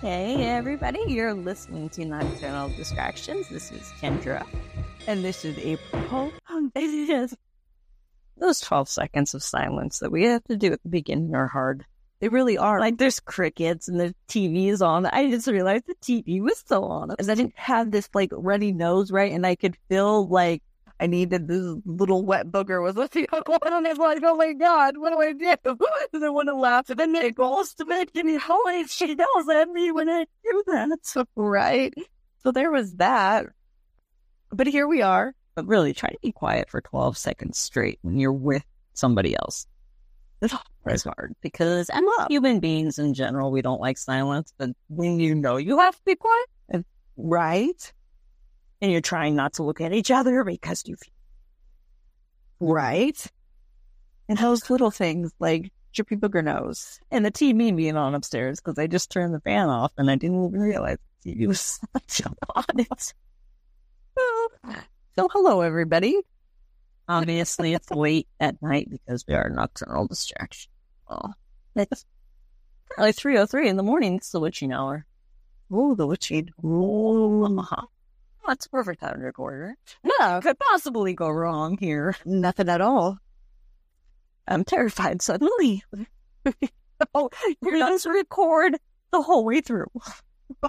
[0.00, 3.50] Hey, everybody, you're listening to Nocturnal Distractions.
[3.50, 4.46] This is Kendra.
[5.06, 6.32] And this is April.
[6.74, 7.34] Yes.
[8.38, 11.84] Those 12 seconds of silence that we have to do at the beginning are hard.
[12.20, 12.80] They really are.
[12.80, 15.04] Like, there's crickets and the TV is on.
[15.04, 17.10] I just realized the TV was still on.
[17.10, 19.32] because I didn't have this like runny nose, right?
[19.32, 20.62] And I could feel like
[21.00, 23.60] I needed this little wet booger was with the other one.
[23.64, 25.78] And I was like, oh my God, what do I do?
[26.12, 26.90] And I want to laugh.
[26.90, 30.62] And then it goes to make me holy she yells at me when I do
[30.66, 31.26] that.
[31.34, 31.94] Right.
[32.42, 33.46] So there was that.
[34.50, 35.34] But here we are.
[35.54, 39.66] But really, try to be quiet for 12 seconds straight when you're with somebody else.
[40.42, 40.54] It's
[41.04, 43.50] hard because I'm human beings in general.
[43.50, 46.46] We don't like silence, but when you know you have to be quiet,
[47.16, 47.92] Right.
[48.80, 50.96] And you're trying not to look at each other because you
[52.60, 53.26] Right.
[54.28, 57.00] And those little things like drippy booger nose.
[57.10, 60.16] and the TV being on upstairs because I just turned the fan off and I
[60.16, 61.80] didn't even realize the TV was
[62.54, 62.86] on.
[65.16, 66.20] So hello, everybody.
[67.08, 70.70] Obviously, it's late at night because we are nocturnal distraction.
[71.08, 71.34] Well,
[71.74, 72.04] it's
[72.96, 74.16] o oh three in the morning.
[74.16, 75.06] It's the witching hour.
[75.72, 76.50] Oh, the witching.
[76.62, 77.88] Oh.
[78.46, 79.74] That's a perfect time to record.
[80.02, 82.16] No, could possibly go wrong here.
[82.24, 83.18] Nothing at all.
[84.48, 85.84] I'm terrified suddenly.
[87.14, 87.30] oh,
[87.62, 88.76] you're going to record
[89.12, 89.86] the whole way through.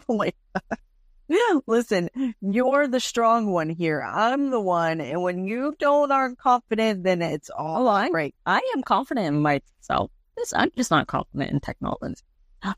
[0.07, 1.61] Oh my God.
[1.65, 2.07] Listen,
[2.39, 4.03] you're the strong one here.
[4.03, 5.01] I'm the one.
[5.01, 8.35] And when you don't aren't confident, then it's all Oh, I- right.
[8.45, 10.11] I am confident in myself.
[10.53, 12.21] I'm just not confident in technology.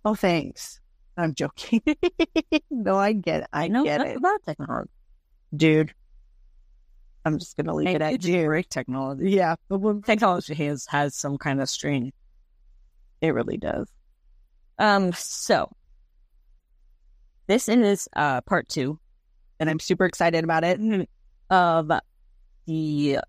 [0.05, 0.79] Oh, thanks.
[1.17, 1.81] I'm joking.
[2.71, 3.47] no, I get it.
[3.53, 4.17] I, know get it.
[4.17, 4.89] about technology.
[5.55, 5.93] Dude.
[7.25, 8.45] I'm just going to leave it at you.
[8.45, 9.29] great technology.
[9.31, 12.11] Yeah, but when- Technology has has some kind of strain.
[13.21, 13.87] it really does.
[14.79, 15.69] Um, so
[17.47, 18.99] this is uh part two
[19.59, 20.79] And I'm super excited about it.
[21.49, 21.91] of
[22.65, 23.19] the.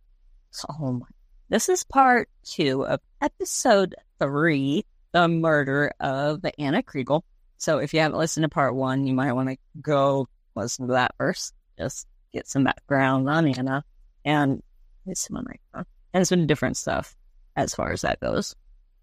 [0.80, 1.06] Oh my!
[1.50, 7.22] This is part two of episode three, the murder of Ana Kriegel.
[7.56, 10.94] So if you haven't listened to part one, you might want to go listen to
[10.94, 11.54] that first.
[11.78, 13.84] Just get some background on Ana
[14.24, 14.62] and
[15.06, 17.16] it's some microphone and some different stuff
[17.56, 18.54] as far as that goes.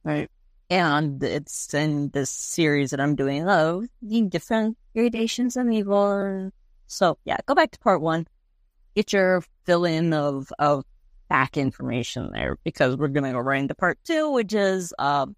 [0.04, 0.30] Right.
[0.70, 6.52] And it's in this series that I'm doing of the different gradations of evil.
[6.88, 8.28] So yeah, go back to part one.
[8.96, 10.86] Get your fill in of of
[11.30, 15.36] back information there because we're gonna go right into part two, which is um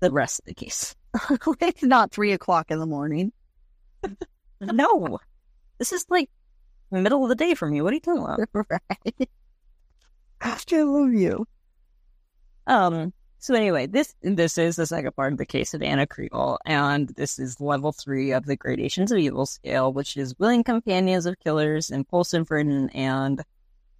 [0.00, 0.94] the rest of the case.
[1.60, 3.32] it's not three o'clock in the morning.
[4.60, 5.18] no.
[5.78, 6.30] This is like
[6.90, 7.80] middle of the day for me.
[7.80, 8.40] What are you talking about?
[8.70, 9.28] right.
[10.38, 11.46] Gosh, I love you.
[12.66, 13.12] Um.
[13.40, 17.08] So anyway, this this is the second part of the case of Ana Kriegel, and
[17.10, 21.38] this is level three of the gradations of evil scale, which is willing companions of
[21.38, 23.44] killers, impulsive ridden, and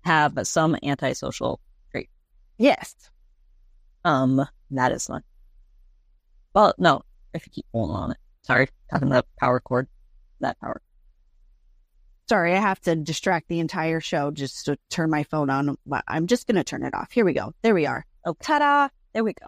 [0.01, 1.61] have some antisocial
[1.93, 2.11] trait.
[2.59, 2.95] Yes.
[4.05, 5.23] Um, that is not.
[6.55, 7.03] Well, no,
[7.35, 8.17] if you keep holding on it.
[8.43, 9.89] Sorry, talking about power cord.
[10.41, 10.81] That power.
[12.29, 15.77] Sorry, I have to distract the entire show just to turn my phone on.
[16.07, 17.11] I'm just going to turn it off.
[17.11, 17.55] Here we go.
[17.63, 18.05] There we are.
[18.25, 18.89] Oh, ta-da!
[19.15, 19.47] There we go.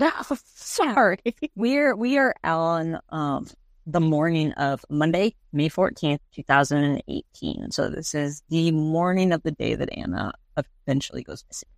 [0.00, 1.18] Oh, sorry.
[1.54, 3.46] We're we are on um
[3.86, 7.70] the morning of Monday, May fourteenth, two thousand and eighteen.
[7.70, 11.68] So this is the morning of the day that Ana eventually goes missing.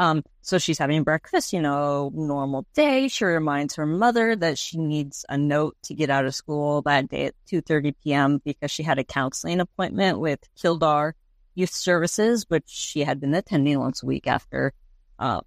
[0.00, 3.08] Um, so she's having breakfast, you know, normal day.
[3.08, 7.08] She reminds her mother that she needs a note to get out of school that
[7.08, 8.40] day at two thirty p.m.
[8.44, 11.16] because she had a counseling appointment with Kildare
[11.56, 14.72] Youth Services, which she had been attending once a week after
[15.18, 15.40] uh,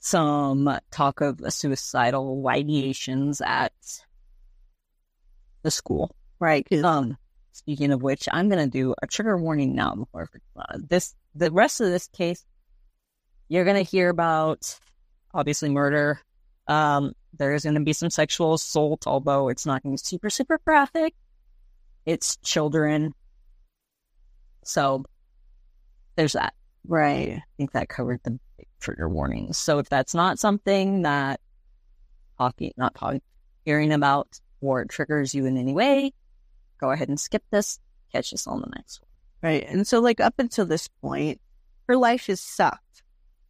[0.00, 3.72] some talk of suicidal ideations at
[5.62, 6.14] the school.
[6.38, 6.70] Right.
[6.84, 7.16] Um,
[7.52, 11.14] speaking of which, I'm going to do a trigger warning now before uh, this.
[11.34, 12.44] The rest of this case,
[13.48, 14.78] you're going to hear about
[15.34, 16.20] obviously murder.
[16.68, 20.30] Um, there's going to be some sexual assault, although it's not going to be super
[20.30, 21.14] super graphic.
[22.04, 23.12] It's children,
[24.64, 25.04] so
[26.16, 26.54] there's that.
[26.86, 27.32] right.
[27.36, 28.38] I think that covered the
[28.80, 29.58] trigger warnings.
[29.58, 31.40] So if that's not something that
[32.38, 33.22] talking, not talking,
[33.64, 36.12] hearing about or it triggers you in any way,
[36.80, 37.78] go ahead and skip this.
[38.12, 39.50] Catch us on the next one.
[39.50, 39.66] Right.
[39.68, 41.40] And so, like, up until this point,
[41.88, 43.02] her life has sucked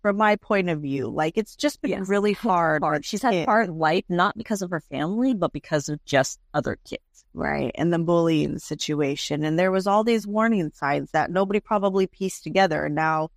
[0.06, 1.08] from my point of view.
[1.08, 2.08] Like, it's just been Yes.
[2.08, 2.82] really hard.
[2.85, 3.05] Hard.
[3.05, 7.03] She's had hard life not because of her family, but because of just other kids.
[7.35, 7.73] Right.
[7.75, 9.43] And the bullying situation.
[9.44, 12.85] And there was all these warning signs that nobody probably pieced together.
[12.85, 13.31] And now,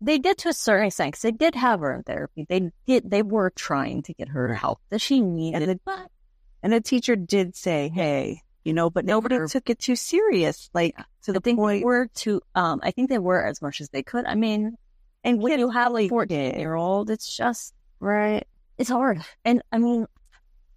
[0.00, 2.46] They did to a certain extent because they did have her in therapy.
[2.48, 3.10] They did.
[3.10, 6.10] They were trying to get her help that she needed, but
[6.62, 10.68] And a teacher did say, "Hey, you know," but nobody took it too serious.
[10.74, 11.84] Like to I the think they point.
[11.84, 14.26] were to, um, I think they were as much as they could.
[14.26, 14.76] I mean,
[15.24, 18.46] And when you have a 14 14 year old, it's just, right?
[18.78, 19.20] it's hard.
[19.44, 20.06] And I mean,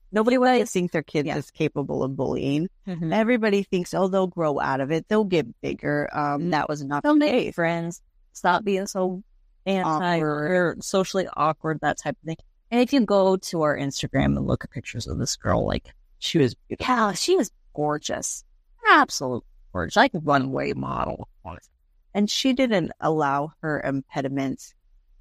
[0.09, 1.35] Nobody would think their kids Yeah.
[1.37, 2.69] is capable of bullying.
[2.87, 3.13] mhm.
[3.13, 5.05] Everybody thinks, oh, they'll grow out of it.
[5.09, 6.07] They'll get bigger.
[6.13, 7.55] Um, that was not they'll the make case.
[7.55, 8.01] friends,
[8.31, 9.21] stop being so
[9.65, 12.37] anti or socially awkward, that type of thing.
[12.71, 15.93] And if you go to our Instagram and look at pictures of this girl, like,
[16.19, 16.93] She was beautiful.
[16.95, 18.45] yeah, she was gorgeous.
[18.89, 19.97] Absolutely gorgeous.
[19.97, 21.27] Like a runway model.
[21.43, 21.73] honestly.
[22.13, 24.73] And she didn't allow her impediments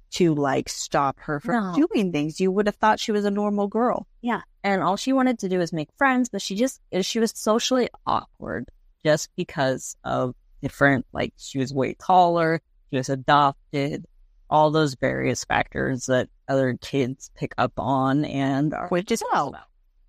[0.09, 1.87] to like stop her from No.
[1.87, 2.39] doing things.
[2.39, 4.07] You would have thought she was a normal girl.
[4.21, 4.41] Yeah.
[4.63, 7.89] And all she wanted to do is make friends, but she just, she was socially
[8.05, 8.65] awkward
[9.03, 14.05] just because of different, like, she was way taller, she was adopted,
[14.49, 19.55] all those various factors that other kids pick up on and are Which is about.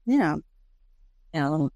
[0.06, 0.36] Yeah.
[1.34, 1.70] Um,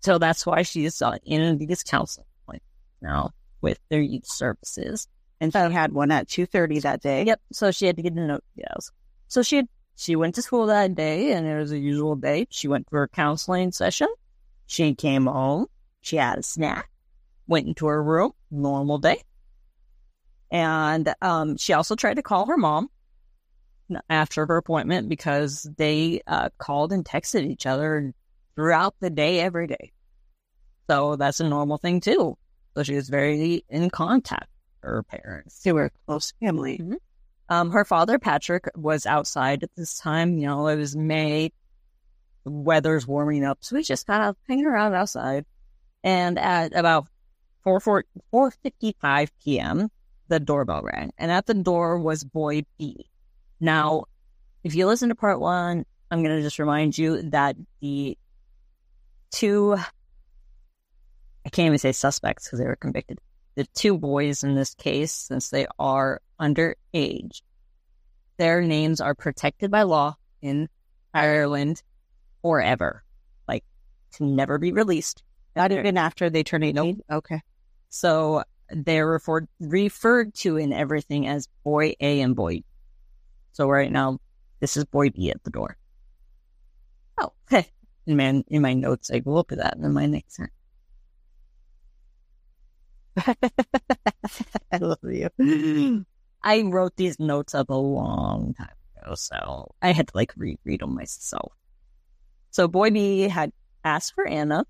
[0.00, 2.66] so that's why she's uh, in these counseling points
[3.00, 3.30] now
[3.64, 5.08] with their youth services.
[5.40, 7.24] And she had one at 2.30 that day.
[7.24, 7.40] Yep.
[7.52, 8.44] So she had to get a note.
[8.54, 8.90] Yes.
[9.26, 12.46] So she had, she went to school that day, and it was a usual day.
[12.50, 14.08] She went for a counseling session.
[14.66, 15.66] She came home.
[16.02, 16.90] She had a snack.
[17.46, 18.32] Went into her room.
[18.50, 19.22] Normal day.
[20.50, 22.90] And um, she also tried to call her mom
[24.10, 28.12] after her appointment because they uh, called and texted each other
[28.54, 29.92] throughout the day, every day.
[30.88, 32.36] So that's a normal thing too.
[32.74, 34.48] So she was very in contact
[34.82, 35.62] with her parents.
[35.62, 36.80] They were a close family.
[37.48, 40.38] Um, her father, Patrick, was outside at this time.
[40.38, 41.52] You know, it was May.
[42.44, 43.58] The weather's warming up.
[43.60, 45.44] So he just kind of hanging around outside.
[46.02, 47.06] And at about
[47.62, 49.90] 4, 4, 4.55 p.m.,
[50.28, 51.12] the doorbell rang.
[51.18, 53.06] And at the door was boy B.
[53.60, 54.04] Now,
[54.62, 58.18] if you listen to part one, I'm going to just remind you that the
[59.30, 59.76] two,
[61.44, 63.18] I can't even say suspects because they were convicted.
[63.54, 67.42] The two boys in this case, since they are underage,
[68.36, 70.68] their names are protected by law in
[71.12, 71.82] Ireland
[72.42, 73.04] forever,
[73.46, 73.64] like
[74.12, 75.22] to never be released.
[75.54, 77.02] Not even after they turn 18?
[77.10, 77.40] Okay.
[77.90, 82.54] So they're referred referred to in everything as boy A and boy.
[82.54, 82.64] B.
[83.52, 84.18] So right now,
[84.58, 85.76] this is boy B at the door.
[87.20, 87.32] Oh.
[88.06, 90.50] In my, in my notes, I will put that in my next one.
[94.72, 96.04] I love you.
[96.42, 98.68] I wrote these notes up a long time
[99.02, 101.52] ago, so I had to like reread them myself.
[102.50, 103.52] So boy B had
[103.84, 104.64] asked for Ana.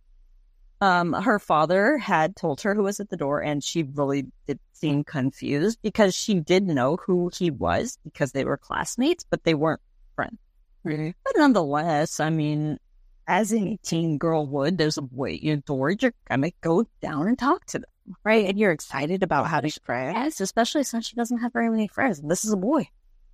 [0.80, 4.58] Um, her father had told her who was at the door, and she really did
[4.72, 9.54] seem confused because she did know who he was because they were classmates, but they
[9.54, 9.80] weren't
[10.14, 10.38] friends.
[10.82, 11.14] Really?
[11.24, 12.78] But nonetheless, I mean,
[13.26, 17.28] as any teen girl would, there's a boy at your door, you're gonna go down
[17.28, 17.90] and talk to them.
[18.24, 18.46] Right.
[18.48, 20.14] And you're excited about having friends.
[20.16, 22.18] Yes, especially since she doesn't have very many friends.
[22.18, 22.88] and This is a boy.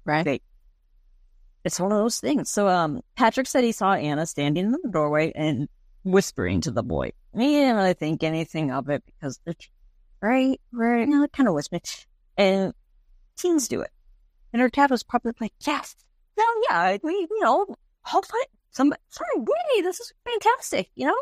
[0.04, 0.42] Right.
[1.64, 2.50] It's one of those things.
[2.50, 5.68] So, um, Patrick said he saw Ana standing in the doorway and
[6.04, 7.12] whispering to the boy.
[7.32, 9.54] And he didn't really think anything of it because they're
[10.22, 11.00] right, right.
[11.00, 11.82] You know, kind of whispering.
[12.36, 12.72] And
[13.36, 13.90] teens do it.
[14.52, 15.94] And her dad was probably like, "Yes,
[16.36, 17.66] no, yeah, we, you know,
[18.02, 21.14] hopefully some, sorry, way, this is fantastic," you know.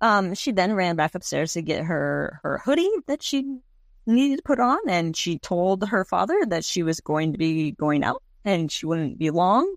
[0.00, 3.58] Um, she then ran back upstairs to get her her hoodie that she
[4.06, 7.72] needed to put on, and she told her father that she was going to be
[7.72, 9.74] going out and she wouldn't be long.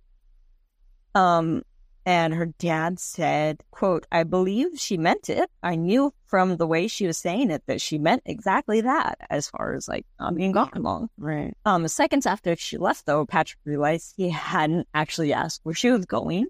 [1.15, 1.63] Um,
[2.05, 5.49] and her dad said, quote, I believe she meant it.
[5.61, 9.49] I knew from the way she was saying it that she meant exactly that as
[9.49, 11.09] far as like not being gone long.
[11.17, 11.55] Right.
[11.65, 16.05] Um, seconds after she left though, Patrick realized he hadn't actually asked where she was
[16.05, 16.47] going.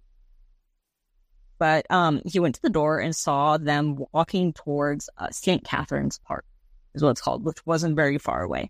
[1.63, 5.63] But um, he went to the door and saw them walking towards uh, St.
[5.63, 6.43] Catherine's Park,
[6.93, 8.69] is what it's called, which wasn't very far away.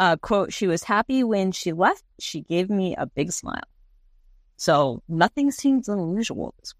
[0.00, 2.02] Uh, quote, she was happy when she left.
[2.18, 3.62] She gave me a big smile.
[4.56, 6.74] So nothing seems unusual this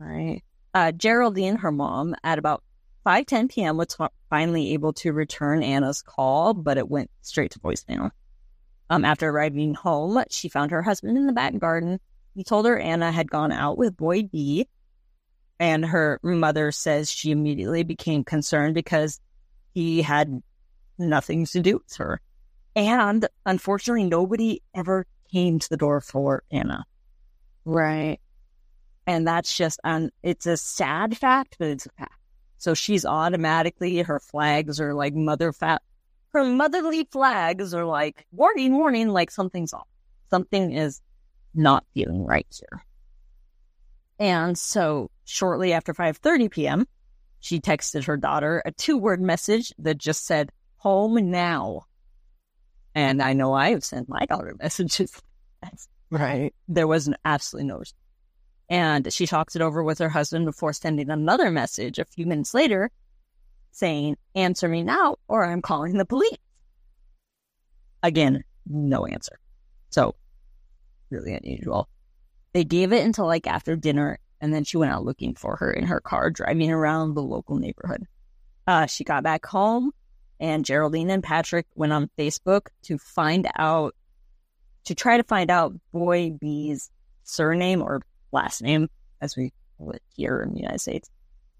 [0.00, 0.42] Right.
[0.74, 2.64] uh, Geraldine, her mom, at about
[3.06, 3.76] 5:10 p.m.
[3.76, 3.96] was
[4.28, 8.10] finally able to return Ana's call, but it went straight to voicemail.
[8.88, 12.00] Um, after arriving home, she found her husband in the back garden.
[12.34, 14.66] He told her Anna had gone out with boy B,
[15.60, 19.20] and her mother says she immediately became concerned because
[19.74, 20.42] he had
[20.98, 22.20] nothing to do with her.
[22.74, 26.84] And unfortunately, nobody ever came to the door for Ana.
[27.66, 28.18] Right.
[29.06, 32.14] And that's just, um, it's a sad fact, but it's a fact.
[32.56, 35.82] So she's automatically, her flags are like mother fat,
[36.32, 39.88] her motherly flags are like, warning, warning, like something's off.
[40.30, 41.02] Something is
[41.54, 42.82] not feeling right here.
[44.20, 46.86] And so shortly after 5:30 p.m.,
[47.40, 51.86] she texted her daughter a two-word message that just said "home now."
[52.94, 55.20] And I know I have sent my daughter messages.
[56.10, 56.52] Right.
[56.68, 57.96] There was an absolutely no response.
[58.68, 62.52] And she talks it over with her husband before sending another message a few minutes
[62.52, 62.90] later
[63.72, 66.36] saying, Answer me now, or I'm calling the police.
[68.02, 69.38] Again, no answer.
[69.90, 70.14] So,
[71.10, 71.88] really unusual.
[72.52, 75.70] They gave it until like after dinner, and then she went out looking for her
[75.70, 78.06] in her car, driving around the local neighborhood.
[78.66, 79.92] Uh, she got back home,
[80.38, 83.94] and Geraldine and Patrick went on Facebook to find out,
[84.84, 86.90] to try to find out Boy B's
[87.24, 88.02] surname or
[88.32, 88.88] last name,
[89.20, 91.10] as we call it here in the United States.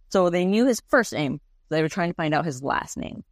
[0.08, 1.40] So they knew his first name.
[1.68, 3.22] They were trying to find out his last name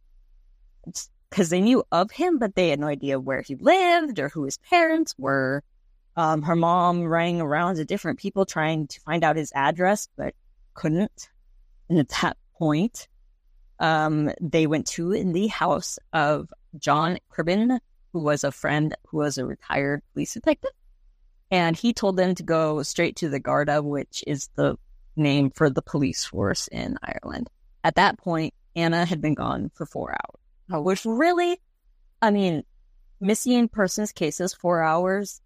[1.29, 4.45] because they knew of him, but they had no idea where he lived or who
[4.45, 5.63] his parents were.
[6.19, 10.33] Um, her mom rang around to different people trying to find out his address, but
[10.73, 11.29] couldn't.
[11.87, 13.07] And at that point,
[13.79, 17.79] um, they went to in the house of John Cribbin,
[18.11, 20.71] who was a friend who was a retired police detective.
[21.51, 24.75] And he told them to go straight to the Garda, which is the
[25.15, 27.49] name for the police force in Ireland.
[27.85, 31.61] At that point, Ana had been gone for four hours, which really,
[32.21, 32.63] I mean,
[33.21, 35.39] missing persons cases, four hours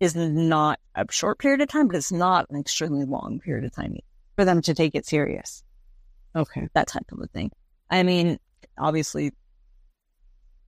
[0.00, 3.72] is not a short period of time, but it's not an extremely long period of
[3.72, 3.96] time
[4.36, 5.64] For them to take it serious.
[6.36, 6.68] Okay.
[6.74, 7.50] That type of a thing.
[7.90, 8.38] I mean,
[8.76, 9.32] obviously,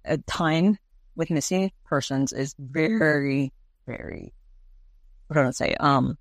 [0.04, 0.78] a time
[1.14, 3.52] with missing persons is very,
[3.86, 4.32] very,
[5.28, 5.74] what do I say?
[5.78, 6.18] Um,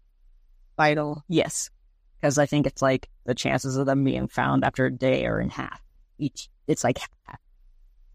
[0.78, 1.24] vital.
[1.28, 1.70] Yes.
[2.20, 5.40] Because I think it's like the chances of them being found after a day are
[5.40, 5.82] in half
[6.18, 6.50] each.
[6.68, 7.40] It's like half.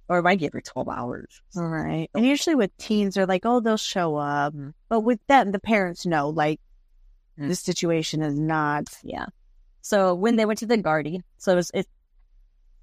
[0.08, 1.40] Or it might be every 12 hours.
[1.56, 2.10] All right.
[2.14, 4.54] And usually with teens, they're like, oh, they'll show up.
[4.54, 4.74] Mm.
[4.88, 6.60] But with them, the parents know, like,
[7.38, 7.48] mm.
[7.48, 8.88] this situation is not.
[9.02, 9.26] Yeah.
[9.80, 11.86] So when they went to the Gardaí, so it's, it,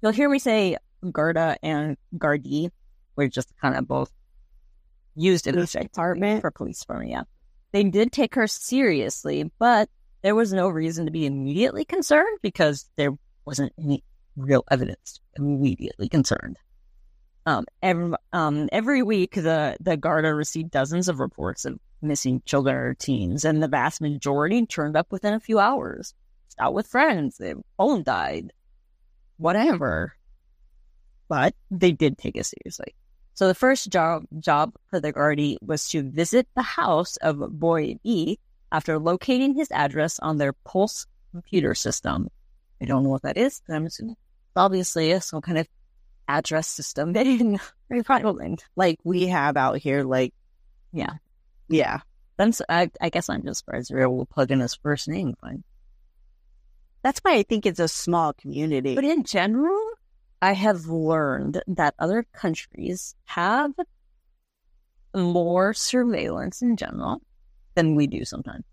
[0.00, 0.76] you'll hear me say
[1.10, 2.70] Garda and Gardaí,
[3.14, 4.10] we're just kind of both
[5.14, 7.10] used in the department for police department.
[7.10, 7.22] Yeah.
[7.72, 9.88] They did take her seriously, but
[10.22, 13.12] there was no reason to be immediately concerned because there
[13.44, 14.04] wasn't any
[14.36, 16.56] real evidence immediately concerned.
[17.44, 22.76] Um, every, um, every week, the, the Garda received dozens of reports of missing children
[22.76, 26.14] or teens, and the vast majority turned up within a few hours.
[26.58, 28.52] Out with friends, their phone died,
[29.38, 30.14] whatever.
[31.28, 32.94] But they did take it seriously.
[33.34, 37.98] So the first job job for the Gardaí was to visit the house of Boy
[38.04, 38.38] B
[38.70, 42.28] after locating his address on their Pulse computer system.
[42.80, 44.16] I don't know what that is, but I'm assuming
[44.54, 45.66] obviously some kind of
[46.28, 47.58] address system in
[48.08, 50.02] Ireland, like we have out here.
[50.04, 50.34] Like,
[50.92, 51.14] yeah,
[51.68, 52.00] yeah.
[52.36, 55.34] Then I, I guess I'm just surprised we're able to plug in his first name.
[55.40, 55.64] Fine.
[57.02, 58.94] That's why I think it's a small community.
[58.94, 59.80] But in general,
[60.40, 63.72] I have learned that other countries have
[65.14, 67.20] more surveillance in general
[67.74, 68.64] than we do sometimes.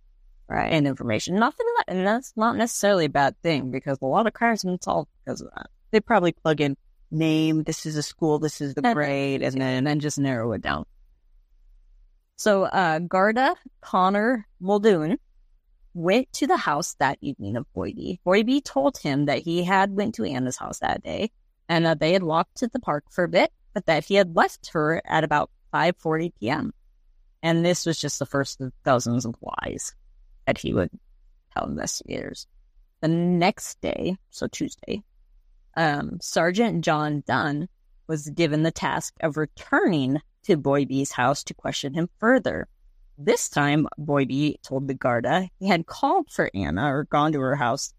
[0.47, 0.71] Right.
[0.73, 1.35] And information.
[1.35, 4.71] Nothing that, and that's not necessarily a bad thing because a lot of crimes have
[4.71, 5.67] been solved because of that.
[5.91, 6.75] They probably plug in
[7.11, 10.51] name, this is a school, this is the grade, and then, and then just narrow
[10.53, 10.85] it down.
[12.35, 15.17] So, uh, Garda Connor Muldoon
[15.93, 18.19] went to the house that evening of Boy B.
[18.25, 21.31] Boybe told him that he had went to Ana's house that day
[21.67, 24.35] and that they had walked to the park for a bit, but that he had
[24.35, 26.73] left her at about 5.40 p.m.
[27.43, 29.93] And this was just the first of dozens of lies
[30.45, 30.89] that he would
[31.53, 32.47] tell investigators.
[33.01, 35.03] The next day, so Tuesday,
[35.79, 37.69] um, Sergeant John Dunn
[38.05, 42.67] was given the task of returning to Boy B's house to question him further.
[43.17, 47.39] This time, Boy B told the Garda he had called for Ana or gone to
[47.39, 47.93] her house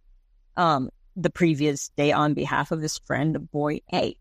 [0.59, 4.15] um, the previous day on behalf of his friend, Boy A.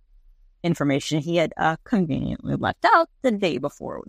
[0.63, 4.03] Information he had uh, conveniently left out the day before.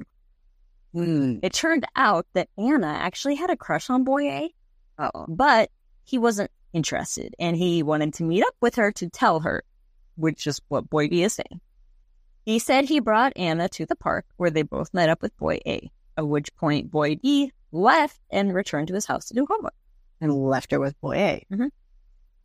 [0.95, 1.41] Mm.
[1.43, 4.55] It turned out that Ana actually had a crush on Boy A,
[4.99, 5.27] Uh-oh.
[5.29, 5.71] but
[6.05, 9.63] he wasn't interested and he wanted to meet up with her to tell her,
[10.17, 11.61] which is what Boy B is saying.
[12.45, 15.61] He said he brought Ana to the park where they both met up with Boy
[15.67, 19.75] A, at which point Boy B left and returned to his house to do homework.
[20.21, 21.47] And left her with Boy A.
[21.53, 21.67] Mm-hmm.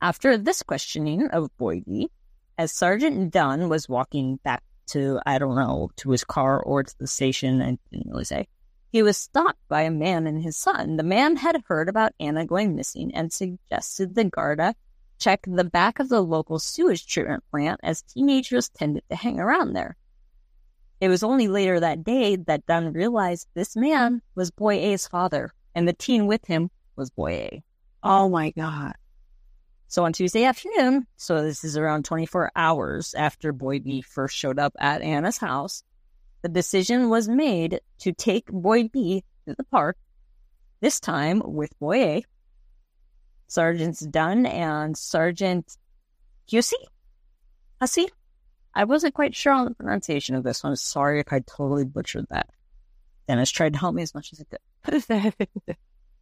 [0.01, 2.09] After this questioning of Boy B,
[2.57, 6.97] as Sergeant Dunn was walking back to, I don't know, to his car or to
[6.99, 8.47] the station, I didn't really say,
[8.95, 10.95] he was stopped by a man and his son.
[10.95, 14.73] The man had heard about Ana going missing and suggested the Garda
[15.19, 19.73] check the back of the local sewage treatment plant as teenagers tended to hang around
[19.73, 19.97] there.
[21.01, 25.51] It was only later that day that Dunn realized this man was Boy A's father,
[25.75, 27.63] and the teen with him was Boy A.
[28.01, 28.93] Oh my God.
[29.89, 34.57] So on Tuesday afternoon, so this is around 24 hours after Boy B first showed
[34.57, 35.83] up at Ana's house,
[36.45, 39.97] the decision was made to take Boy B to the park,
[40.79, 42.25] this time with Boy A.
[43.47, 45.75] Sergeants Dunn and Sergeant
[46.47, 46.77] Hussey?
[47.81, 48.07] Hussey?
[48.75, 50.75] I wasn't quite sure on the pronunciation of this one.
[50.75, 52.51] Sorry if I totally butchered that.
[53.27, 55.47] Dennis tried to help me as much as he could.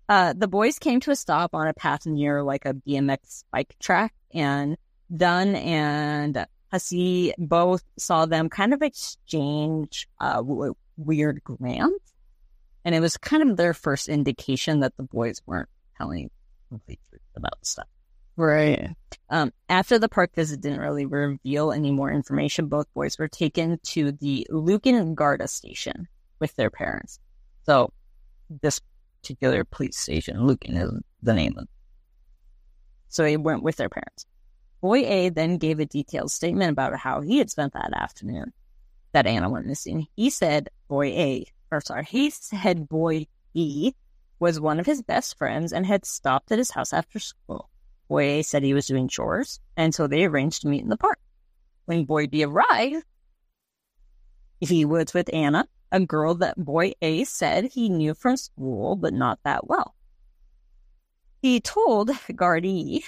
[0.08, 3.76] uh, the boys came to a stop on a path near like a BMX bike
[3.82, 4.78] track, and
[5.14, 12.14] Dunn and Hussey both saw them kind of exchange uh, w- weird grants.
[12.84, 16.32] And it was kind of their first indication that the boys weren't telling
[16.70, 17.88] complete truth about stuff.
[18.36, 18.90] Right.
[19.30, 23.80] Um, after the park visit didn't really reveal any more information, both boys were taken
[23.84, 26.08] to the Lucan Garda station
[26.40, 27.20] with their parents.
[27.68, 27.94] So
[28.64, 28.82] this
[29.22, 31.70] particular police station, Lucan is the name of it.
[33.10, 34.26] So he went with their parents.
[34.84, 38.52] Boy A then gave a detailed statement about how he had spent that afternoon
[39.14, 40.08] that Ana went missing.
[40.18, 43.96] He said boy A, or sorry, he said boy B
[44.42, 47.70] was one of his best friends and had stopped at his house after school.
[48.10, 50.98] Boy A said he was doing chores, and so they arranged to meet in the
[50.98, 51.20] park.
[51.86, 53.06] When Boy B arrived,
[54.60, 59.14] he was with Ana, a girl that Boy A said he knew from school, but
[59.14, 59.96] not that well.
[61.42, 63.06] He told Gardaí,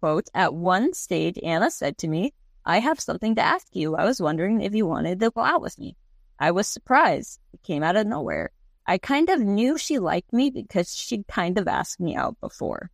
[0.00, 2.32] quote, at one stage, Ana said to me,
[2.64, 3.94] I have something to ask you.
[3.94, 5.96] I was wondering if you wanted to go out with me.
[6.38, 7.40] I was surprised.
[7.52, 8.50] It came out of nowhere.
[8.86, 12.90] I kind of knew she liked me because she'd kind of asked me out before.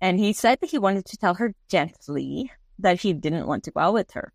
[0.00, 3.70] And he said that he wanted to tell her gently that he didn't want to
[3.70, 4.32] go out with her.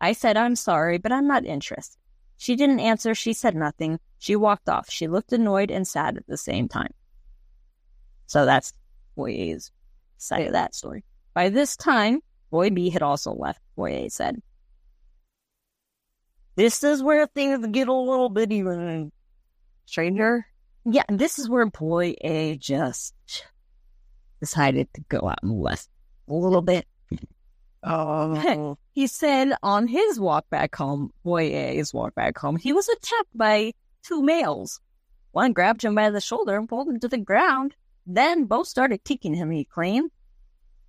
[0.00, 1.98] I said, I'm sorry, but I'm not interested.
[2.36, 3.14] She didn't answer.
[3.14, 3.98] She said nothing.
[4.18, 4.88] She walked off.
[4.88, 6.94] She looked annoyed and sad at the same time.
[8.26, 8.72] So that's
[9.16, 9.72] Boy A's
[10.18, 11.04] side of that story.
[11.34, 14.40] By this time, Boy B had also left, Boy A said.
[16.56, 19.12] This is where things get a little bit even
[19.86, 20.46] stranger.
[20.84, 23.14] Yeah, this is where Boy A just
[24.40, 25.88] decided to go out and molest
[26.28, 26.86] a little bit.
[27.82, 28.76] Oh.
[28.92, 33.30] He said on his walk back home, Boy A's walk back home, he was attacked
[33.32, 34.80] by two males.
[35.30, 37.76] One grabbed him by the shoulder and pulled him to the ground.
[38.10, 40.10] Then both started kicking him, he claimed.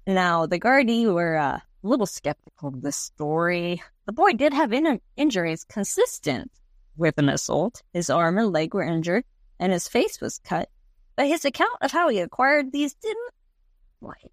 [0.07, 3.83] Now, the Gardaí were uh, a little skeptical of this story.
[4.05, 6.49] The boy did have in- injuries consistent
[6.95, 7.83] with an assault.
[7.93, 9.25] His arm and leg were injured,
[9.59, 10.69] and his face was cut.
[11.17, 13.33] But his account of how he acquired these didn't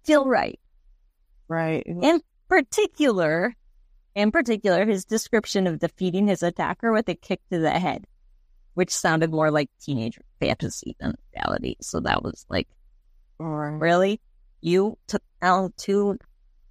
[0.05, 0.59] feel right.
[1.49, 1.83] Right.
[1.85, 3.53] In particular,
[4.15, 8.07] in particular, his description of defeating his attacker with a kick to the head,
[8.77, 11.75] which sounded more like teenage fantasy than reality.
[11.81, 12.67] So that was like,
[13.39, 13.69] Right.
[13.81, 14.21] really?
[14.61, 16.19] You took down two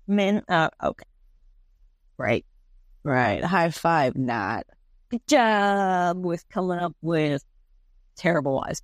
[0.06, 0.44] men?
[0.48, 1.04] Uh, okay.
[2.16, 2.46] Right.
[3.02, 3.42] Right.
[3.42, 4.66] High five, not.
[5.10, 7.44] Good job with coming up with
[8.14, 8.82] terrible lies.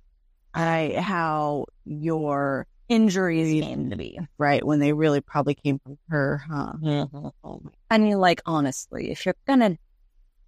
[0.53, 4.19] I how your Injuries came to be.
[4.37, 6.73] right when they really probably came from her, huh?
[6.77, 7.27] Mm-hmm.
[7.45, 7.71] Oh my.
[7.89, 9.77] I mean, like, honestly, if you're gonna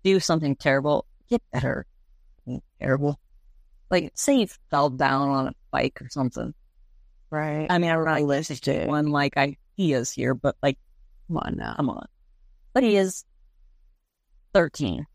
[0.04, 1.86] do something terrible, get better.
[2.80, 3.20] Terrible.
[3.92, 6.54] Like, say you fell down on a bike or something.
[7.30, 7.68] Right.
[7.70, 8.88] I mean, I'm not Realistic.
[8.88, 10.78] one like I he is here, but like,
[11.28, 11.76] Come on now.
[11.76, 12.06] come on.
[12.74, 13.26] But he is
[14.54, 15.06] 13.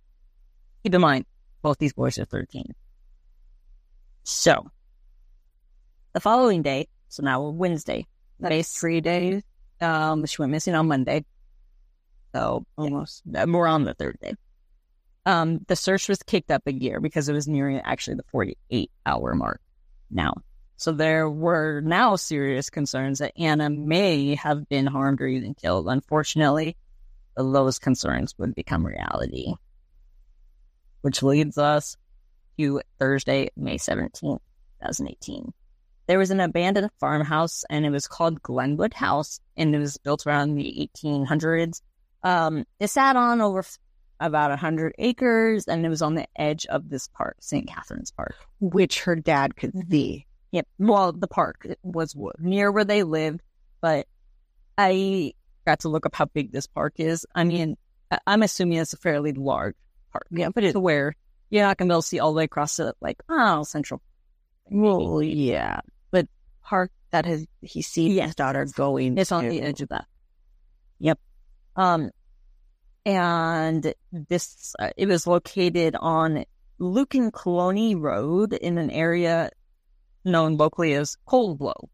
[0.83, 1.25] Keep in mind,
[1.63, 2.75] both these boys are 13.
[4.25, 4.71] So,
[6.13, 8.07] the following day, so now we're Wednesday.
[8.39, 9.43] That's three days
[9.81, 11.25] Um, she went missing on Monday.
[12.35, 13.23] So, almost.
[13.35, 14.35] uh, more on the third day.
[15.31, 18.91] Um, the search was kicked up a gear because it was nearing actually the 48
[19.07, 19.61] hour mark
[20.11, 20.35] now.
[20.77, 25.87] So there were now serious concerns that Ana may have been harmed or even killed.
[25.87, 26.77] Unfortunately,
[27.37, 29.55] those concerns would become reality.
[31.03, 31.97] Which leads us
[32.59, 34.41] to Thursday, May 17th,
[34.81, 35.53] 2018.
[36.09, 40.27] There was an abandoned farmhouse and it was called Glenwood House and it was built
[40.27, 41.83] around the 1800s.
[42.25, 43.63] Um, it sat on over
[44.21, 47.67] about 100 acres and it was on the edge of this park, St.
[47.67, 48.35] Catherine's Park.
[48.61, 50.27] Which her dad could see.
[50.53, 50.67] Yep.
[50.79, 53.41] Well, the park was near where they lived,
[53.81, 54.07] but
[54.77, 55.33] I
[55.67, 57.25] got to look up how big this park is.
[57.35, 57.77] I mean,
[58.27, 59.77] I'm assuming it's a fairly large
[60.13, 60.27] park.
[60.31, 61.15] Yeah, but it To where
[61.51, 63.63] you're not going to be able to see all the way across the, like, oh,
[63.65, 64.03] central.
[64.71, 65.81] well, yeah.
[66.11, 66.27] But
[66.63, 68.27] park that has he seen Yes.
[68.29, 69.19] his daughter going.
[69.19, 70.07] It's on the edge of that.
[70.99, 71.19] Yep.
[71.77, 72.11] Um,
[73.07, 76.45] and this, uh, it was located on
[76.79, 79.51] Lucan Colony Road in an area
[80.25, 81.89] known locally as Cold Blow.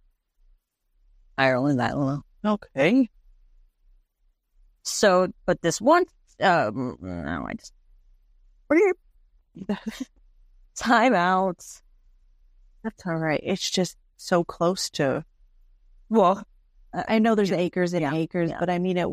[1.38, 1.80] Ireland.
[1.82, 2.06] I don't
[2.44, 2.52] know.
[2.54, 3.08] Okay.
[4.82, 6.04] So, but this one,
[6.40, 7.72] um, no, I just
[10.76, 11.64] time out.
[12.82, 13.40] That's all right.
[13.42, 15.24] It's just so close to.
[16.08, 16.46] Well,
[16.92, 18.58] I know there's acres and Yeah, acres, yeah.
[18.60, 19.08] but I mean it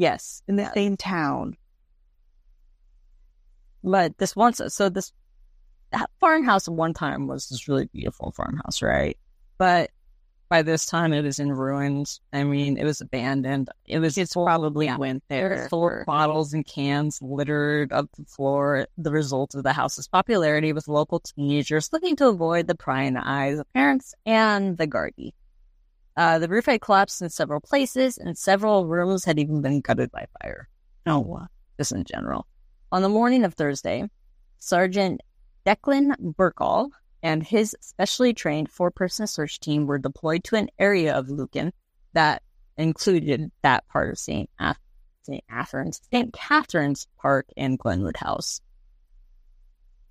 [0.00, 1.56] Yes, in the same town.
[3.84, 5.12] but this one, so this
[5.92, 9.18] that farmhouse at one time was this really beautiful farmhouse, right?
[9.58, 9.90] But
[10.48, 12.20] by this time, it was in ruins.
[12.32, 13.68] I mean, it was abandoned.
[13.86, 14.96] It was it's probably yeah.
[14.96, 15.58] went There there.
[15.64, 20.08] were full for- bottles and cans littered up the floor, the result of the house's
[20.08, 25.32] popularity with local teenagers looking to avoid the prying eyes of parents and the Gardaí.
[26.20, 30.12] Uh, the roof had collapsed in several places, and several rooms had even been gutted
[30.12, 30.68] by fire,
[31.06, 31.46] No.
[31.78, 32.46] just in general.
[32.92, 34.06] On the morning of Thursday,
[34.58, 35.22] Sergeant
[35.64, 36.90] Declan Burkall
[37.22, 41.72] and his specially trained four person search team were deployed to an area of Lucan
[42.12, 42.42] that
[42.76, 44.50] included that part of St.
[44.58, 44.76] Ath-
[45.22, 45.42] St.
[46.12, 46.32] St.
[46.34, 48.60] Catherine's Park and Glenwood House.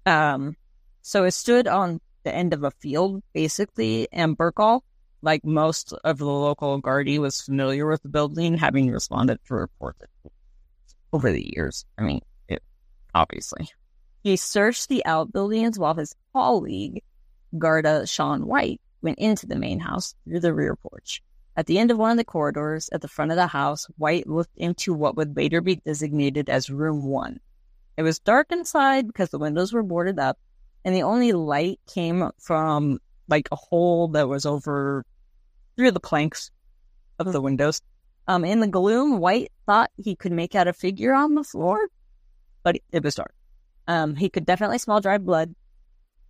[0.08, 0.56] Um,
[1.04, 4.82] so it stood on the end of a field, basically, and Burkall,
[5.22, 10.00] like most of the local Gardaí, was familiar with the building, having responded to reports
[11.14, 11.86] over the years.
[11.98, 12.64] I mean, it,
[13.14, 13.70] obviously.
[14.24, 17.04] He searched the outbuildings while his colleague,
[17.58, 21.22] Garda Sean White, went into the main house through the rear porch.
[21.56, 24.28] At the end of one of the corridors at the front of the house, White
[24.28, 27.40] looked into what would later be designated as room one.
[27.98, 30.38] It was dark inside because the windows were boarded up,
[30.86, 35.06] and the only light came from like a hole that was over
[35.76, 36.52] through the planks
[37.20, 37.82] of the windows.
[38.28, 41.80] Um, in the gloom, White thought he could make out a figure on the floor,
[42.64, 43.34] but it was dark.
[43.88, 45.56] Um, he could definitely smell dry blood.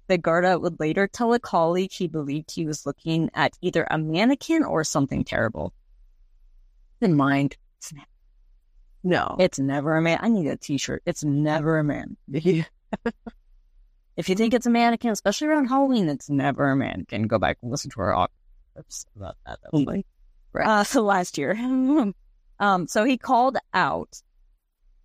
[0.07, 3.97] The Garda would later tell a colleague he believed he was looking at either a
[3.97, 5.73] mannequin or something terrible.
[7.01, 7.57] In mind,
[9.03, 9.35] No.
[9.39, 10.19] it's never a man.
[10.21, 11.03] I need a T-shirt.
[11.05, 12.17] It's never a man.
[14.17, 17.27] If you think it's a mannequin, especially around Halloween, it's never a mannequin.
[17.27, 18.27] Go back and listen to our
[18.77, 19.59] episode about that.
[19.63, 20.05] That was like
[20.55, 21.57] uh, so last year.
[22.59, 24.21] um, so he called out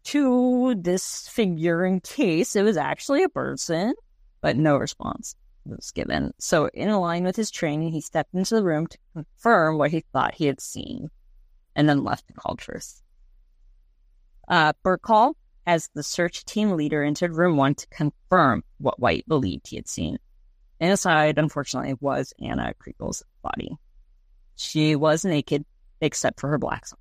[0.05, 3.95] to this figure in case it was actually a person,
[4.41, 6.33] but no response was given.
[6.39, 10.05] So, in line with his training, he stepped into the room to confirm what he
[10.13, 11.11] thought he had seen,
[11.75, 13.03] and then left and called first.
[14.47, 15.35] Uh, Burkall,
[15.67, 19.89] as the search team leader, entered room one to confirm what White believed he had
[19.89, 20.19] seen.
[20.81, 23.77] Inside, unfortunately, was Ana Kriegel's body.
[24.57, 25.65] She was naked,
[26.01, 26.99] except for her black sock.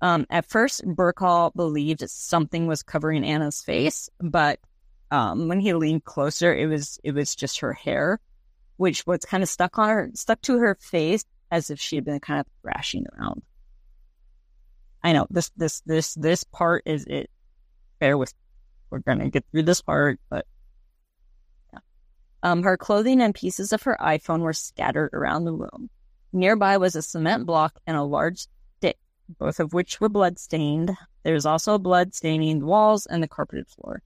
[0.00, 4.58] Um, at first, Burkall believed something was covering Ana's face, but
[5.12, 8.18] um, when he leaned closer, it was it was just her hair,
[8.78, 12.04] which was kind of stuck on her, stuck to her face, as if she had
[12.04, 13.42] been kind of thrashing around.
[15.02, 17.30] I know this this this this part is it.
[17.98, 18.34] Bear with,
[18.90, 20.46] we're gonna get through this part, but
[21.72, 21.80] yeah.
[22.42, 25.90] Um, her clothing and pieces of her iPhone were scattered around the room.
[26.32, 28.46] Nearby was a cement block and a large
[28.78, 28.98] stick,
[29.38, 30.90] both of which were blood-stained.
[31.22, 34.02] There was also blood staining the walls and the carpeted floor.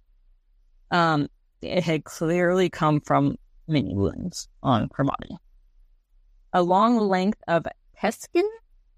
[0.91, 1.29] Um,
[1.63, 5.37] it had clearly come from many wounds on her body.
[6.53, 7.67] A long length of
[7.99, 8.49] peskin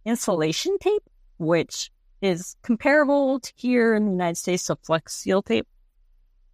[0.05, 1.03] insulation tape,
[1.39, 5.67] which is comparable to here in the United States to Flex Seal tape,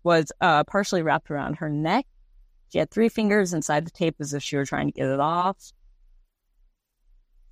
[0.03, 2.07] was uh, partially wrapped around her neck.
[2.69, 5.21] She had three fingers inside the tape as if she were trying to get it
[5.21, 5.73] off.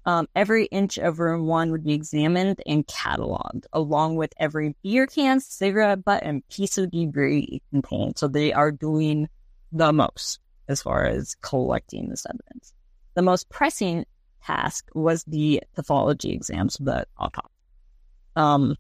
[0.05, 5.07] Um, every inch of room one would be examined and cataloged, along with every beer
[5.07, 8.19] can, cigarette butt, and piece of debris contained.
[8.19, 9.29] So they are doing
[9.71, 12.75] the most as far as collecting this evidence.
[13.15, 14.05] The most pressing
[14.45, 17.51] task was the pathology exams, the autopsy.
[18.37, 18.77] Um,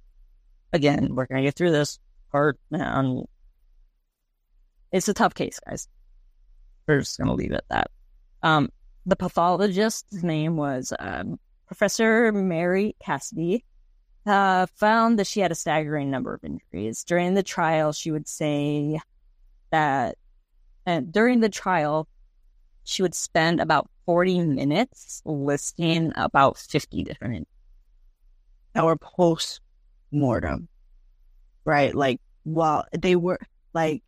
[0.72, 1.98] again, we're gonna get through this
[2.30, 3.26] part, and
[4.90, 5.88] it's a tough case, guys.
[6.86, 7.90] We're just gonna leave it at that.
[8.42, 8.70] Um,
[9.06, 13.64] the pathologist's name was um, Professor Mary Cassidy.
[14.24, 17.92] Uh, found that she had a staggering number of injuries during the trial.
[17.92, 19.00] She would say
[19.72, 20.16] that,
[20.86, 22.06] and during the trial,
[22.84, 27.34] she would spend about forty minutes listing about fifty different.
[27.34, 27.46] injuries.
[28.74, 29.60] Our post
[30.10, 30.68] mortem.
[31.64, 31.94] Right?
[31.94, 33.38] Like while they were
[33.74, 34.02] like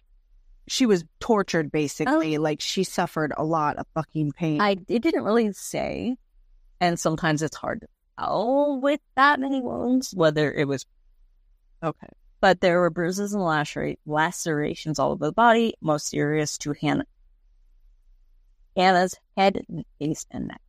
[0.67, 2.37] she was tortured basically.
[2.37, 2.41] Oh.
[2.41, 4.61] Like she suffered a lot of fucking pain.
[4.61, 6.17] I it didn't really say,
[6.81, 7.87] and sometimes it's hard to
[8.19, 10.87] tell with that many wounds whether it was
[11.83, 12.09] okay.
[12.41, 17.05] but there were bruises and lacera- lacerations all over the body, most serious to Hannah.
[18.77, 20.61] Ana's head, and face, and neck.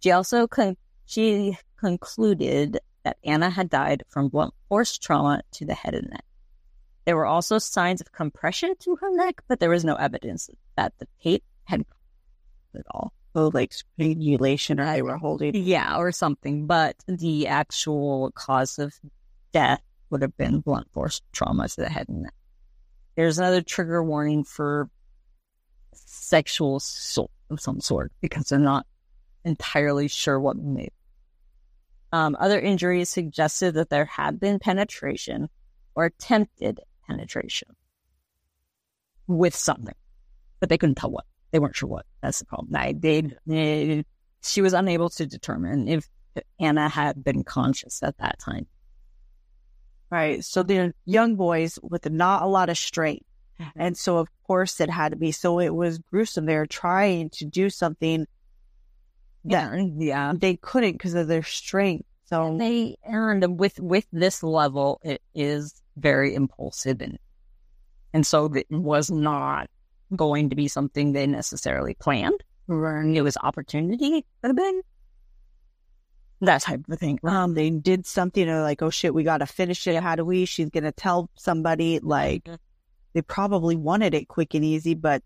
[0.00, 5.74] She also con- she concluded that Ana had died from blunt force trauma to the
[5.74, 6.24] head and neck.
[7.04, 10.92] There were also signs of compression to her neck, but there was no evidence that
[10.98, 11.84] the tape had
[12.74, 13.12] at all.
[13.34, 15.54] Oh, like strangulation or they were holding.
[15.54, 16.66] Yeah, or something.
[16.66, 18.94] But the actual cause of
[19.52, 22.34] death would have been blunt force trauma to the head and neck.
[23.16, 24.88] There's another trigger warning for
[26.06, 28.86] sexual assault of some sort because they're not
[29.44, 30.92] entirely sure what made.
[32.12, 35.48] Um, other injuries suggested that there had been penetration
[35.94, 37.68] or attempted penetration
[39.26, 39.94] with something,
[40.60, 41.26] but they couldn't tell what.
[41.50, 42.06] They weren't sure what.
[42.22, 42.74] That's the problem.
[42.76, 44.04] I, they, they,
[44.42, 46.08] she was unable to determine if
[46.60, 48.66] Ana had been conscious at that time.
[50.10, 50.42] Right.
[50.44, 53.26] So they're young boys with not a lot of strength.
[53.60, 53.80] Mm-hmm.
[53.80, 55.32] And so, of course, it had to be.
[55.32, 56.46] So it was gruesome.
[56.46, 58.26] They were trying to do something
[59.44, 60.32] that Yeah, yeah.
[60.36, 62.04] they couldn't because of their strength.
[62.26, 67.18] So, They and with with this level, it is very impulsive and
[68.12, 69.68] and so it was not
[70.14, 72.42] going to be something they necessarily planned.
[72.68, 74.82] It was opportunity could have been
[76.40, 77.18] that type of thing.
[77.24, 80.00] um, they did something or like, oh shit, we got to finish it.
[80.02, 80.44] How do we?
[80.44, 81.98] She's going to tell somebody.
[81.98, 82.58] Like, Mhm.
[83.14, 85.22] They probably wanted it quick and easy, but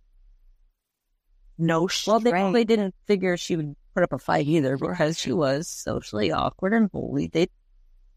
[1.58, 2.24] no Well, strength.
[2.24, 6.32] they probably didn't figure she would put up a fight either because she was socially
[6.32, 7.32] awkward and bullied.
[7.32, 7.48] They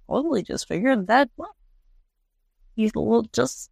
[0.08, 1.56] probably just figured that, well,
[2.76, 3.70] you will just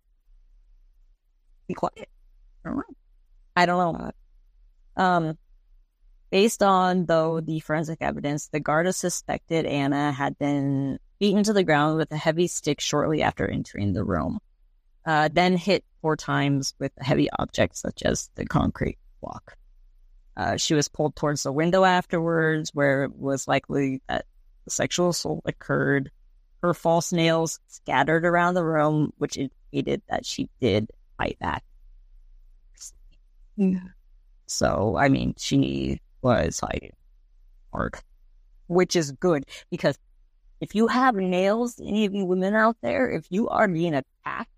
[1.67, 2.09] be quiet.
[2.65, 2.83] I don't know.
[3.55, 4.11] I don't know.
[4.95, 5.37] Um,
[6.29, 11.63] based on, though, the forensic evidence, the Garda suspected Ana had been beaten to the
[11.63, 14.39] ground with a heavy stick shortly after entering the room,
[15.05, 19.57] uh, then hit four times with a heavy object such as the concrete block.
[20.35, 24.25] Uh, she was pulled towards the window afterwards, where it was likely that
[24.65, 26.11] the sexual assault occurred.
[26.61, 31.63] Her false nails scattered around the room, which indicated that she did fight back.
[34.47, 36.93] So, I mean, she was fighting
[37.71, 37.95] hard,
[38.67, 39.97] which is good because
[40.61, 44.49] if you have nails, any of you women out there, if you are being attacked,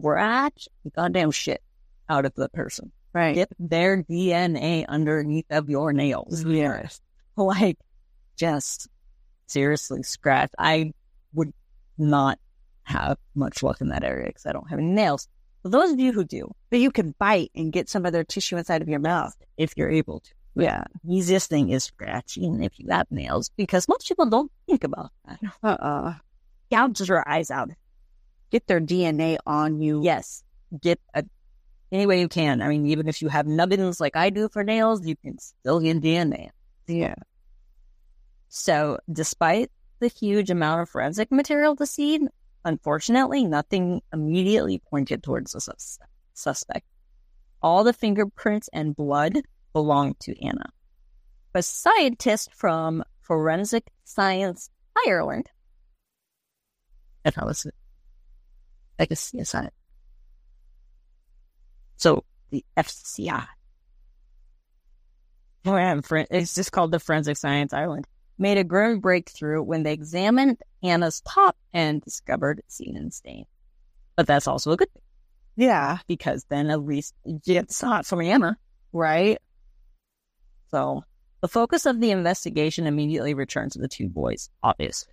[0.00, 1.62] scratch the goddamn shit
[2.08, 3.34] out of the person right.
[3.34, 6.44] get their DNA underneath of your nails.
[6.44, 7.00] Yes.
[7.36, 7.78] Like,
[8.36, 8.88] just
[9.46, 10.50] seriously scratch.
[10.58, 10.92] I
[11.34, 11.52] would
[11.98, 12.38] not
[12.84, 15.28] have much luck in that area because I don't have any nails.
[15.62, 18.24] For those of you who do, But you can bite and get some of their
[18.24, 19.34] tissue inside of your mouth.
[19.56, 20.84] if you're able to, Yeah.
[21.08, 25.38] easiest thing is scratching if you have nails because most people don't think about that.
[25.62, 26.14] Uh-uh.
[26.70, 27.70] Gouge your eyes out.
[28.52, 30.02] Get their DNA on you.
[30.04, 30.44] Yes,
[30.78, 31.24] get a,
[31.90, 32.60] any way you can.
[32.60, 35.80] I mean, even if you have nubbins like I do for nails, you can still
[35.80, 36.50] get DNA.
[36.86, 37.14] Yeah.
[38.50, 42.20] So, despite the huge amount of forensic material to see,
[42.66, 45.98] unfortunately, nothing immediately pointed towards the sus-
[46.34, 46.84] suspect.
[47.62, 49.38] All the fingerprints and blood
[49.72, 50.70] belonged to Ana.
[51.54, 54.68] A scientist from Forensic Science
[55.06, 55.48] Ireland,
[57.24, 57.66] if I was,
[59.02, 59.68] I guess, CSI.
[61.96, 63.46] So, the FCI.
[65.64, 68.06] Oh, yeah, It's just called the Forensic Science Ireland
[68.38, 73.44] made a grim breakthrough when they examined Ana's top and discovered semen stain.
[74.16, 75.02] But that's also a good thing
[75.56, 75.98] Yeah.
[76.06, 78.56] because then at least it's not from Ana,
[78.92, 79.38] right?
[80.70, 81.04] So
[81.40, 85.12] the focus of the investigation immediately returns to the two boys, obviously.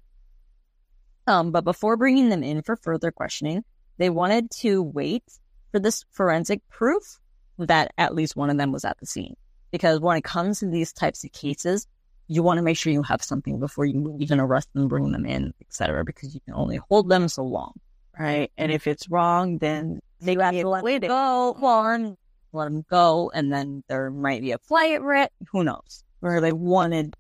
[1.28, 3.64] Um, but before bringing them in for further questioning,
[4.00, 5.24] they wanted to wait
[5.72, 7.20] for this forensic proof
[7.60, 9.36] that at least one of them was at the scene.
[9.72, 11.86] Because when it comes to these types of cases,
[12.28, 15.26] you want to make sure you have something before you even arrest them, bring them
[15.26, 16.04] in, etc.
[16.06, 17.74] Because you can only hold them so long.
[18.18, 18.52] Right.
[18.58, 21.08] And if it's wrong, then they have to let it.
[21.08, 22.18] go, one,
[22.54, 25.32] let them go, and then there might be a flight risk.
[25.52, 26.04] Who knows?
[26.20, 27.18] Where they wanted to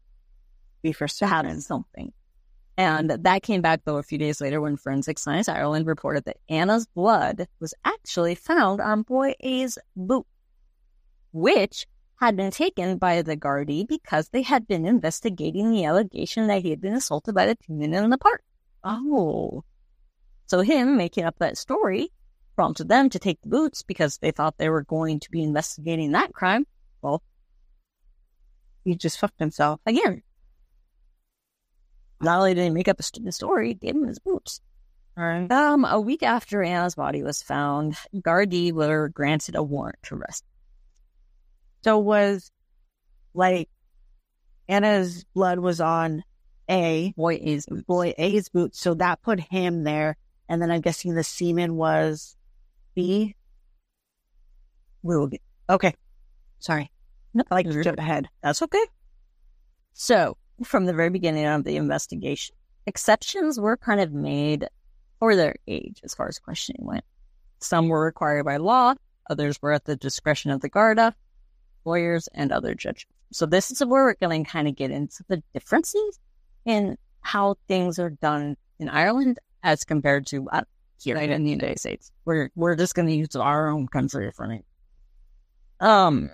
[0.81, 1.61] be for to have certain.
[1.61, 2.13] something.
[2.79, 6.37] And that came back though a few days later when Forensic Science Ireland reported that
[6.47, 10.25] Ana's blood was actually found on Boy A's boot,
[11.33, 11.85] which
[12.21, 16.69] had been taken by the Gardaí because they had been investigating the allegation that he
[16.69, 18.43] had been assaulted by the two men in the park.
[18.85, 19.65] Oh.
[20.45, 22.13] So him making up that story
[22.55, 26.13] prompted them to take the boots because they thought they were going to be investigating
[26.13, 26.65] that crime.
[27.01, 27.21] Well,
[28.85, 29.81] He just fucked himself.
[29.85, 30.23] again,
[32.21, 34.62] not only did he make up a story, he gave him his boots.
[35.15, 35.51] Right.
[35.51, 40.45] Um, a week after Ana's body was found, Gardaí were granted a warrant to arrest.
[41.84, 42.51] So was
[43.34, 43.69] like
[44.67, 46.23] Ana's blood was on
[46.69, 50.15] A, Boy is boy A's boots, so that put him there.
[50.47, 52.36] And then I'm guessing the semen was
[52.95, 53.36] B.
[55.03, 55.93] we will get Okay,
[56.60, 56.91] sorry,
[57.34, 58.27] no, I like you're- jumped ahead.
[58.41, 58.84] That's okay.
[59.93, 64.67] So, from the very beginning of the investigation, exceptions were kind of made
[65.19, 67.03] for their age as far as questioning went.
[67.59, 68.95] Some were required by law,
[69.29, 71.13] others were at the discretion of the Garda,
[71.85, 73.05] lawyers, and other judges.
[73.31, 76.19] So, this is where we're going to kind of get into the differences
[76.65, 80.63] in how things are done in Ireland as compared to uh,
[81.01, 82.11] here in the United States.
[82.25, 84.65] We're we're just going to use our own country for it.
[85.79, 86.29] Um,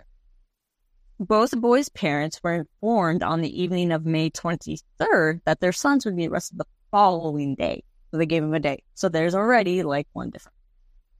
[1.20, 6.16] both boys' parents were informed on the evening of May 23rd that their sons would
[6.16, 7.84] be arrested the following day.
[8.12, 8.84] So they gave him a day.
[8.94, 10.58] So there's already like one difference.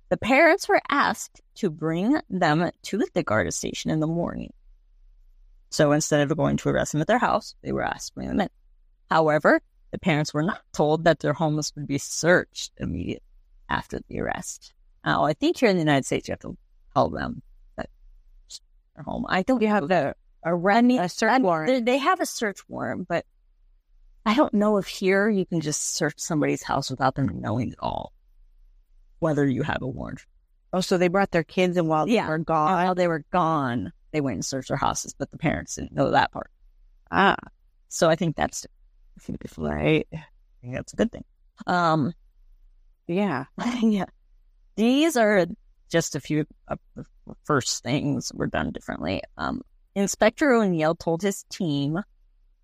[0.10, 4.54] The parents were asked to bring them to the Garda station in the morning.
[5.72, 8.28] So instead of going to arrest them at their house, they were asked to bring
[8.28, 8.50] them in.
[9.10, 13.24] However, the parents were not told that their homes would be searched immediately
[13.70, 14.74] after the arrest.
[15.04, 16.58] Now, I think here in the United States, you have to
[16.94, 17.42] tell them
[18.96, 19.26] their home.
[19.28, 21.86] I don't You have the a running a search warrant.
[21.86, 23.26] they, they have a search warrant, but
[24.26, 27.80] I don't know if here you can just search somebody's house without them knowing at
[27.80, 28.12] all
[29.20, 30.22] whether you have a warrant.
[30.74, 32.26] Oh, so they brought their kids and while Yeah.
[32.26, 32.72] they were gone.
[32.74, 36.12] While they were gone, they went and searched their houses, but the parents didn't know
[36.12, 36.52] that part.
[37.12, 37.38] Ah,
[37.88, 38.66] So I think that's
[39.58, 40.08] right.
[40.14, 40.24] I
[40.62, 41.24] think that's a good thing.
[41.66, 42.14] Um,
[43.08, 43.46] Yeah.
[43.82, 44.06] yeah,
[44.76, 45.46] these are
[45.90, 47.06] just a few of the
[47.44, 49.22] first things were done differently.
[49.38, 49.62] Um,
[49.96, 52.02] Inspector O'Neill told his team,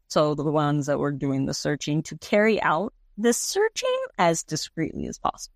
[0.07, 5.07] so the ones that were doing the searching, to carry out the searching as discreetly
[5.07, 5.55] as possible.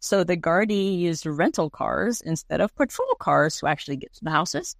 [0.00, 4.30] So the Gardaí used rental cars instead of patrol cars to actually get to the
[4.30, 4.76] houses.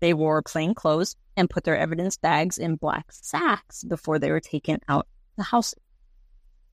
[0.00, 4.40] They wore plain clothes and put their evidence bags in black sacks before they were
[4.40, 5.06] taken out
[5.36, 5.78] the houses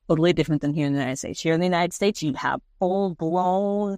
[0.08, 1.42] totally different than here in the United States.
[1.42, 3.98] Here in the United States, you have full blown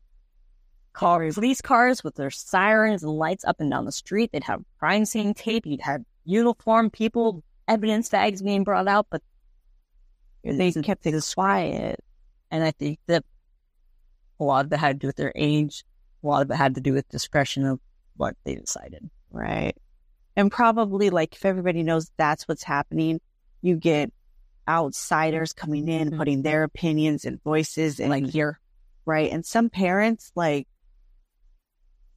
[0.97, 4.31] car, police cars with their sirens and lights up and down the street.
[4.31, 5.65] They'd have crime scene tape.
[5.65, 9.21] You'd have uniformed people, evidence bags being brought out, but
[10.43, 12.03] They kept things quiet.
[12.51, 13.23] and I think that
[14.39, 15.83] a lot of it had to do with their age.
[16.23, 17.79] A lot of it had to do with discretion of
[18.15, 19.10] what they decided.
[19.31, 19.75] Right.
[20.36, 23.19] And probably like if everybody knows that's what's happening,
[23.62, 24.12] you get
[24.67, 26.17] outsiders coming in, Mhm.
[26.17, 28.60] putting their opinions and voices and Like here,
[29.05, 29.31] right.
[29.31, 30.67] And some parents like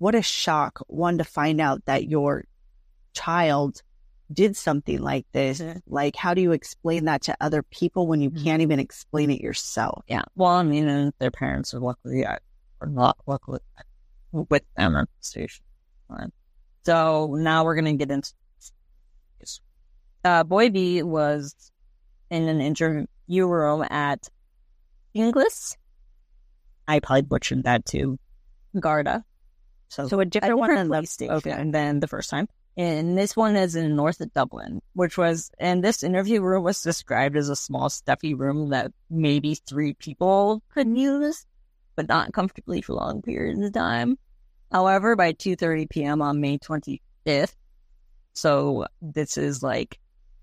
[0.01, 2.45] what a shock one to find out that your
[3.13, 3.83] child
[4.33, 5.61] did something like this.
[5.61, 5.83] Mhm.
[5.87, 8.43] Like how do you explain that to other people when you Mhm.
[8.45, 10.03] can't even explain it yourself?
[10.09, 10.23] Yeah.
[10.37, 12.41] Well, I mean, and their parents are luckily at,
[12.81, 13.61] or not luckily
[14.33, 15.65] with them at the station.
[16.87, 18.33] So now we're going to get into.
[20.25, 21.55] Uh, Boy B was
[22.31, 24.29] in an interview room at
[25.15, 25.77] Finglas.
[26.89, 28.19] I probably butchered that too.
[28.79, 29.25] Garda.
[29.91, 32.49] So, So a different, one than the police station than the first time.
[32.77, 36.81] And this one is in north of Dublin, which was, and this interview room was
[36.81, 41.45] described as a small, stuffy room that maybe three people could use,
[41.97, 44.17] but not comfortably for long periods of time.
[44.71, 46.23] However, by 2.30 p.m.
[46.23, 47.57] on May 25th,
[48.33, 49.99] so this is like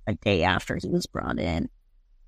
[0.07, 1.69] a day after he was brought in,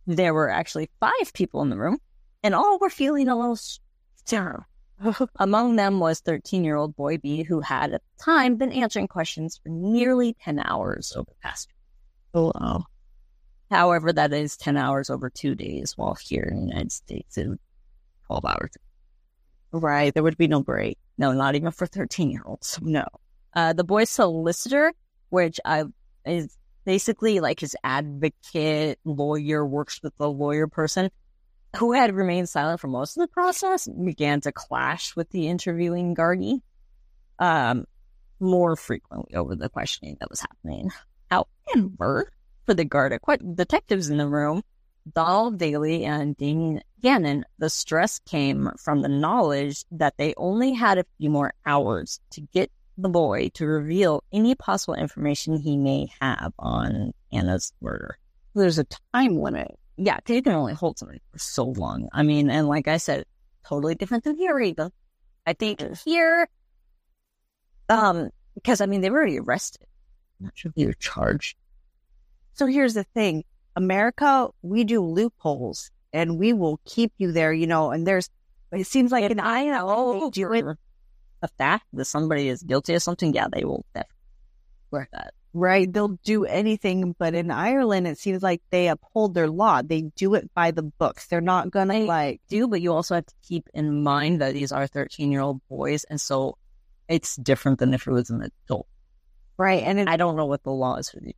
[0.08, 1.99] there were actually five people in the room,
[2.43, 4.65] and all were feeling a little stir.
[5.39, 9.07] Among them was 13 year old Boy B, who had at the time been answering
[9.07, 11.69] questions for nearly 10 hours over the past.
[12.33, 12.85] Oh, wow.
[13.71, 17.47] However, that is 10 hours over two days, while here in the United States, it
[18.27, 18.71] 12 hours.
[19.71, 20.13] Right.
[20.13, 20.97] There would be no break.
[21.17, 22.79] No, not even for 13 year olds.
[22.81, 23.06] No.
[23.54, 24.93] Uh, the boy's solicitor,
[25.29, 25.85] which I
[26.25, 31.10] is basically like his advocate, lawyer, works with the lawyer person,
[31.77, 36.15] who had remained silent for most of the process, began to clash with the interviewing
[36.15, 36.61] Gardaí
[37.39, 37.85] um,
[38.39, 40.89] more frequently over the questioning that was happening.
[41.29, 42.31] However,
[42.65, 44.63] for the que- detectives in the room,
[45.13, 50.97] Donald Daly and Damien Gannon, the stress came from the knowledge that they only had
[50.97, 56.09] a few more hours to get the boy to reveal any possible information he may
[56.19, 58.17] have on Ana's murder.
[58.53, 59.79] There's a time limit.
[60.02, 62.08] Yeah, you can only hold somebody for so long.
[62.13, 63.25] I mean, and like I said,
[63.67, 64.91] totally different than here either.
[65.45, 66.47] I think here,
[67.89, 69.85] um, because I mean, they were already arrested.
[70.39, 71.58] I'm not sure if they were charged.
[72.54, 73.43] So here's the thing.
[73.75, 78.29] America, we do loopholes and we will keep you there, you know, and there's,
[78.71, 80.31] it seems like an I know
[81.41, 84.15] a fact that somebody is guilty of something, yeah, they will definitely
[84.91, 85.33] work that.
[85.54, 85.91] Right?
[85.91, 89.81] They'll do anything, but in Ireland, it seems like they uphold their law.
[89.81, 91.27] They do it by the books.
[91.27, 94.54] They're not gonna They like, do, but you also have to keep in mind that
[94.54, 96.04] these are 13 year old boys.
[96.06, 96.58] And so
[97.08, 98.87] it's different than if it was an adult.
[99.58, 99.83] right?
[99.83, 101.33] And it, I don't know what the law is for these.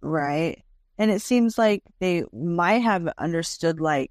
[0.00, 0.62] right?
[0.98, 4.10] And it seems like they might have understood like,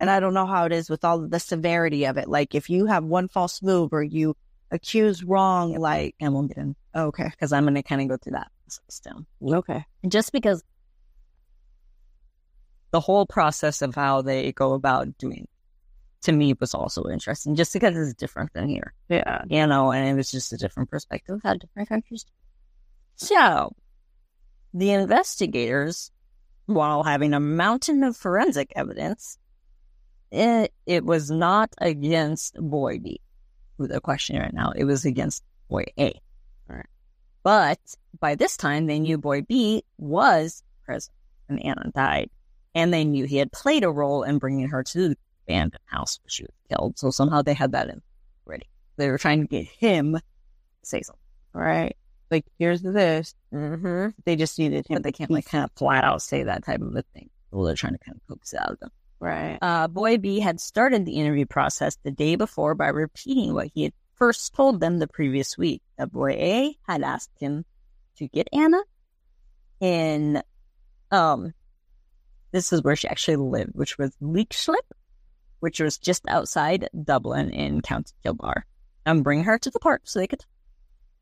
[0.00, 2.28] and I don't know how it is with all the severity of it.
[2.28, 4.36] Like if you have one false move or you
[4.70, 8.16] accuse wrong, like, And we'll get in okay, because I'm going to kind of go
[8.16, 9.26] through that system.
[9.42, 10.62] okay, Just because
[12.90, 15.46] the whole process of how they go about doing
[16.22, 18.94] to me was also interesting, just because it's different than here.
[19.08, 22.24] yeah, you know, and it was just a different perspective how different countries.
[22.24, 22.30] do.
[23.16, 23.72] So,
[24.74, 26.10] the investigators,
[26.66, 29.38] while having a mountain of forensic evidence,
[30.32, 33.20] it, it was not against boy B,
[33.76, 34.72] who they're questioning right now.
[34.74, 36.20] It was against boy A.
[36.68, 36.86] Right.
[37.42, 37.80] But
[38.18, 41.12] by this time, they knew boy B was present
[41.46, 42.30] when Ana died,
[42.74, 45.16] and they knew he had played a role in bringing her to the
[45.46, 46.98] abandoned house where she was killed.
[46.98, 48.02] So somehow they had that in
[48.46, 48.66] already.
[48.96, 50.22] They were trying to get him to
[50.82, 51.20] say something.
[51.52, 51.96] right.
[52.30, 53.34] Like here's this.
[53.54, 54.08] Mm-hmm.
[54.24, 54.96] They just needed him.
[54.96, 57.30] But they can't like kind of flat out say that type of a thing.
[57.50, 58.90] Well, they're trying to kind of coax it out of them.
[59.18, 59.58] Right.
[59.62, 63.84] Uh, Boy B had started the interview process the day before by repeating what he
[63.84, 65.82] had first told them the previous week.
[65.96, 67.64] That Boy A had asked him
[68.16, 68.82] to get Ana
[69.80, 70.42] in,
[71.10, 71.54] um,
[72.52, 74.76] this is where she actually lived, which was Leixlip,
[75.60, 78.66] which was just outside Dublin in County Kildare,
[79.04, 80.44] and bring her to the park so they could.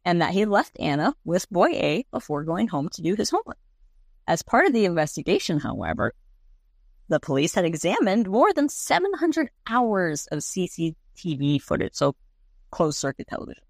[0.05, 3.59] And that he left Ana with Boy A before going home to do his homework.
[4.27, 6.15] As part of the investigation, however,
[7.09, 12.15] the police had examined more than 700 hours of CCTV footage, so
[12.71, 13.63] closed circuit television,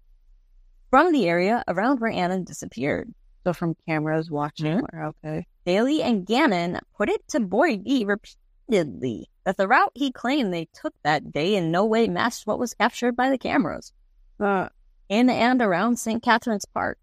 [0.89, 3.13] from the area around where Ana disappeared.
[3.43, 4.79] So from cameras watching.
[4.79, 4.85] Mhm.
[4.91, 5.47] her, Okay.
[5.65, 10.65] Daly and Gannon put it to Boy B repeatedly that the route he claimed they
[10.73, 13.93] took that day in no way matched what was captured by the cameras
[14.39, 14.69] Uh,
[15.09, 16.23] in and around St.
[16.23, 16.97] Catherine's Park.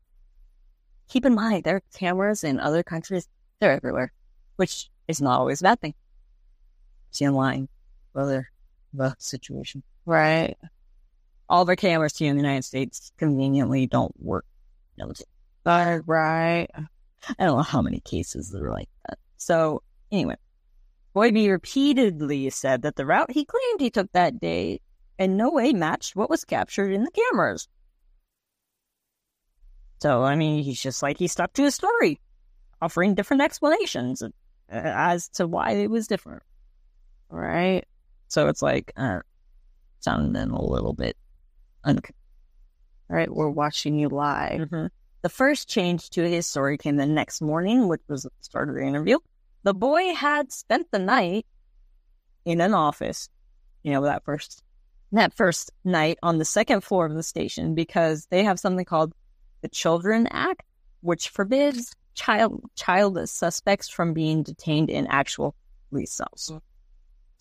[1.08, 3.28] Keep in mind, there are cameras in other countries,
[3.60, 4.12] they're everywhere,
[4.56, 5.94] which is not always a bad thing.
[7.20, 7.68] In line,
[8.12, 8.48] whether
[8.92, 9.82] the situation.
[10.06, 10.56] right.
[11.48, 14.46] All our cameras here in the United States conveniently don't work.
[15.66, 16.68] Uh, right.
[16.74, 19.18] I don't know how many cases there are like that.
[19.36, 20.36] So anyway,
[21.12, 24.80] Boy repeatedly said that the route he claimed he took that day
[25.18, 27.68] in no way matched what was captured in the cameras.
[30.00, 32.20] So I mean, he's just like he stuck to his story,
[32.80, 34.22] offering different explanations
[34.68, 36.42] as to why it was different.
[37.32, 37.84] Right.
[38.28, 39.20] So it's like uh,
[40.00, 41.16] sounding a little bit
[41.84, 41.98] un-
[43.08, 43.32] Right.
[43.34, 44.68] We're watching you live.
[44.68, 44.90] Mhm.
[45.22, 48.74] The first change to his story came the next morning, which was the start of
[48.74, 49.18] the interview.
[49.62, 51.46] The boy had spent the night
[52.44, 53.28] in an office,
[53.82, 54.62] you know, that first
[55.12, 59.12] that first night on the second floor of the station because they have something called
[59.60, 60.62] the Children Act,
[61.00, 65.54] which forbids child child suspects from being detained in actual
[65.90, 66.52] police cells.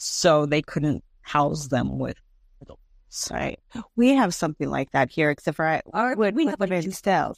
[0.03, 2.17] So they couldn't house them with
[2.59, 3.29] adults.
[3.29, 3.59] Right.
[3.95, 5.81] We have something like that here, except for I
[6.15, 7.37] would we put have in cells.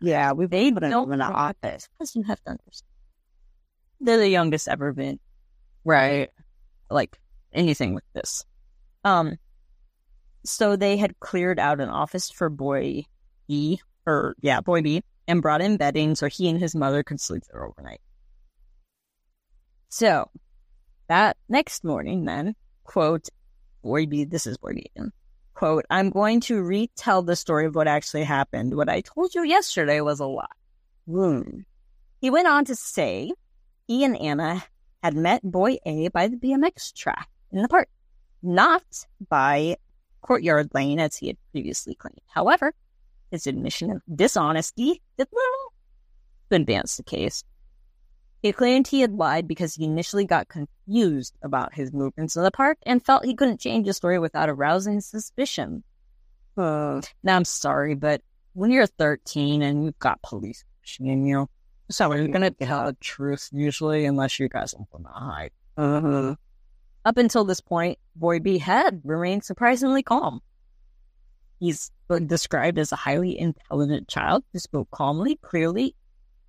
[0.00, 1.88] Yeah, we They put them in an office.
[1.98, 2.88] Because you have to understand.
[4.00, 5.18] They're the youngest ever been,
[5.84, 6.30] Right.
[6.88, 7.18] like
[7.52, 8.44] anything with this.
[9.02, 9.36] Um,
[10.44, 13.06] so they had cleared out an office for boy
[13.48, 17.20] B, or yeah, boy B, and brought in bedding so he and his mother could
[17.20, 18.00] sleep there overnight.
[19.88, 20.30] So
[21.08, 23.28] that next morning, then, quote,
[23.82, 24.90] boy B, this is B.
[25.54, 28.74] Quote, I'm going to retell the story of what actually happened.
[28.74, 30.46] What I told you yesterday was a lie.
[31.06, 31.60] Hmm.
[32.20, 33.32] He went on to say
[33.86, 34.64] he and Ana
[35.02, 37.88] had met boy A by the BMX track in the park,
[38.42, 38.82] not
[39.28, 39.76] by
[40.22, 42.20] Courtyard Lane as he had previously claimed.
[42.26, 42.72] However,
[43.30, 45.72] his admission of dishonesty did little
[46.50, 47.44] to advance the case.
[48.44, 52.50] He claimed he had lied because he initially got confused about his movements in the
[52.50, 55.82] park and felt he couldn't change his story without arousing suspicion.
[56.54, 58.20] Uh, Now, I'm sorry, but
[58.52, 61.48] when you're 13 and you've got police questioning you,
[61.90, 65.50] so you're gonna tell the truth usually, unless you got something to hide.
[65.78, 66.34] uh,
[67.06, 70.42] Up until this point, Boy B had remained surprisingly calm.
[71.60, 71.90] He's
[72.26, 75.96] described as a highly intelligent child who spoke calmly, clearly,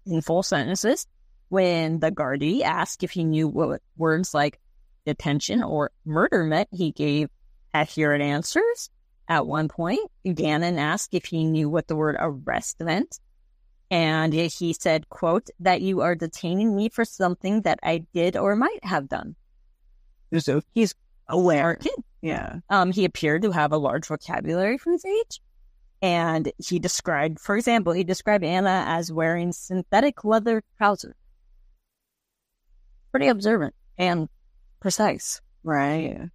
[0.06, 1.08] in full sentences.
[1.50, 4.60] When the Gardaí asked if he knew what words like
[5.06, 7.30] detention or murder meant, he gave
[7.74, 8.90] accurate answers.
[9.28, 13.20] At one point, Gannon asked if he knew what the word arrest meant.
[13.92, 18.56] And he said, quote, that you are detaining me for something that I did or
[18.56, 19.36] might have done.
[20.38, 20.96] So he's
[21.28, 21.80] aware.
[22.22, 22.60] Yeah.
[22.70, 25.40] Um, he appeared to have a large vocabulary for his age.
[26.02, 31.16] And he described, for example, he described Ana as wearing synthetic leather trousers.
[33.16, 34.28] Pretty observant and
[34.82, 35.40] precise.
[35.64, 36.30] Right.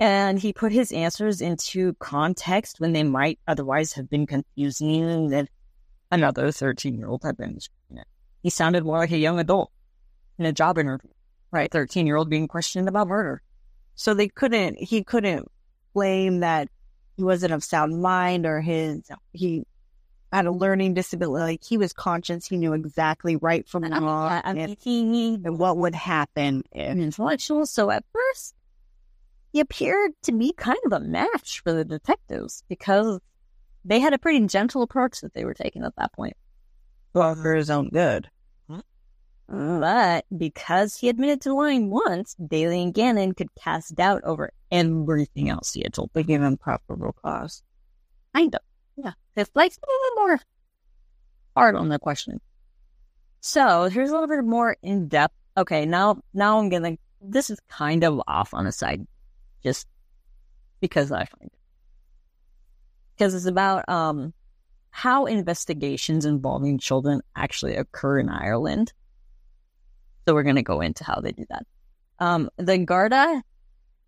[0.00, 5.50] And he put his answers into context when they might otherwise have been confusing that
[6.10, 7.58] another 13 year old had been.
[8.42, 9.70] He sounded more like a young adult
[10.38, 11.10] in a job interview.
[11.50, 11.70] Right.
[11.70, 13.42] 13 year old being questioned about murder.
[13.94, 15.46] So they couldn't, he couldn't
[15.92, 16.70] claim that
[17.18, 19.02] he wasn't of sound mind or his,
[19.34, 19.66] he
[20.32, 21.42] had a learning disability.
[21.42, 22.46] Like he was conscious.
[22.46, 25.76] He knew exactly right from um, I mean, wrong I mean, and, he and what
[25.78, 26.96] would happen if.
[26.96, 27.66] intellectual.
[27.66, 28.54] So at first,
[29.52, 33.20] he appeared to be kind of a match for the detectives because
[33.84, 36.36] they had a pretty gentle approach that they were taking at that point.
[37.14, 38.28] Well, for his own good.
[38.68, 38.80] Hmm?
[39.48, 45.48] But because he admitted to lying once, Daly and Gannon could cast doubt over everything
[45.48, 46.10] else he had told.
[46.12, 47.62] They gave him probable cause.
[48.34, 48.60] Kind of.
[48.96, 49.12] Yeah.
[49.36, 50.40] It's like a little more
[51.56, 52.40] hard on the question.
[53.40, 55.34] So here's a little bit more in depth.
[55.56, 59.06] Okay, now now I'm gonna this is kind of off on a side
[59.62, 59.86] just
[60.80, 61.52] because I find it.
[63.16, 64.34] Because it's about um
[64.90, 68.92] how investigations involving children actually occur in Ireland.
[70.26, 71.66] So we're gonna go into how they do that.
[72.18, 73.42] Um the Garda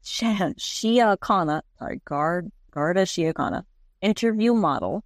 [0.02, 3.64] Síochána, sorry, Guard Garda Síochána
[4.00, 5.04] interview model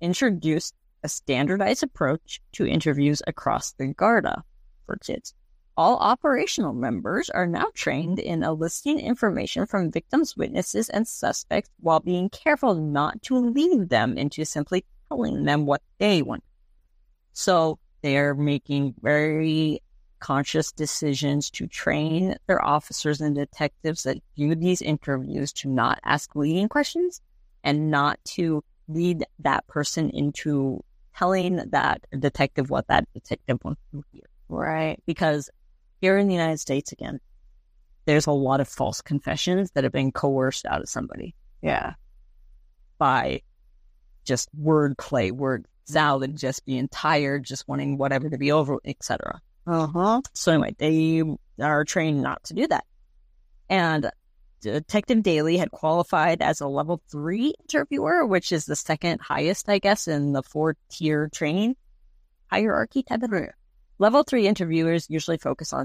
[0.00, 4.44] introduced a standardized approach to interviews across the Garda
[4.86, 5.34] for kids.
[5.76, 12.00] All operational members are now trained in eliciting information from victims, witnesses, and suspects while
[12.00, 16.44] being careful not to lead them into simply telling them what they want.
[17.32, 19.82] So they are making very
[20.18, 26.36] conscious decisions to train their officers and detectives that do these interviews to not ask
[26.36, 27.22] leading questions
[27.64, 30.82] and not to lead that person into
[31.16, 34.24] telling that detective what that detective wants to hear.
[34.48, 35.00] Right.
[35.06, 35.50] Because
[36.00, 37.20] here in the United States, again,
[38.06, 41.94] there's a lot of false confessions that have been coerced out of somebody Yeah.
[42.98, 43.42] by
[44.24, 49.40] just word play, word salad, just being tired, just wanting whatever to be over, etc.
[49.66, 50.20] Uh huh.
[50.32, 51.22] So anyway, they
[51.62, 52.84] are trained not to do that.
[53.68, 54.10] And
[54.66, 59.68] Uh, Detective Daly had qualified as a level three interviewer, which is the second highest,
[59.68, 61.76] I guess, in the four tier training
[62.50, 63.32] hierarchy type of
[63.98, 65.84] Level three interviewers usually focus on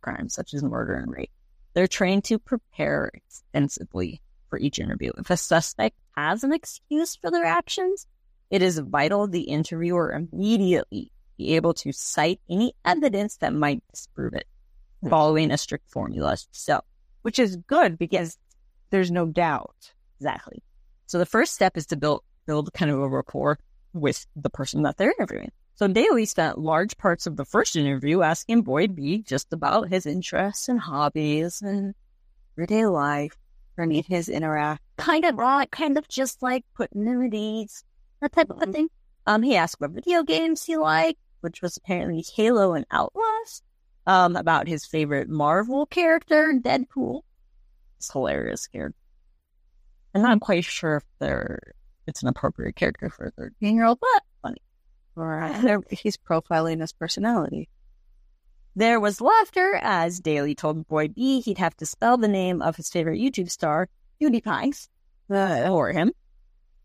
[0.00, 1.30] crimes such as murder and rape.
[1.74, 5.12] They're trained to prepare extensively for each interview.
[5.18, 8.06] If a suspect has an excuse for their actions,
[8.50, 14.34] it is vital the interviewer immediately be able to cite any evidence that might disprove
[14.34, 14.46] it,
[15.02, 15.08] hmm.
[15.08, 16.36] following a strict formula.
[16.52, 16.80] So,
[17.24, 18.38] Which is good because
[18.90, 19.92] there's no doubt.
[20.20, 20.62] exactly.
[21.06, 23.58] So the first step is to build build kind of a rapport
[23.94, 25.50] with the person that they're interviewing.
[25.76, 30.06] So Daly spent large parts of the first interview asking Boy B just about his
[30.06, 31.94] interests and hobbies and
[32.56, 33.34] everyday life.
[33.76, 34.82] Learning his interact.
[34.98, 37.82] Kind of raw, kind of just like putting him at ease,
[38.20, 38.88] that type of a thing.
[39.26, 43.62] Um, he asked what video games he liked, which was apparently Halo and Outlaws.
[44.06, 47.22] Um, about his favorite Marvel character, Deadpool.
[47.96, 48.98] It's hilarious character.
[50.14, 51.74] I'm not quite sure if they're
[52.06, 54.62] it's an appropriate character for a 13 year old, but funny.
[55.14, 55.80] Right.
[55.90, 57.68] He's profiling his personality.
[58.76, 62.76] There was laughter as Daly told Boy B he'd have to spell the name of
[62.76, 63.88] his favorite YouTube star,
[64.20, 64.88] PewDiePie,
[65.30, 66.12] uh, for him.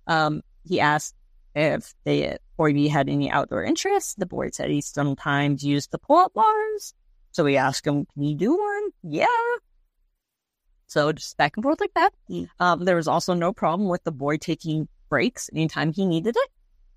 [0.06, 1.16] Um, he asked
[1.56, 4.14] if they, Boy B had any outdoor interests.
[4.14, 6.94] The boy said he sometimes used the pull-up bars.
[7.40, 8.90] So we asked him, can you do one?
[9.02, 9.28] Yeah.
[10.88, 12.10] So just back and forth like that.
[12.60, 16.50] Um, there was also no problem with the boy taking breaks anytime he needed it.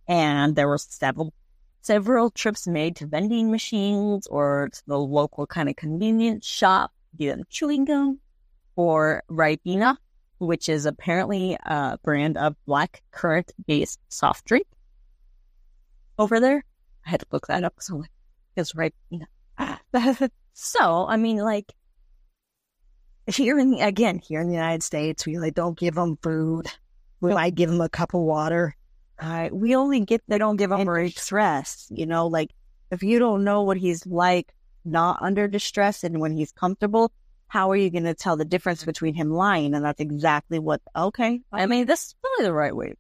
[0.09, 1.33] And there were several
[1.83, 7.37] several trips made to vending machines or to the local kind of convenience shop, get
[7.37, 8.19] them chewing gum
[8.75, 9.97] or Ribena,
[10.39, 14.67] which is apparently a brand of black currant based soft drink
[16.19, 16.65] over there.
[17.07, 18.11] I had to look that up because I'm like,
[18.57, 19.27] it's Ribena.
[20.53, 21.73] so, I mean, like,
[23.27, 26.67] here in the, again, here in the United States, we like don't give them food.
[27.21, 28.77] We might give them a cup of water.
[29.21, 29.55] Right.
[29.55, 31.87] We only get They don't give them under stress.
[31.91, 32.51] You know, like
[32.91, 34.53] if you don't know what he's like
[34.85, 37.13] not under distress and when he's comfortable,
[37.47, 39.75] how are you going to tell the difference between him lying?
[39.75, 41.41] And that's exactly what, okay.
[41.53, 42.95] I mean, this is probably the right way,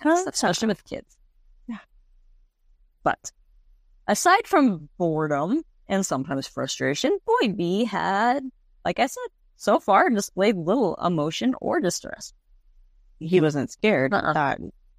[0.00, 0.24] Huh?
[0.28, 1.16] especially with kids.
[1.68, 1.78] Yeah.
[3.02, 3.32] But
[4.08, 8.44] aside from boredom and sometimes frustration, Boy B had,
[8.84, 9.26] like I said,
[9.56, 12.32] so far displayed little emotion or distress.
[13.18, 13.44] He hmm.
[13.44, 14.14] wasn't scared.
[14.14, 14.56] Uh-uh.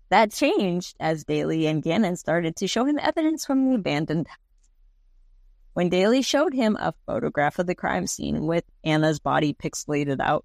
[0.10, 4.38] That changed as Daly and Gannon started to show him evidence from the abandoned house.
[5.74, 10.44] When Daly showed him a photograph of the crime scene with Ana's body pixelated out,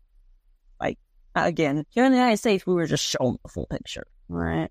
[0.80, 0.98] like,
[1.34, 4.06] again, here in the United States, we were just shown the full picture.
[4.28, 4.70] right.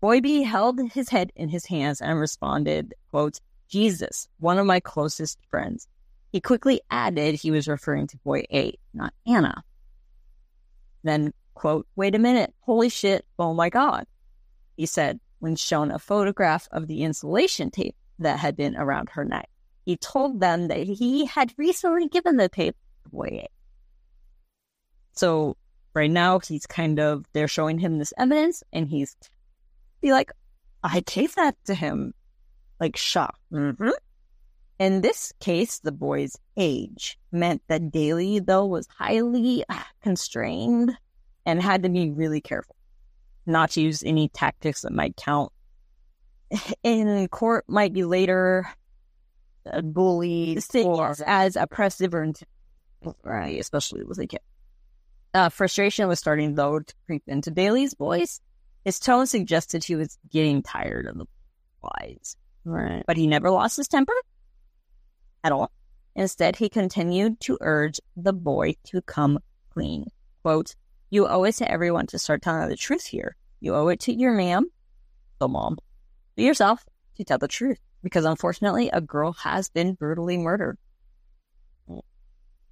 [0.00, 4.80] Boy B held his head in his hands and responded, quote, Jesus, one of my
[4.80, 5.86] closest friends.
[6.32, 9.62] He quickly added he was referring to boy A, not Ana.
[11.02, 14.06] Then, quote, wait a minute, holy shit, oh my God,
[14.76, 19.24] he said when shown a photograph of the insulation tape that had been around her
[19.24, 19.48] neck.
[19.84, 23.48] He told them that he had recently given the tape to boy A.
[25.12, 25.56] So
[25.94, 29.16] right now he's kind of, they're showing him this evidence and he's
[30.00, 30.30] be like,
[30.82, 32.14] I gave that to him.
[32.80, 33.40] Like shocked.
[33.52, 33.90] Mm-hmm.
[34.78, 40.96] In this case, the boy's age meant that Daly, though, was highly ah, constrained
[41.44, 42.76] and had to be really careful
[43.48, 45.50] not to use any tactics that might count
[46.82, 48.68] in court, might be later
[49.82, 52.32] bullied or as oppressive or
[53.22, 54.40] right, especially with a kid.
[55.34, 58.40] Uh, frustration was starting, though, to creep into Daly's voice.
[58.84, 61.26] His tone suggested he was getting tired of the
[61.82, 63.02] lies Right.
[63.06, 64.12] but he never lost his temper
[65.42, 65.70] at all.
[66.14, 69.38] Instead, he continued to urge the boy to come
[69.70, 70.06] clean.
[70.42, 70.74] Quote,
[71.10, 73.36] You owe it to everyone to start telling the truth here.
[73.60, 74.66] You owe it to your ma'am,
[75.38, 75.78] the mom,
[76.36, 76.84] to yourself
[77.16, 77.78] to tell the truth.
[78.02, 80.78] Because unfortunately, a girl has been brutally murdered.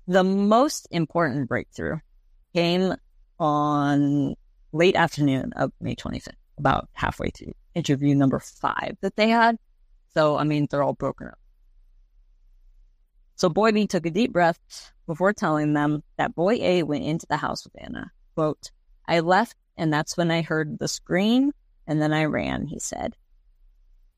[0.09, 1.99] The most important breakthrough
[2.55, 2.95] came
[3.41, 4.35] on
[4.73, 6.29] late afternoon of May 25th,
[6.59, 9.57] about halfway through interview number five that they had.
[10.17, 11.39] So, I mean, they're all broken up.
[13.35, 14.59] So, Boy B took a deep breath
[15.07, 18.11] before telling them that Boy A went into the house with Ana.
[18.35, 18.71] Quote,
[19.07, 21.53] I left, and that's when I heard the scream,
[21.87, 23.15] and then I ran, he said.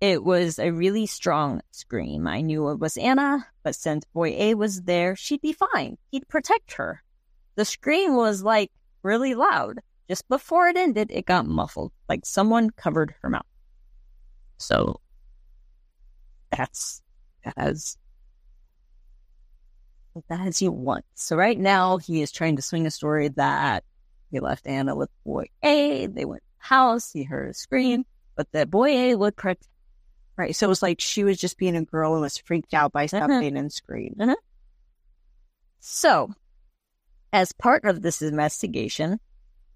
[0.00, 2.28] It was a really strong scream.
[2.28, 5.98] I knew it was Ana, but since Boy A was there, she'd be fine.
[6.12, 7.02] He'd protect her.
[7.56, 8.70] The scream was like
[9.02, 9.80] really loud.
[10.06, 13.42] Just before it ended, it got muffled, like someone covered her mouth.
[14.58, 15.00] So
[16.50, 17.02] that's
[17.56, 17.96] as
[20.30, 21.04] as you want.
[21.14, 23.84] So right now he is trying to swing a story that
[24.30, 26.06] he left Ana with boy A.
[26.06, 27.12] They went to the house.
[27.12, 28.04] He heard a scream,
[28.36, 29.68] but that boy A would protect.
[30.36, 30.54] Right.
[30.54, 33.04] So it was like she was just being a girl and was freaked out by
[33.04, 33.18] uh-huh.
[33.18, 34.20] something and screamed.
[34.20, 34.36] Uh-huh.
[35.80, 36.32] So,
[37.32, 39.20] as part of this investigation,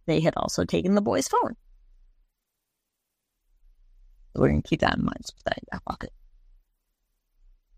[0.06, 1.56] they had also taken the boy's phone.
[4.32, 5.24] So we're going to keep that in mind.
[5.36, 6.12] Put that in that pocket.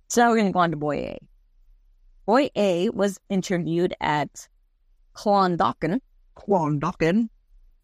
[0.09, 1.19] So now we're going to go on to boy A.
[2.27, 4.49] Boy A was interviewed at
[5.15, 6.01] Clondalkin.
[6.37, 7.29] Clondalkin.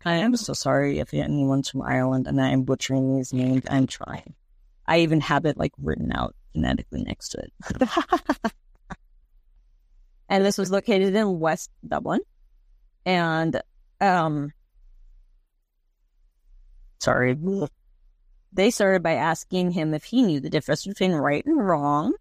[0.05, 3.65] I am so sorry if anyone's from Ireland and I am butchering these names.
[3.69, 4.35] I'm trying.
[4.87, 7.53] I even have it like written out phonetically next to it.
[10.29, 12.21] and this was located in West Dublin.
[13.05, 13.61] And
[14.01, 14.53] um
[16.99, 17.37] sorry.
[18.53, 22.15] They started by asking him if he knew the difference between right and wrong.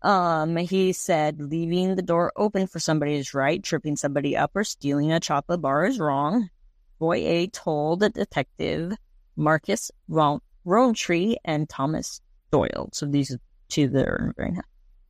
[0.00, 4.64] Um, he said leaving the door open for somebody is right, tripping somebody up or
[4.64, 6.48] stealing a chocolate bar is wrong.
[6.98, 8.94] Boy A told the detective
[9.36, 12.88] Marcus Rowntree and Thomas Doyle.
[12.92, 13.36] So these
[13.68, 14.66] two that are very happy.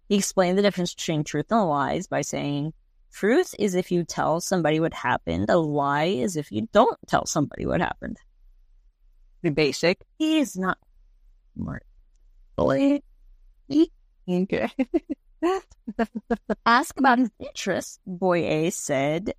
[0.08, 2.72] He explained the difference between truth and lies by saying,
[3.12, 5.50] Truth is if you tell somebody what happened.
[5.50, 8.18] A lie is if you don't tell somebody what happened.
[9.42, 10.00] The basic.
[10.18, 10.78] He is not
[11.56, 11.84] smart.
[12.56, 13.00] Boy,
[14.28, 14.68] Okay.
[16.66, 19.34] ask about his interests, Boy A said,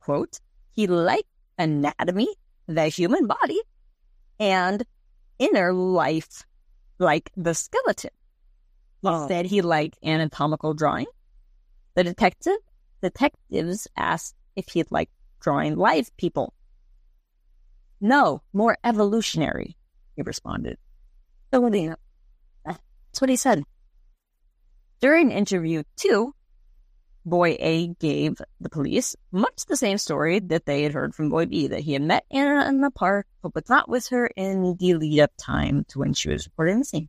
[0.00, 0.38] quote,
[0.72, 1.28] he liked
[1.58, 2.28] anatomy,
[2.66, 3.60] the human body,
[4.38, 4.84] and
[5.38, 6.44] inner life,
[6.98, 8.10] like the skeleton.
[9.02, 9.26] He Oh.
[9.26, 11.06] said he liked anatomical drawing.
[11.94, 12.58] The detective
[13.02, 16.52] detectives asked if he'd like drawing live people.
[18.00, 19.76] No, more evolutionary,
[20.14, 20.78] he responded.
[22.64, 22.80] What?
[23.08, 23.64] That's what he said.
[25.00, 26.34] During interview two,
[27.24, 31.46] Boy A gave the police much the same story that they had heard from Boy
[31.46, 34.76] B that he had met Ana in the park, but was not with her in
[34.78, 37.08] the lead up time to when she was reported missing.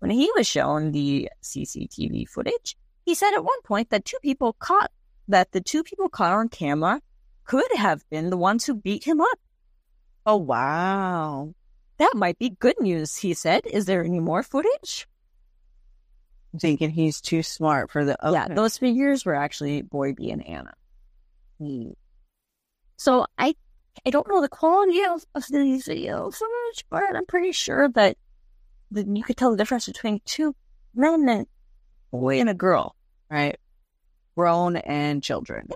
[0.00, 2.76] When he was shown the CCTV footage,
[3.06, 4.90] he said at one point that two people caught
[5.28, 7.00] that the two people caught on camera
[7.44, 9.38] could have been the ones who beat him up.
[10.26, 11.54] Oh wow.
[11.98, 13.66] That might be good news, he said.
[13.66, 15.06] Is there any more footage?
[16.52, 18.16] I'm Thinking he's too smart for the.
[18.22, 20.74] Yeah, those figures were actually Boy B and Ana.
[21.58, 21.90] Hmm.
[22.96, 23.54] So I
[24.06, 27.88] I don't know the quality of, of these videos so much, but I'm pretty sure
[27.90, 28.16] that,
[28.90, 30.54] that you could tell the difference between two
[30.94, 31.46] men and
[32.10, 32.96] boy and a girl,
[33.30, 33.56] right?
[34.36, 35.68] Grown and children.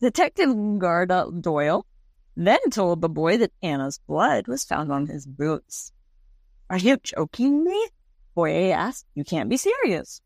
[0.00, 1.86] Detective Garda Doyle
[2.36, 5.92] then told the boy that Ana's blood was found on his boots.
[6.68, 7.88] Are you joking me?
[8.34, 9.06] Boy asked.
[9.14, 10.20] You can't be serious.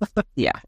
[0.34, 0.58] yeah.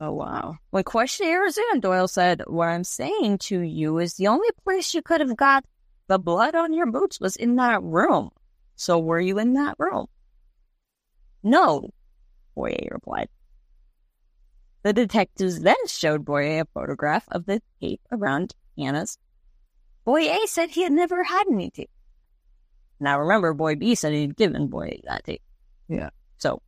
[0.00, 0.58] Oh, wow.
[0.70, 5.02] When questioned Arizona, Doyle said, What I'm saying to you is the only place you
[5.02, 5.64] could have got
[6.06, 8.30] the blood on your boots was in that room.
[8.76, 10.06] So were you in that room?
[11.42, 11.90] No,
[12.54, 13.28] Boy A replied.
[14.82, 19.18] The detectives then showed Boye a a photograph of the tape around Ana's.
[20.04, 21.90] Boye said he had never had any tape.
[22.98, 25.42] Now remember, Boy B said he'd given Boy A that tape.
[25.88, 26.10] Yeah.
[26.38, 26.62] So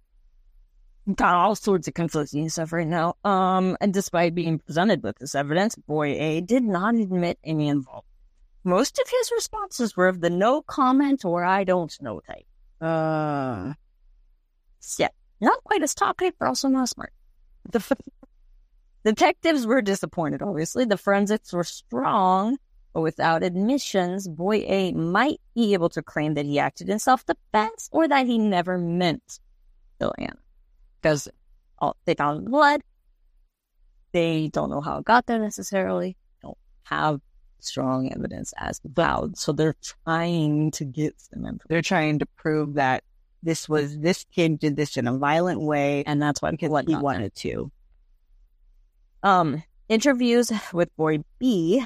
[1.14, 3.16] got all sorts of conflicting stuff right now.
[3.24, 8.06] Um, and despite being presented with this evidence, Boy A did not admit any involvement.
[8.64, 12.46] Most of his responses were of the no comment or I don't know type.
[12.80, 13.74] Uh,
[14.98, 15.08] yeah,
[15.40, 17.12] not quite as talkative, but also not smart.
[17.70, 17.96] The
[19.04, 20.84] detectives were disappointed, obviously.
[20.84, 22.58] The forensics were strong,
[22.92, 27.24] but without admissions, Boy A might be able to claim that he acted in self
[27.26, 29.40] defense or that he never meant
[29.98, 30.36] kill Ana
[31.00, 31.28] because
[32.04, 32.82] they found blood.
[34.12, 36.16] They don't know how it got there necessarily.
[36.42, 37.20] They Don't have
[37.60, 39.38] strong evidence as vowed.
[39.38, 41.66] So they're trying to get some information.
[41.68, 43.04] They're trying to prove that
[43.42, 46.96] this was this kid did this in a violent way, and that's why because he
[46.96, 47.70] wanted to.
[49.22, 51.84] Um, interviews with boy B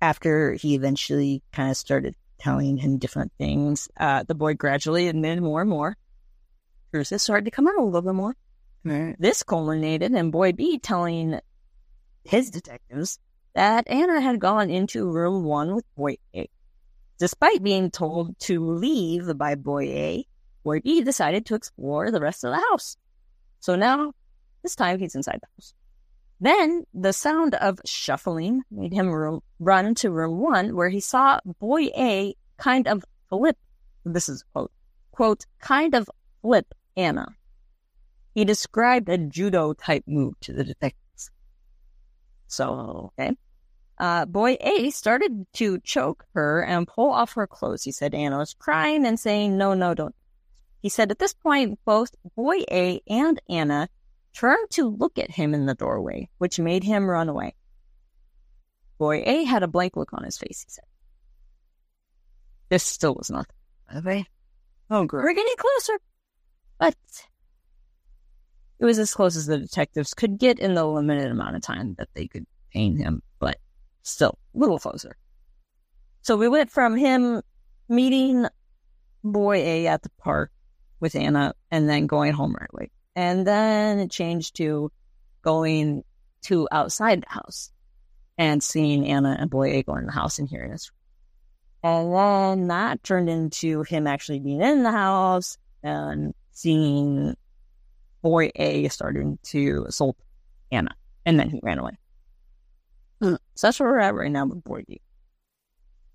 [0.00, 3.88] after he eventually kind of started telling him different things.
[3.98, 5.96] Uh, the boy gradually admitted more and more
[6.92, 8.36] Cruises started to come out a little bit more.
[8.84, 9.16] Right.
[9.18, 11.40] This culminated in Boy B telling
[12.24, 13.18] his detectives
[13.54, 16.50] that Ana had gone into room one with Boy A.
[17.22, 20.26] Despite being told to leave by Boy A,
[20.64, 22.96] Boy B decided to explore the rest of the house.
[23.60, 24.14] So now,
[24.64, 25.72] this time he's inside the house.
[26.40, 31.38] Then the sound of shuffling made him room, run to room one, where he saw
[31.60, 33.56] Boy A kind of flip.
[34.04, 34.72] This is quote,
[35.12, 36.10] quote, kind of
[36.40, 37.28] flip Ana.
[38.34, 41.30] He described a judo type move to the detectives.
[42.48, 43.36] So, okay.
[44.02, 47.84] Uh, boy A started to choke her and pull off her clothes.
[47.84, 50.16] He said Ana was crying and saying, No, no, don't.
[50.80, 53.88] He said at this point, both boy A and Ana
[54.34, 57.54] turned to look at him in the doorway, which made him run away.
[58.98, 60.84] Boy A had a blank look on his face, he said.
[62.70, 63.54] This still was nothing.
[63.94, 64.26] Okay.
[64.90, 65.22] Oh, great.
[65.22, 66.00] We're getting closer.
[66.80, 66.96] But
[68.80, 71.94] it was as close as the detectives could get in the limited amount of time
[71.98, 73.22] that they could paint him,
[74.02, 75.16] still a little closer.
[76.22, 77.42] So we went from him
[77.88, 78.46] meeting
[79.24, 80.50] boy A at the park
[81.00, 82.90] with Ana and then going home right away.
[83.14, 84.90] And then it changed to
[85.42, 86.04] going
[86.42, 87.70] to outside the house
[88.38, 90.90] and seeing Ana and boy A going in the house and hearing us.
[91.82, 97.36] And then that turned into him actually being in the house and seeing
[98.22, 100.16] boy A starting to assault
[100.70, 100.94] Ana,
[101.26, 101.98] and then he ran away.
[103.62, 105.00] So that's where we're at right now with boy B.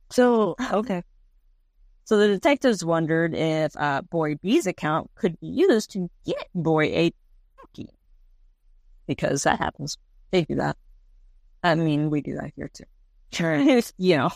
[0.10, 1.02] So okay.
[2.04, 6.88] So the detectives wondered if uh, boy B's account could be used to get boy
[6.88, 7.14] A
[7.62, 7.88] talking,
[9.08, 9.98] because that happens.
[10.32, 10.76] They do that.
[11.64, 12.84] I mean, we do that here too.
[13.32, 13.56] Sure.
[13.98, 14.32] you know,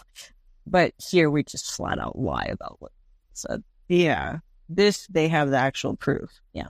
[0.66, 2.93] but here we just flat out lie about what
[3.34, 3.62] said.
[3.89, 4.38] Yeah.
[4.70, 6.30] This, they have the actual proof.
[6.53, 6.68] Yeah.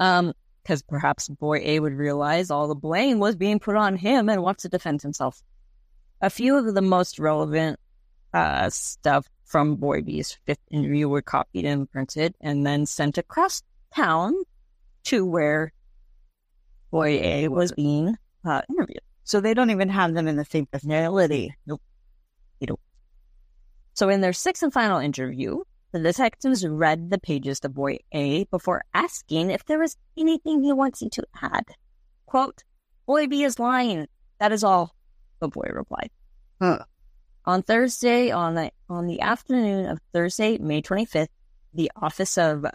[0.00, 0.32] Um,
[0.66, 4.42] because perhaps boy A would realize all the blame was being put on him and
[4.42, 5.40] wants to defend himself.
[6.20, 7.78] A few of the most relevant
[8.34, 13.62] uh, stuff from boy B's fifth interview were copied and printed and then sent across
[13.94, 14.34] town
[15.04, 15.72] to where
[16.90, 19.02] boy A was being uh, interviewed.
[19.22, 21.54] So they don't even have them in the same facility.
[21.64, 21.82] Nope.
[22.58, 22.80] They don't.
[23.94, 25.60] So in their sixth and final interview,
[25.96, 30.72] the detectives read the pages to boy A before asking if there was anything he
[30.72, 31.64] wanted to add.
[32.26, 32.64] Quote,
[33.06, 34.06] Boy B is lying.
[34.38, 34.94] That is all,
[35.40, 36.10] the boy replied.
[36.60, 36.84] Huh.
[37.44, 41.28] On Thursday, on the on the afternoon of Thursday, May 25th,
[41.72, 42.66] the office of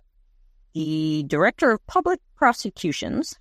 [0.73, 3.37] the Director of Public Prosecutions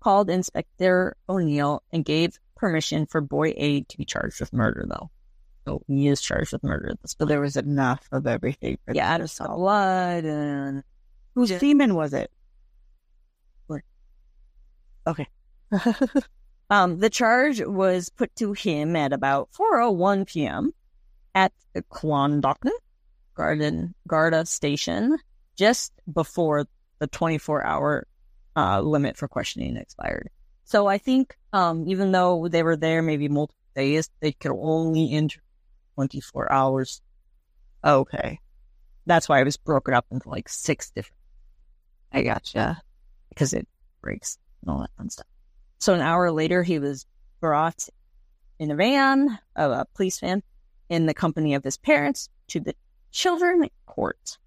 [0.00, 5.10] called Inspector O'Neill and gave permission for Boy A to be charged with murder, though.
[5.66, 8.78] So he is charged with murder at this So there was enough of everything.
[8.84, 9.56] For Yeah, there's solve.
[9.56, 10.82] blood and
[11.34, 12.30] Whose Just- semen was it?
[15.06, 15.28] Okay.
[16.70, 20.72] um, the charge was put to him at about 4:01 p.m.
[21.34, 22.70] at the Clondalkin
[23.34, 25.18] Garden Garda station,
[25.56, 26.64] just before
[27.00, 28.06] the 24-hour
[28.56, 30.30] uh, limit for questioning expired.
[30.64, 35.12] So I think, um, even though they were there maybe multiple days, they could only
[35.12, 35.40] enter
[35.94, 37.02] 24 hours.
[37.84, 38.40] Okay.
[39.06, 41.20] That's why it was broken up into like six different
[42.14, 42.80] I gotcha.
[43.28, 43.66] because it
[44.00, 45.26] breaks and all that fun stuff.
[45.80, 47.06] So an hour later, he was
[47.40, 47.88] brought
[48.58, 50.42] in a van, a police van,
[50.88, 52.74] in the company of his parents to the
[53.10, 54.38] children court.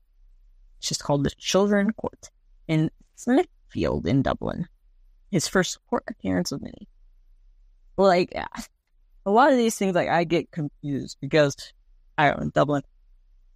[0.79, 2.29] It's just called the children court
[2.67, 4.67] in Smithfield in Dublin.
[5.29, 6.87] His first court appearance of many.
[7.97, 8.33] Like
[9.27, 11.55] a lot of these things, like I get confused because
[12.17, 12.81] I Dublin.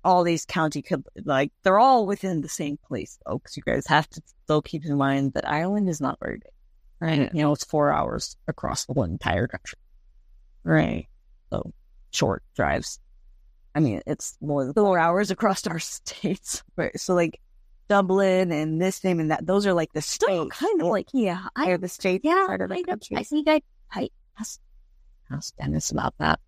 [0.03, 3.55] All these county, co- like they're all within the same place, folks.
[3.55, 6.51] You guys have to still keep in mind that Ireland is not very big.
[6.99, 7.33] Right.
[7.33, 9.77] You know, it's four hours across the whole entire country.
[10.63, 11.07] Right.
[11.51, 11.71] So
[12.11, 12.99] short drives.
[13.73, 16.63] I mean, it's more than four hours across our states.
[16.75, 16.99] Right.
[16.99, 17.39] So like
[17.87, 20.57] Dublin and this name and that, those are like the states.
[20.57, 23.17] kind of like, yeah, I, They're the states yeah, part of the I, country.
[23.17, 23.61] I think I,
[23.93, 24.09] I
[25.33, 26.39] asked Denis about that.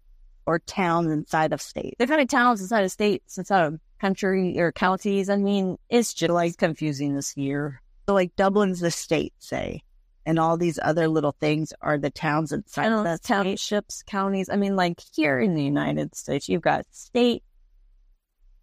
[0.45, 1.95] or towns inside of states.
[1.97, 5.29] They're kind of towns inside of states, inside of country or counties.
[5.29, 7.81] I mean, it's just like confusing this year.
[8.09, 9.83] So like Dublin's the state, say,
[10.25, 14.49] and all these other little things are the towns inside of know, townships, counties.
[14.49, 17.41] I mean, like here in the United States, you've got state,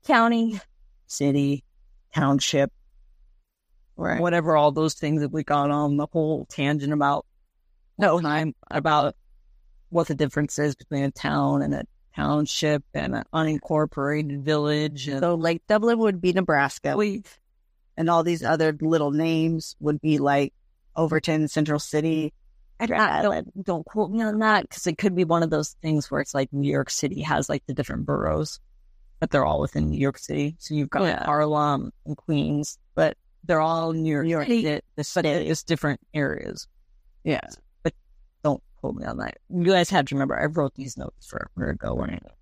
[0.07, 0.61] county,
[1.07, 1.65] city,
[2.15, 2.71] township,
[3.97, 4.21] Right.
[4.21, 7.27] whatever all those things that we got on the whole tangent about
[7.99, 9.15] no time about
[9.91, 11.85] what the difference is between a town and a
[12.17, 15.09] township and an unincorporated village.
[15.09, 17.23] And So like Dublin would be Nebraska, we,
[17.97, 20.53] and all these other little names would be like
[20.97, 22.33] Overton, Central City.
[22.81, 26.11] I don't, don't quote me on that because it could be one of those things
[26.11, 28.59] where it's like New York City has like the different boroughs,
[29.19, 30.57] but they're all within New York City.
[30.59, 31.25] So you've got Yeah.
[31.27, 34.83] Harlem and Queens, but they're all New York, New York City, City.
[35.15, 36.69] but it's different areas.
[37.23, 37.41] Yeah.
[38.83, 39.39] Don't me on that.
[39.49, 41.95] You guys have to remember, I wrote these notes forever ago.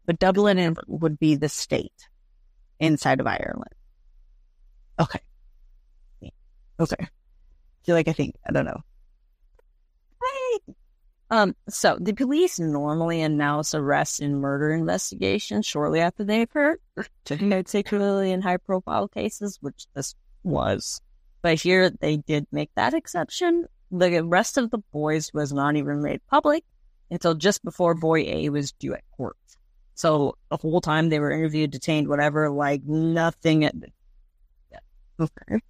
[0.07, 2.09] But Dublin would be the state
[2.79, 3.75] inside of Ireland.
[5.01, 5.21] Okay.
[6.81, 7.09] Okay.
[7.85, 8.83] feel like I think I don't know.
[11.31, 16.79] Um, so the police normally announce arrests in murder investigations shortly after they occur,
[17.25, 21.01] particularly in high profile cases, which this was.
[21.43, 23.67] But here they did make that exception.
[23.91, 26.65] The rest of the boys was not even made public
[27.11, 29.37] until just before boy A was due at court.
[29.95, 33.65] So the whole time they were interviewed, detained, whatever, like nothing.
[33.65, 33.75] At,
[35.21, 35.61] Okay.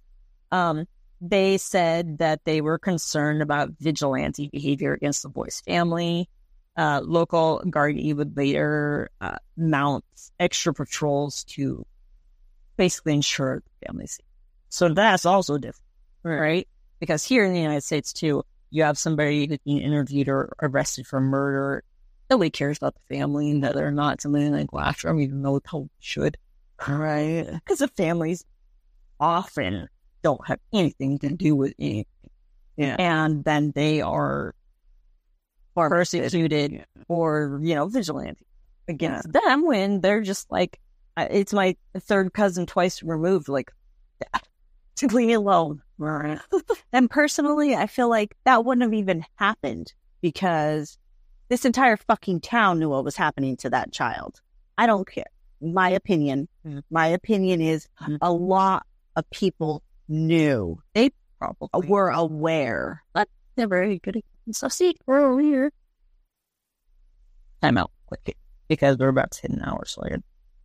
[0.51, 0.85] um,
[1.21, 6.29] they said that they were concerned about vigilante behavior against the boy's family.
[6.77, 10.05] Uh, local Gardaí would later uh, mount
[10.39, 11.85] extra patrols to
[12.77, 14.25] basically ensure the family's safe.
[14.69, 15.83] So that's also different,
[16.23, 16.67] right?
[16.99, 21.07] Because here in the United States too, you have somebody who's being interviewed or arrested
[21.07, 21.83] for murder.
[22.29, 25.41] Nobody cares about the family and that they're not somebody like go after them, even
[25.41, 26.37] though they should,
[26.87, 27.45] Right.
[27.51, 28.45] because the families
[29.19, 29.87] often
[30.21, 32.05] don't have anything to do with anything.
[32.77, 32.95] Yeah.
[32.99, 34.53] And then they are
[35.75, 36.83] persecuted Yeah.
[37.07, 38.45] or, you know, vigilante
[38.87, 40.79] against them when they're just like,
[41.17, 43.49] it's my third cousin twice removed.
[43.49, 43.71] Like,
[44.99, 45.81] to leave me alone.
[46.93, 50.97] And personally, I feel like that wouldn't have even happened because
[51.49, 54.41] this entire fucking town knew what was happening to that child.
[54.77, 55.25] I don't care.
[55.61, 56.83] My opinion, Mhm.
[56.89, 58.17] my opinion is Mhm.
[58.21, 58.85] a lot
[59.15, 61.87] of people knew, They Probably.
[61.87, 63.03] were aware.
[63.55, 64.21] They're very good
[64.51, 65.71] So see, we're over here.
[67.61, 68.37] Time out quick
[68.69, 70.01] because we're about to hit an hour, so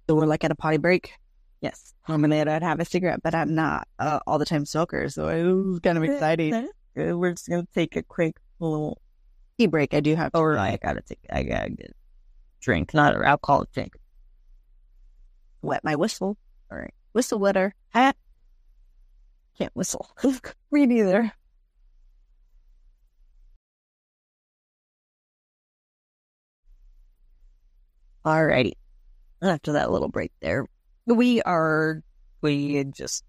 [0.08, 1.12] So we're like at a potty break.
[1.60, 1.94] Yes.
[2.06, 5.28] I'm gonna I'd have a cigarette, but I'm not uh, all the time smoker, so
[5.28, 6.54] it was kind of exciting.
[6.54, 9.00] Uh, We're just gonna take a quick little.
[9.58, 10.32] Tea break, I do have.
[10.32, 11.20] To Or I gotta take.
[11.30, 11.92] I gotta get
[12.60, 13.94] drink, not an alcoholic drink.
[15.62, 16.36] wet my whistle.
[16.70, 16.94] All right.
[17.12, 17.74] Whistle wetter.
[17.94, 18.12] Ha.
[19.56, 20.08] Can't whistle.
[20.72, 21.32] Me neither.
[28.24, 28.72] Alrighty.
[29.42, 30.66] After that little break there,
[31.06, 32.02] we are,
[32.40, 33.24] we just,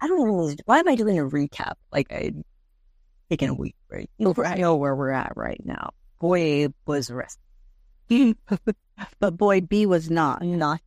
[0.00, 1.74] I don't know, why am I doing a recap?
[1.92, 2.32] Like I
[3.28, 4.10] taken a week break.
[4.20, 5.90] I know where we're at right now.
[6.20, 7.40] Boy was arrested.
[9.18, 10.80] But boy B was not Not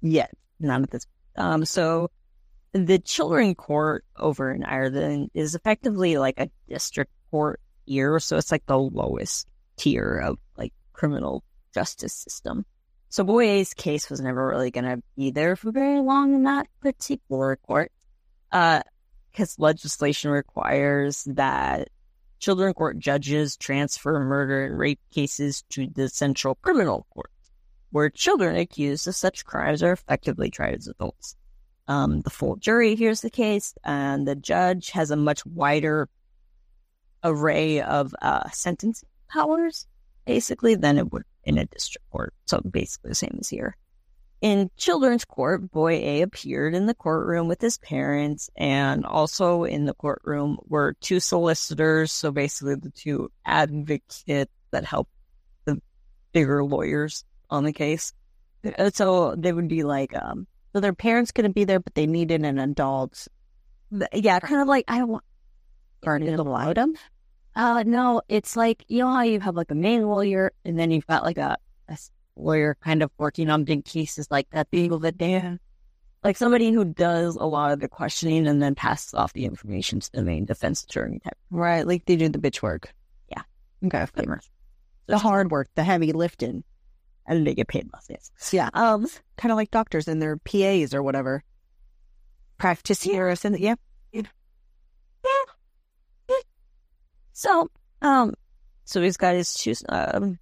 [0.00, 0.32] yet.
[0.58, 1.06] none of this.
[1.36, 2.10] Um, so
[2.72, 8.18] the children court over in Ireland is effectively like a district court here.
[8.20, 9.46] So it's like the lowest
[9.76, 11.42] tier of like criminal
[11.74, 12.64] justice system.
[13.10, 16.42] So Boy A's case was never really going to be there for very long in
[16.44, 17.90] that particular court.
[18.52, 18.82] Uh,
[19.34, 21.88] cause legislation requires that
[22.38, 27.30] children court judges transfer murder and rape cases to the central criminal court
[27.90, 31.36] where children accused of such crimes are effectively tried as adults.
[31.86, 36.08] Um, the full jury hears the case, and the judge has a much wider
[37.24, 39.86] array of uh, sentencing powers,
[40.26, 42.34] basically, than it would in a district court.
[42.46, 43.76] So basically the same as here.
[44.40, 49.84] In children's court, boy A appeared in the courtroom with his parents, and also in
[49.84, 52.12] the courtroom were two solicitors.
[52.12, 55.08] So basically, the two advocates that help
[55.64, 55.80] the
[56.32, 58.12] bigger lawyers on the case.
[58.78, 62.06] Uh, So they would be like, um, So their parents couldn't be there, but they
[62.06, 63.26] needed an adult
[64.12, 65.24] yeah, kind of like I want.
[66.04, 66.94] guardian to allow them.
[67.58, 70.92] Uh, no, it's like you know how you have like a main lawyer, and then
[70.92, 71.56] you've got like a
[72.36, 74.68] lawyer kind of working on big cases like that.
[74.70, 75.58] The Eagle that Dan,
[76.22, 79.98] like somebody who does a lot of the questioning and then passes off the information
[79.98, 81.36] to the main defense attorney type.
[81.50, 82.94] Right, like they do the bitch work.
[83.28, 83.42] Yeah.
[83.84, 84.06] Okay.
[84.12, 84.46] pretty much.
[85.06, 86.62] The hard work, the heavy lifting.
[87.26, 88.06] and they get paid less.
[88.08, 88.30] Yes.
[88.52, 88.70] Yeah.
[88.72, 91.42] Um, kind of like doctors and their PAs or whatever.
[92.56, 93.74] Practitioners and yeah.
[97.38, 97.70] So,
[98.02, 98.34] um,
[98.84, 100.40] so he's got his two um,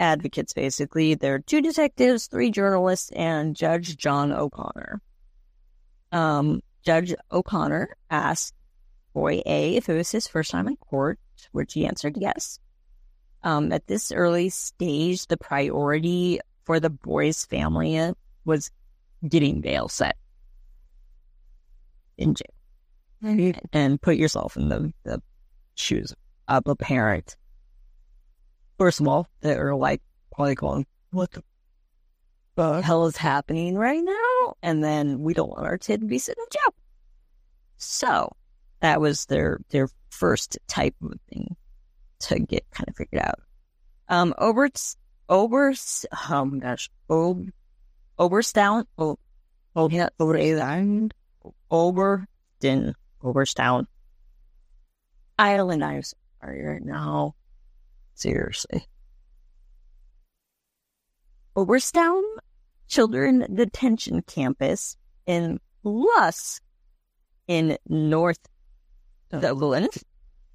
[0.00, 1.14] advocates basically.
[1.14, 5.00] There are two detectives, three journalists, and Judge John O'Connor.
[6.10, 8.52] Um, Judge O'Connor asked
[9.12, 11.20] Boy A if it was his first time in court,
[11.52, 12.58] which he answered yes.
[13.44, 18.12] Um, at this early stage, the priority for the boy's family
[18.44, 18.72] was
[19.28, 20.16] getting bail set
[22.18, 25.22] in jail and put yourself in the, the
[25.76, 26.12] shoes
[26.48, 27.36] of a parent.
[28.78, 31.36] First of all, they're like probably going, what
[32.56, 34.54] the hell is happening right now?
[34.62, 36.74] And then we don't want our kid to be sitting in jail.
[37.76, 38.36] So
[38.80, 41.56] that was their their first type of thing
[42.20, 43.40] to get kind of figured out.
[44.08, 44.96] Um, Oberts,
[45.28, 47.46] Obers, oh my gosh, Ob,
[48.18, 49.18] Oberstown, oh,
[49.74, 51.10] oh yeah, Oberstown,
[53.22, 53.86] Oberstown,
[55.38, 55.84] Ireland.
[55.84, 56.02] I'm
[56.48, 57.34] right now.
[58.14, 58.86] Seriously.
[61.56, 62.22] Oberstown
[62.88, 66.62] Children Detention Campus in Lusk
[67.46, 68.38] in North
[69.30, 69.88] Dublin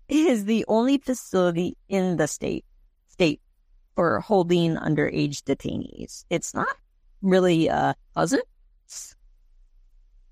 [0.07, 2.65] is the only facility in the state
[3.07, 3.41] state
[3.95, 6.25] for holding underage detainees.
[6.29, 6.75] It's not
[7.21, 8.43] really uh pleasant,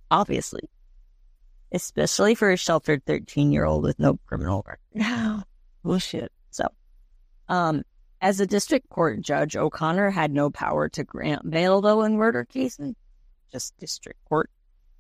[0.10, 0.70] obviously,
[1.72, 5.44] especially for a sheltered thirteen year old with no criminal record.
[5.84, 6.32] Bullshit.
[6.52, 6.68] So,
[7.50, 7.84] um,
[8.22, 12.46] as a district court judge, O'Connor had no power to grant bail, though, in murder
[12.46, 12.96] cases,
[13.52, 14.50] just district court.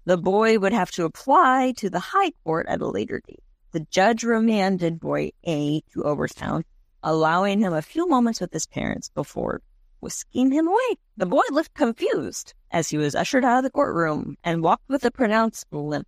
[0.06, 3.44] The boy would have to apply to the high court at a later date.
[3.72, 6.64] The judge remanded boy A to Oberstown,
[7.04, 9.62] allowing him a few moments with his parents before
[10.00, 10.98] whisking him away.
[11.18, 15.04] The boy looked confused as he was ushered out of the courtroom and walked with
[15.04, 16.08] a pronounced limp.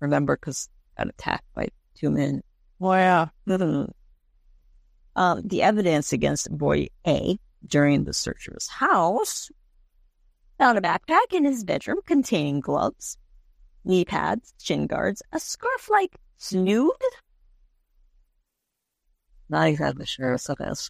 [0.00, 2.42] Remember, because got attacked by two men.
[2.78, 3.30] Wow.
[5.16, 9.50] Um, the evidence against boy A during the search of his house
[10.58, 13.18] found a backpack in his bedroom containing gloves,
[13.84, 16.92] knee pads, shin guards, a scarf like snood.
[19.48, 20.88] Not exactly sure what that is.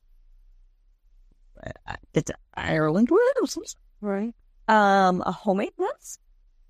[1.87, 3.09] Uh, It's Ireland.
[4.03, 4.35] Right.
[4.69, 6.19] Um, a homemade lens.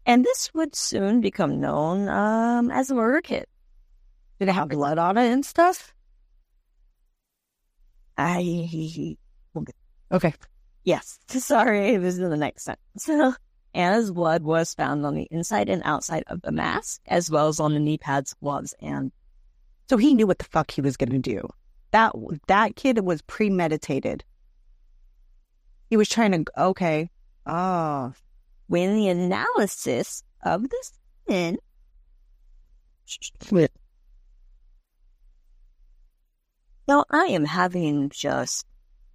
[0.08, 3.46] And this would soon become known um, as a murder kit.
[4.38, 5.92] Did it have blood on it and stuff?
[8.16, 9.18] I
[10.10, 10.32] Okay.
[10.82, 11.18] Yes.
[11.28, 13.36] Sorry, it was in the next sentence.
[13.74, 17.60] Ana's blood was found on the inside and outside of the mask, as well as
[17.60, 19.12] on the knee pads, gloves, and
[19.90, 21.46] So he knew what the fuck he was going to do.
[21.90, 22.14] That
[22.46, 24.24] that kid was premeditated.
[25.90, 26.44] He was trying to.
[26.56, 27.10] Okay.
[27.44, 28.14] Oh.
[28.68, 30.90] When the analysis of the
[31.26, 31.58] skin.
[36.86, 38.66] Now, I am having just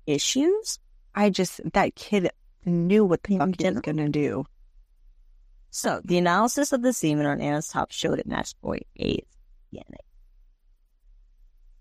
[0.05, 0.79] issues.
[1.15, 2.29] I just that kid
[2.65, 4.45] knew what the fuck he was going to do.
[5.69, 9.25] So, the analysis of the semen on Ana's top showed it matched boy A's
[9.73, 9.97] DNA.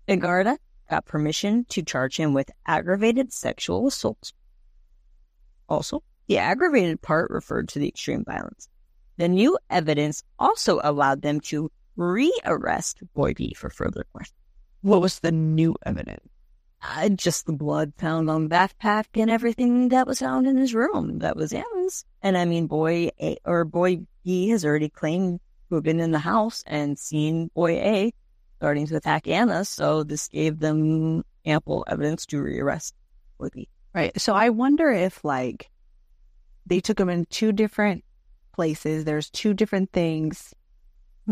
[0.07, 0.57] Agarda
[0.89, 4.33] got permission to charge him with aggravated sexual assault
[5.69, 8.69] Also, the aggravated part referred to the extreme violence.
[9.17, 14.39] The new evidence also allowed them to re-arrest Boy B for further questioning.
[14.81, 16.27] What was the new evidence?
[16.81, 20.73] Uh, just the blood found on the backpack and everything that was found in his
[20.73, 21.19] room.
[21.19, 22.03] That was Ana's.
[22.21, 26.11] And I mean, boy A or boy B has already claimed to have been in
[26.11, 28.13] the house and seen boy A
[28.57, 29.63] starting to attack Ana.
[29.63, 32.93] So this gave them ample evidence to rearrest
[33.39, 33.69] boy B.
[33.93, 34.19] Right.
[34.19, 35.69] So I wonder if like
[36.65, 38.03] they took him in two different
[38.53, 39.05] places.
[39.05, 40.53] There's two different things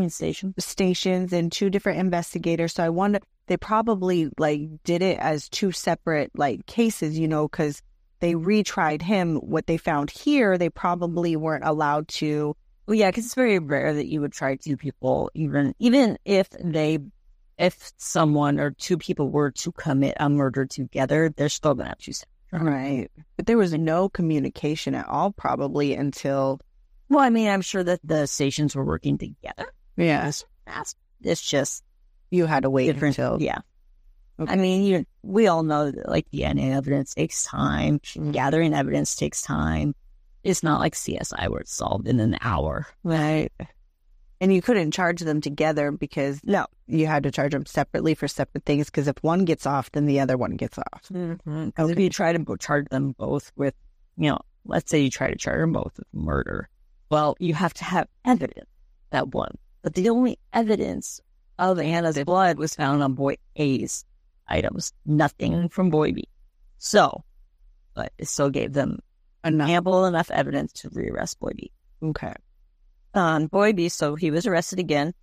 [0.09, 0.53] station.
[0.53, 2.73] stations Stations and two different investigators.
[2.73, 7.47] So I wonder they probably like did it as two separate like cases, you know,
[7.47, 7.81] because
[8.19, 9.35] they retried him.
[9.37, 12.55] What they found here, they probably weren't allowed to.
[12.87, 16.49] Well, yeah, because it's very rare that you would try two people, even even if
[16.51, 16.99] they,
[17.57, 21.99] if someone or two people were to commit a murder together, they're still gonna have
[21.99, 22.40] two separate.
[22.51, 23.09] Right.
[23.37, 26.59] But there was no communication at all, probably until.
[27.09, 29.71] Well, I mean, I'm sure that the stations were working together.
[29.97, 30.27] Yeah.
[30.27, 30.45] It's,
[31.21, 31.83] it's just
[32.29, 33.17] You had to wait different.
[33.17, 33.41] until.
[33.41, 33.59] Yeah.
[34.39, 34.51] Okay.
[34.53, 37.99] I mean, you we all know that like DNA evidence takes time.
[38.31, 39.93] Gathering evidence takes time.
[40.43, 42.87] It's not like CSI where it's solved in an hour.
[43.03, 43.51] Right.
[44.41, 46.65] And you couldn't charge them together because No.
[46.87, 48.87] you had to charge them separately for separate things.
[48.87, 51.03] Because if one gets off, then the other one gets off.
[51.13, 51.65] Mm-hmm.
[51.67, 53.75] Because if you try to charge them both with,
[54.17, 56.67] you know, let's say you try to charge them both with murder,
[57.09, 58.67] well, you have to have evidence
[59.11, 59.55] that one.
[59.83, 61.21] But the only evidence
[61.59, 64.03] of Ana's blood was found on boy A's
[64.47, 66.27] items, nothing from boy B.
[66.79, 67.23] So,
[67.93, 68.99] but it still gave them
[69.43, 69.69] Enough.
[69.69, 71.71] ample enough evidence to rearrest boy B.
[72.01, 72.33] Okay.
[73.13, 73.89] On Boy B.
[73.89, 75.13] So he was arrested again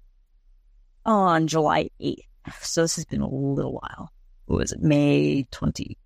[1.05, 2.23] on July 8th.
[2.63, 4.11] So this has been a little while.
[4.47, 4.81] What was it?
[4.81, 5.97] May 25th?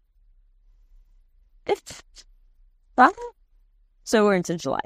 [2.98, 3.12] Huh?
[4.04, 4.80] So we're into July.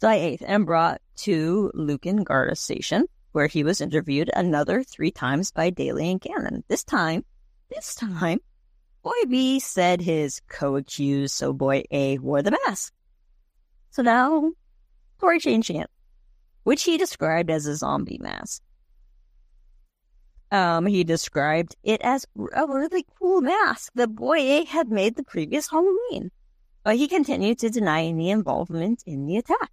[0.00, 5.50] July 8th and brought to Lucan Garda Station where he was interviewed another three times
[5.50, 6.62] by Daly and Gannon.
[6.68, 7.24] This time,
[7.68, 8.38] this time,
[9.02, 12.92] Boy B said his co-accused, so Boy A wore the mask.
[13.90, 14.52] So now,
[15.18, 15.90] story changing it
[16.64, 18.62] which he described as a zombie mask.
[20.50, 25.24] Um, he described it as a really cool mask that Boy A had made the
[25.24, 26.30] previous Halloween,
[26.82, 29.70] but he continued to deny any involvement in the attack.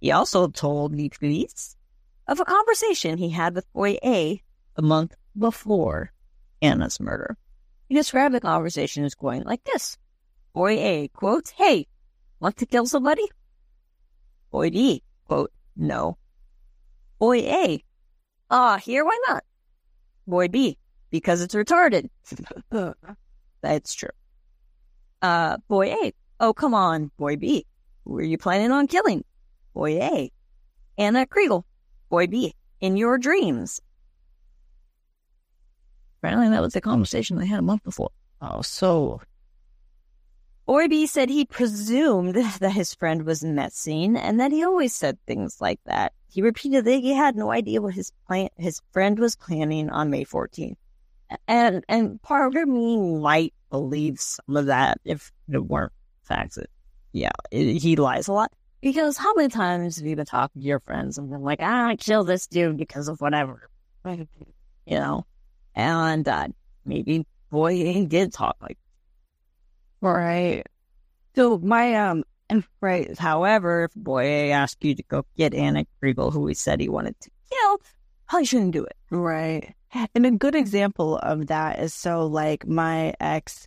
[0.00, 1.76] He also told the police
[2.26, 4.42] of a conversation he had with Boy A
[4.76, 6.12] a month before
[6.62, 7.36] Ana's murder.
[7.88, 9.98] He described the conversation as going like this.
[10.52, 11.86] Boy A, quote, Hey,
[12.38, 13.24] want to kill somebody?
[14.50, 16.16] Boy B, quote, no.
[17.18, 17.84] Boy A.
[18.50, 19.44] Ah, here, why not?
[20.26, 20.78] Boy B.
[21.10, 22.08] Because it's retarded.
[23.62, 24.10] That's true.
[25.22, 26.12] Uh, boy A.
[26.40, 27.66] Oh, come on, boy B.
[28.04, 29.24] Who are you planning on killing?
[29.74, 30.32] Boy A.
[30.98, 31.64] Ana Kriegel.
[32.08, 32.54] Boy B.
[32.80, 33.80] In your dreams.
[36.18, 38.10] Apparently that was the conversation they had a month before.
[38.40, 39.20] Oh, so
[40.88, 43.42] B said he presumed that his friend was
[43.72, 46.12] scene and that he always said things like that.
[46.28, 50.10] He repeated that he had no idea what his plan- his friend was planning on
[50.10, 50.76] May 14th.
[51.48, 55.92] And and part of me might believe some of that if it weren't
[56.22, 56.56] facts.
[56.56, 56.70] It,
[57.12, 58.52] yeah, it, he lies a lot.
[58.80, 61.88] Because how many times have you been talking to your friends and been like, ah,
[61.88, 63.68] I killed this dude because of whatever,
[64.04, 64.26] you
[64.88, 65.26] know?
[65.74, 66.48] And uh,
[66.84, 68.78] maybe boy he did talk like
[70.00, 70.64] right.
[71.34, 76.32] So my um and right However, if Boy asked you to go get Ana Kriegel,
[76.32, 77.80] who he said he wanted to kill,
[78.28, 78.96] probably shouldn't do it.
[79.10, 79.74] right.
[80.14, 83.66] And a good example of that is so like my ex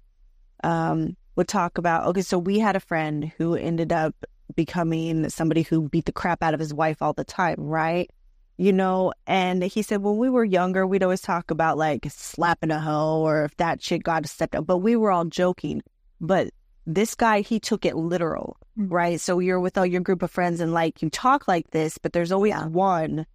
[0.63, 4.15] um would talk about okay, so we had a friend who ended up
[4.55, 8.09] becoming somebody who beat the crap out of his wife all the time, right?
[8.57, 12.71] You know, and he said when we were younger, we'd always talk about like slapping
[12.71, 15.81] a hoe or if that shit got stepped up, but we were all joking.
[16.23, 16.51] But
[16.87, 18.91] this guy, he took it literal, mm-hmm.
[18.91, 19.19] right?
[19.19, 22.13] So you're with all your group of friends and like you talk like this, but
[22.13, 23.25] there's always one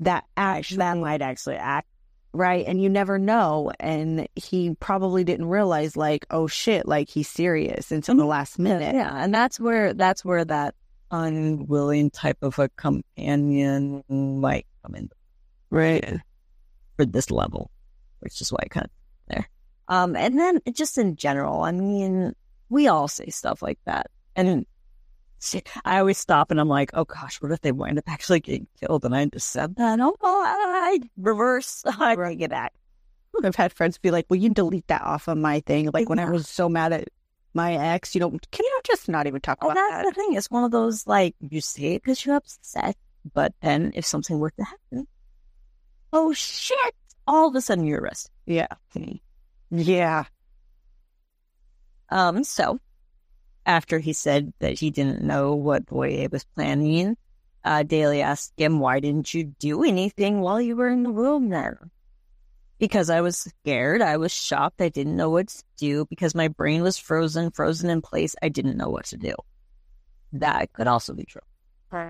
[0.00, 1.86] that actually That might actually act.
[2.32, 2.64] right?
[2.66, 3.70] And you never know.
[3.78, 8.30] And he probably didn't realize, like, oh shit, like he's serious until the mm-hmm.
[8.30, 8.94] last minute.
[8.94, 10.74] Yeah, and that's where that's where that
[11.12, 15.10] unwilling type of a companion might come in
[15.70, 16.20] Right.
[16.96, 17.70] for this level,
[18.20, 18.90] which is why I kind of
[19.28, 19.48] there.
[19.92, 22.34] Um, and then just in general, I mean,
[22.70, 24.64] we all say stuff like that, and
[25.84, 28.68] I always stop and I'm like, oh gosh, what if they wind up actually getting
[28.80, 29.04] killed?
[29.04, 29.98] And I just said that.
[30.00, 31.82] Oh, I reverse.
[32.00, 32.72] I bring it back.
[33.44, 36.18] I've had friends be like, "Will you delete that off of my thing?" Like when
[36.18, 37.08] I was so mad at
[37.52, 38.14] my ex.
[38.14, 40.04] You know, can you just not even talk Oh, about that's that?
[40.06, 40.34] the thing.
[40.34, 42.96] It's one of those like you say it because you're upset,
[43.34, 45.06] but then if something were to happen,
[46.14, 46.94] oh shit!
[47.26, 48.30] All of a sudden you're arrested.
[48.46, 48.68] Yeah.
[49.72, 50.24] Yeah.
[52.10, 52.78] Um, so
[53.64, 57.16] after he said that he didn't know what Boy A was planning,
[57.64, 61.48] uh, Daly asked him, "Why didn't you do anything while you were in the room
[61.48, 61.78] then?"
[62.78, 64.02] Because I was scared.
[64.02, 64.82] I was shocked.
[64.82, 68.36] I didn't know what to do because my brain was frozen, frozen in place.
[68.42, 69.34] I didn't know what to do.
[70.34, 71.40] That could also be true.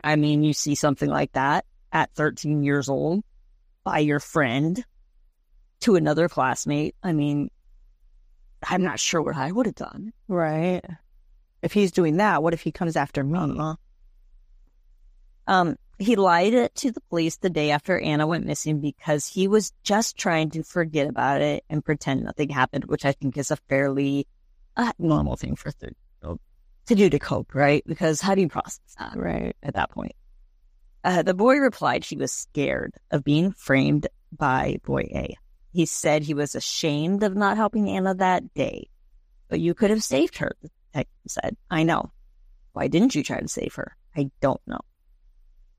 [0.02, 3.22] I mean, you see something like that at 13 years old
[3.84, 4.84] by your friend
[5.82, 6.94] to another classmate.
[7.02, 7.50] I mean,
[8.68, 10.12] I'm not sure what I would have done.
[10.28, 10.82] Right.
[11.62, 13.38] If he's doing that, what if he comes after me?
[13.38, 13.74] Uh-huh.
[15.46, 19.72] Um, he lied to the police the day after Ana went missing because he was
[19.82, 23.56] just trying to forget about it and pretend nothing happened, which I think is a
[23.68, 24.26] fairly
[24.76, 25.94] uh, normal thing for third
[26.86, 27.84] to do to cope, right?
[27.86, 29.54] Because how do you process that Right.
[29.62, 30.16] at that point?
[31.04, 35.36] Uh, the boy replied he was scared of being framed by boy A.
[35.72, 38.88] He said he was ashamed of not helping Ana that day,
[39.48, 40.52] but you could have saved her.
[40.60, 42.12] The detective said, I know.
[42.72, 43.96] Why didn't you try to save her?
[44.14, 44.80] I don't know.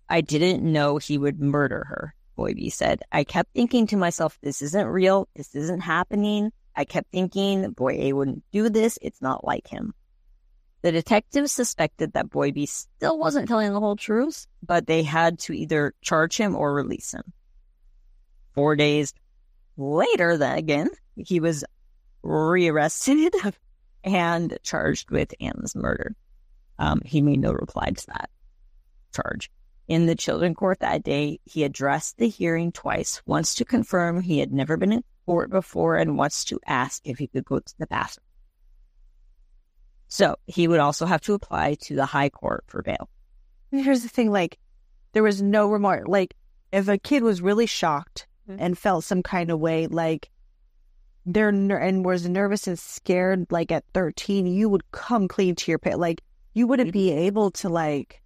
[0.09, 3.01] I didn't know he would murder her, Boy B said.
[3.11, 5.27] I kept thinking to myself, this isn't real.
[5.35, 6.51] This isn't happening.
[6.75, 8.97] I kept thinking, Boy A wouldn't do this.
[9.01, 9.93] It's not like him.
[10.81, 15.39] The detectives suspected that Boy B still wasn't telling the whole truth, but they had
[15.39, 17.31] to either charge him or release him.
[18.53, 19.13] Four days
[19.77, 21.63] later, then again, he was
[22.21, 23.33] rearrested
[24.03, 26.15] and charged with Ana's murder.
[26.79, 28.29] Um, he made no reply to that
[29.13, 29.51] charge.
[29.87, 34.39] In the children court that day, he addressed the hearing twice, once to confirm he
[34.39, 37.73] had never been in court before and once to ask if he could go to
[37.77, 38.25] the bathroom.
[40.07, 43.09] So he would also have to apply to the high court for bail.
[43.71, 44.59] Here's the thing like,
[45.11, 46.07] there was no remorse.
[46.07, 46.35] Like,
[46.71, 48.55] if a kid was really shocked Mhm.
[48.59, 50.29] and felt some kind of way, like,
[51.25, 55.71] they're ner- and was nervous and scared, like at 13, you would come clean to
[55.71, 55.97] your pit.
[55.97, 56.21] Like,
[56.53, 58.21] you wouldn't be able to, like,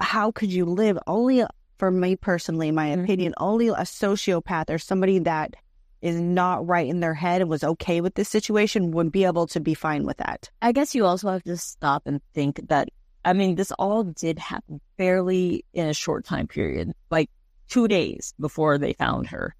[0.00, 0.98] how could you live?
[1.06, 1.44] Only
[1.78, 3.02] for me personally, my Mhm.
[3.04, 5.54] opinion, only a sociopath or somebody that
[6.02, 9.46] is not right in their head and was okay with this situation would be able
[9.48, 10.50] to be fine with that.
[10.62, 12.88] I guess you also have to stop and think that,
[13.24, 17.28] I mean, this all did happen fairly in a short time period, like
[17.68, 19.54] two days before they found her.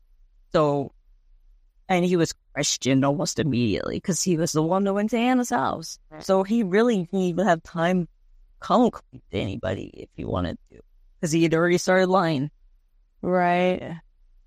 [0.53, 0.93] So,
[1.89, 5.51] and he was questioned almost immediately because he was the one that went to Ana's
[5.51, 5.99] house.
[6.21, 8.09] So he really didn't even have time to
[8.61, 10.81] come to anybody if he wanted to
[11.21, 12.51] because he had already started lying.
[13.23, 13.97] Right.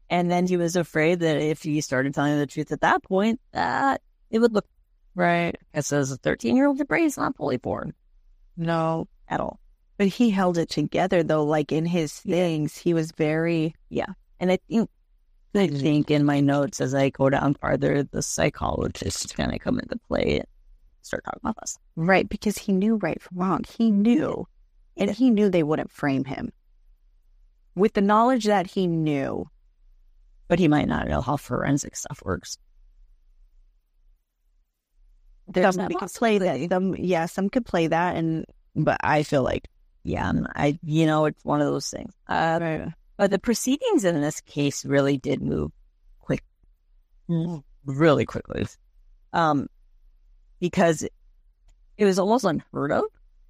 [0.09, 3.39] And then he was afraid that if he started telling the truth at that point,
[3.51, 4.65] that it would look,
[5.15, 5.55] Right.
[5.71, 7.93] because as a 13 year old, the brain's not fully formed
[8.57, 9.07] No.
[9.27, 9.59] at all.
[9.99, 14.49] But he held it together though, like in his things, he was very yeah And
[14.49, 14.89] I think,
[15.53, 15.77] I mm-hmm.
[15.77, 19.97] think in my notes as I go down farther, the psychologists kind of come into
[20.07, 20.47] play and
[21.01, 21.77] start talking about this.
[21.97, 23.65] right because he knew right from wrong.
[23.77, 24.47] He knew,
[24.95, 26.53] and he knew they wouldn't frame him.
[27.75, 29.49] With the knowledge that he knew,
[30.47, 32.57] But he might not know how forensic stuff works.
[35.47, 36.69] There's some could play that.
[36.69, 38.45] Some, yeah, some could play that, and
[38.75, 39.67] but I feel like
[40.03, 42.13] Yeah, and I, you know, it's one of those things.
[42.27, 42.93] Uh, right.
[43.17, 45.71] but the proceedings in this case really did move
[46.19, 46.43] quick,
[47.85, 48.65] really quickly,
[49.33, 49.67] um,
[50.59, 51.03] because
[51.97, 53.03] it was almost unheard of,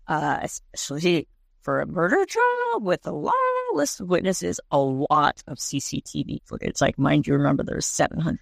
[0.08, 1.28] uh, especially
[1.62, 3.36] for a murder trial with a long
[3.74, 6.82] list of witnesses, a lot of CCTV footage.
[6.82, 8.40] Like, mind you, remember there's 700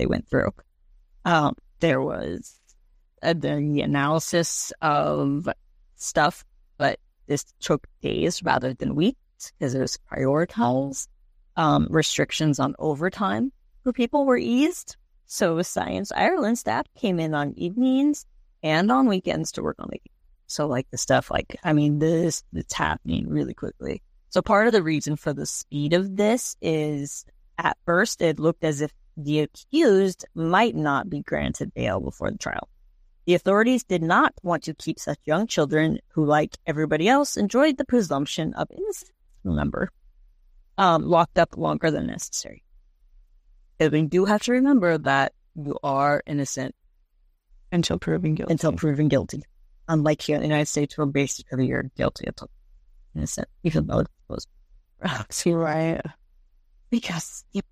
[0.00, 0.50] they went through.
[1.26, 2.58] Um, there was
[3.22, 5.48] uh, the analysis of
[5.96, 6.44] stuff,
[7.30, 11.06] this took days rather than weeks because it was prioritized.
[11.56, 13.52] Um, restrictions on overtime
[13.84, 14.96] for people were eased.
[15.26, 18.26] So Science Ireland staff came in on evenings
[18.62, 20.02] and on weekends to work on it.
[20.46, 24.02] So like the stuff like, I mean, this, it's happening really quickly.
[24.30, 27.24] So part of the reason for the speed of this is
[27.58, 32.38] at first it looked as if the accused might not be granted bail before the
[32.38, 32.68] trial.
[33.26, 37.76] The authorities did not want to keep such young children who, like everybody else, enjoyed
[37.76, 39.12] the presumption of innocence,
[39.44, 39.90] remember,
[40.78, 42.64] um, locked up longer than necessary.
[43.78, 46.74] And we do have to remember that you are innocent
[47.72, 48.52] until proven guilty.
[48.52, 49.42] until proven guilty.
[49.88, 52.48] Unlike here in the United States, where basically you're guilty until
[53.14, 54.48] innocent, even though it's supposed
[55.46, 56.00] right.
[56.90, 57.62] because you,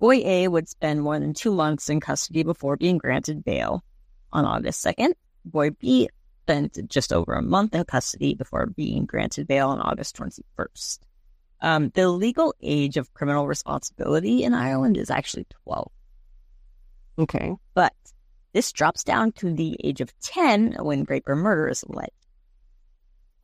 [0.00, 3.84] Boy A would spend more than two months in custody before being granted bail
[4.32, 5.12] on August 2nd.
[5.44, 6.08] Boy B
[6.44, 11.00] spent just over a month in custody before being granted bail on August 21st.
[11.60, 15.92] Um, the legal age of criminal responsibility in Ireland is actually 12.
[17.18, 17.54] Okay.
[17.74, 17.92] But
[18.54, 22.10] this drops down to the age of 10 when rape or murder is alleged.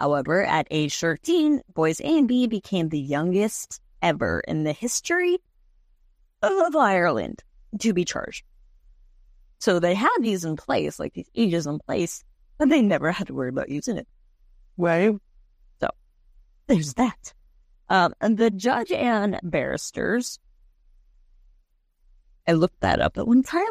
[0.00, 5.38] However, at age 13, boys A and B became the youngest ever in the history
[6.42, 7.42] of Ireland
[7.80, 8.44] to be charged.
[9.58, 12.22] So they had these in place, like these ages in place,
[12.60, 14.06] and they never had to worry about using it.
[14.76, 15.14] Right.
[15.80, 15.88] So
[16.66, 17.32] there's that.
[17.88, 20.38] Um, and the judge and barristers,
[22.46, 23.64] I looked that up at one time.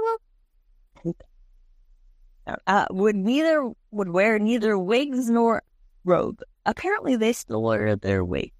[2.67, 5.63] Uh, would neither would wear neither wigs nor
[6.03, 6.41] robe.
[6.65, 8.51] Apparently, they still wear their wig.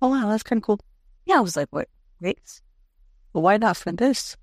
[0.00, 0.80] Oh wow, that's kind of cool.
[1.24, 1.88] Yeah, I was like, what
[2.20, 2.62] wigs?
[3.32, 4.36] But why not for this?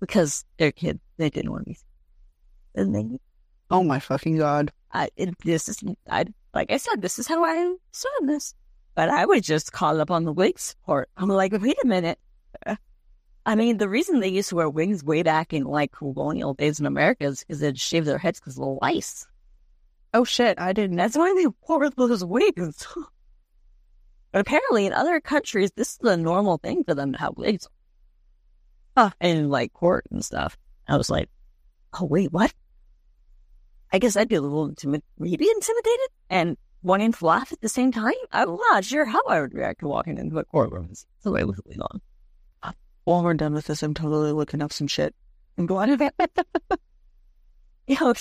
[0.00, 1.00] Because they're kids.
[1.16, 1.78] They didn't want to be.
[2.74, 3.18] And they,
[3.70, 4.72] Oh my fucking god.
[4.92, 5.78] I, it, this is,
[6.08, 8.54] I like I said, this is how I saw this.
[8.96, 11.08] But I would just call up on the wig support.
[11.16, 12.18] I'm like, wait a minute.
[13.46, 16.80] I mean, the reason they used to wear wings way back in like colonial days
[16.80, 19.26] in America is because they'd shave their heads because of the lice.
[20.12, 20.96] Oh shit, I didn't.
[20.96, 22.86] That's why they wore those wigs.
[24.32, 27.68] but apparently, in other countries, this is the normal thing for them to have wigs.
[28.96, 29.10] Huh.
[29.20, 30.56] In like court and stuff.
[30.88, 31.28] I was like,
[31.98, 32.52] oh, wait, what?
[33.92, 37.68] I guess I'd be a little intimi- maybe intimidated and wanting to laugh at the
[37.68, 38.12] same time.
[38.32, 41.44] I'm not sure how I would react to walking into a courtroom and the way
[41.44, 42.00] was going on.
[43.04, 45.14] While we're done with this, I'm totally looking up some shit.
[45.56, 46.12] And go on about
[47.86, 48.14] you know,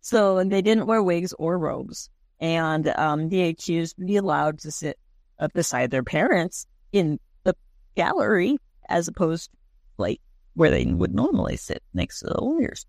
[0.00, 2.08] so they didn't wear wigs or robes.
[2.40, 4.98] And um, the accused would be allowed to sit
[5.40, 7.54] up beside their parents in the
[7.96, 8.58] gallery
[8.88, 9.56] as opposed to
[9.98, 10.20] like
[10.54, 12.86] where they would normally sit next to the lawyers.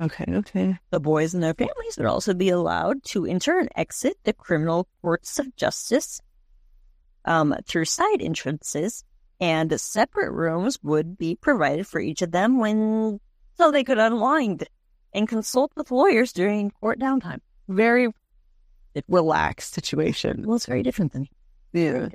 [0.00, 0.78] Okay, okay.
[0.90, 4.88] The boys and their families would also be allowed to enter and exit the criminal
[5.00, 6.20] courts of justice
[7.24, 9.04] um, through side entrances,
[9.40, 13.20] and separate rooms would be provided for each of them when
[13.58, 14.66] so they could unwind
[15.12, 17.38] and consult with lawyers during court downtime.
[17.68, 18.08] Very
[19.08, 20.44] relaxed situation.
[20.46, 21.28] Well, it's very different than
[21.72, 22.08] Yeah.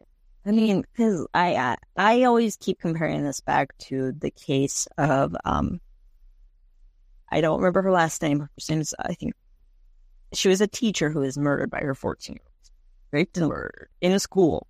[0.46, 5.36] I mean, because I uh, I always keep comparing this back to the case of
[5.44, 5.82] um,
[7.30, 8.40] I don't remember her last name.
[8.40, 9.34] Her name is I think
[10.34, 12.72] she was a teacher who was murdered by her fourteen year old,
[13.12, 14.68] raped and murdered in a school,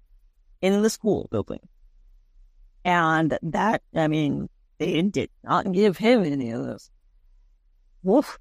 [0.62, 1.62] in the school building,
[2.84, 4.50] and that I mean
[4.80, 6.90] they did not give him any of those
[8.02, 8.40] woof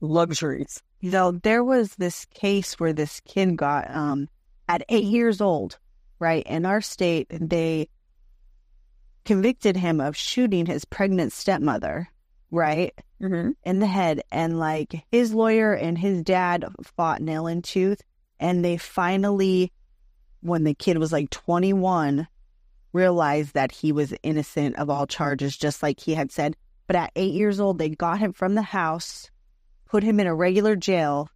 [0.00, 0.80] luxuries.
[1.00, 4.28] You know, there was this case where this kid got um
[4.68, 5.78] at eight years old,
[6.18, 6.46] right?
[6.46, 7.88] In our state, they
[9.24, 12.08] convicted him of shooting his pregnant stepmother,
[12.50, 12.92] right?
[13.20, 13.50] Mm-hmm.
[13.64, 18.00] in the head and like his lawyer and his dad fought nail and tooth
[18.38, 19.72] and they finally
[20.40, 22.28] when the kid was like 21
[22.92, 26.54] realized that he was innocent of all charges just like he had said
[26.86, 29.32] but at 8 years old they got him from the house
[29.84, 31.28] put him in a regular jail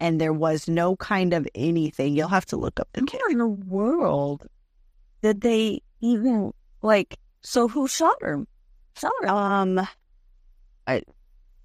[0.00, 3.46] and there was no kind of anything you'll have to look up the in the
[3.46, 4.46] world
[5.22, 6.52] did they even
[6.82, 7.18] like?
[7.42, 8.44] So who shot her?
[8.96, 9.28] Shot her?
[9.28, 9.80] um
[10.86, 11.02] I.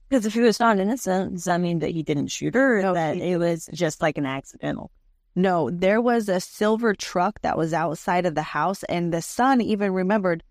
[0.10, 2.82] Because if he was found innocent, does that mean that he didn't shoot her?
[2.82, 4.92] No, that he- it was just like an accidental?
[5.36, 9.60] No, there was a silver truck that was outside of the house, and the son
[9.62, 10.44] even remembered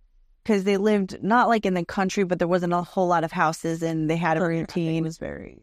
[0.42, 3.32] because they lived not like in the country, but there wasn't a whole lot of
[3.32, 5.62] houses, and they had a It routine, was very.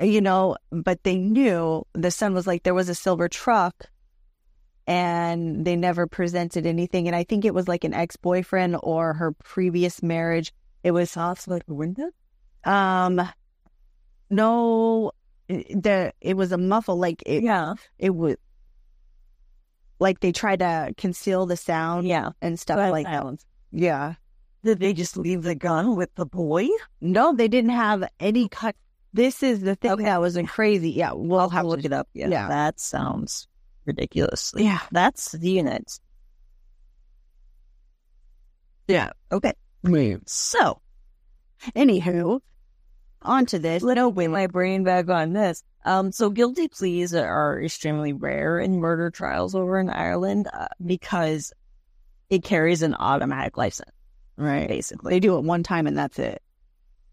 [0.00, 0.56] You know.
[0.70, 3.86] But they knew the son was like there was a silver truck,
[4.86, 7.06] and they never presented anything.
[7.06, 10.52] And I think it was like an ex boyfriend or her previous marriage.
[10.82, 12.10] It was Soft like window?
[12.64, 13.20] um,
[14.30, 15.12] no,
[15.48, 17.42] it- the it was a muffle like it.
[17.42, 17.74] Yeah.
[17.98, 18.36] It was
[19.98, 22.30] like they tried to conceal the sound Yeah.
[22.40, 23.44] and stuff like silence.
[23.70, 24.14] yeah
[24.64, 26.68] Did they just leave the gun with the boy?
[27.00, 28.76] no they didn't have any cut
[29.12, 30.04] this is the thing Okay.
[30.04, 32.08] that was crazy yeah we'll I'll have to look it up.
[32.14, 32.28] Yeah.
[32.28, 32.48] yeah.
[32.48, 33.46] That sounds
[33.86, 34.52] ridiculous.
[34.56, 35.98] yeah That's the unit.
[38.88, 39.52] yeah Okay.
[40.26, 40.80] So
[41.76, 42.40] anywho
[43.22, 45.62] on to this let me my brain back on this.
[45.84, 51.52] Um, so guilty pleas are extremely rare in murder trials over in Ireland uh, because
[52.28, 53.96] it carries an automatic sentence,
[54.36, 55.10] right basically.
[55.14, 56.42] they do it one time and that's it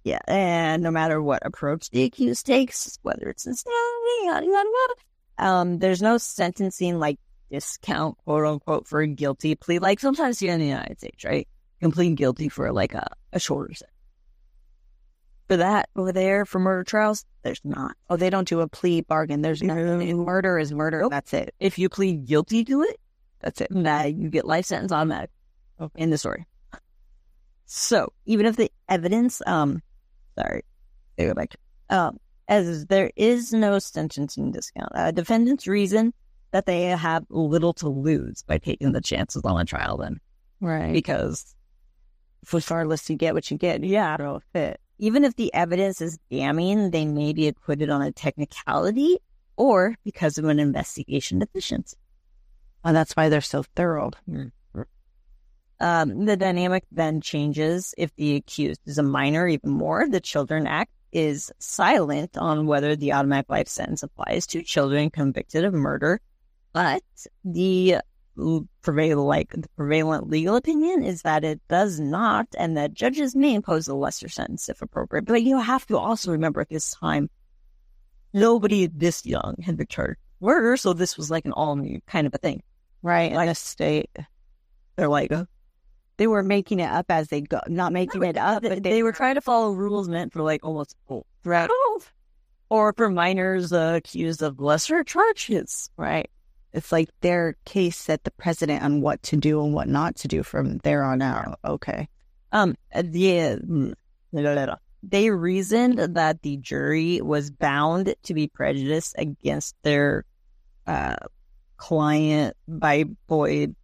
[0.08, 3.76] Yeah, and no matter what approach the accused takes, whether it's insanity,
[4.24, 4.94] yada yada yada,
[5.38, 7.20] um, there's no sentencing like
[7.52, 9.80] discount, quote unquote, for a guilty plea.
[9.80, 11.46] Like sometimes here in the United States, right?
[11.82, 13.94] complete guilty for like a, a shorter sentence.
[15.50, 17.96] For that over there for murder trials, there's not.
[18.10, 19.42] Oh, they don't do a plea bargain.
[19.42, 20.16] There's no No.
[20.24, 21.02] murder is murder.
[21.02, 21.12] Nope.
[21.12, 21.54] That's it.
[21.60, 22.98] If you plead guilty to it,
[23.42, 23.68] That's it.
[23.72, 25.32] that you get life sentence automatic.
[25.82, 26.02] Okay.
[26.02, 26.46] In the story.
[27.66, 29.82] So even if the evidence, um,
[30.38, 30.64] sorry,
[31.18, 31.56] go back.
[31.90, 36.14] Um, as there is no sentencing discount, uh, defendants reason
[36.52, 39.98] that they have little to lose by taking the chances on a trial.
[39.98, 40.20] Then
[40.62, 40.94] Right.
[40.94, 41.54] because
[42.54, 43.84] Regardless, you get what you get.
[43.84, 44.80] yeah, It'll fit.
[45.00, 49.18] even if the evidence is damning, they may be acquitted on a technicality
[49.58, 51.98] or because of an investigation deficiency.
[52.86, 54.12] And that's why they're so thorough.
[55.80, 60.08] Um, the dynamic then changes if the accused is a minor even more.
[60.10, 65.64] The Children Act is silent on whether the automatic life sentence applies to children convicted
[65.64, 66.20] of murder,
[66.74, 67.04] but
[67.46, 67.98] the
[68.82, 73.56] prevail like the prevalent legal opinion is that it does not, and that judges may
[73.56, 75.26] impose a lesser sentence if appropriate.
[75.26, 77.30] But you have to also remember at this time,
[78.34, 82.00] nobody this young had been charged with murder, so this was like an all new
[82.06, 82.62] kind of a thing.
[83.02, 83.32] Right.
[83.32, 84.16] In the state.
[84.98, 85.32] They're like,
[86.18, 89.04] They were making it up as they go, not making it up, they, but they
[89.04, 90.96] were trying to follow rules meant for like almost
[91.44, 91.70] throughout.
[92.70, 95.90] or for minors uh, accused of lesser charges.
[95.98, 96.30] Right.
[96.74, 100.28] It's like their case set the precedent on what to do and what not to
[100.28, 101.60] do from there on out.
[101.64, 102.10] Okay.
[102.52, 103.94] Um, the mm,
[105.04, 110.26] they reasoned that the jury was bound to be prejudiced against their
[110.86, 111.16] uh,
[111.78, 113.76] client by Boyd,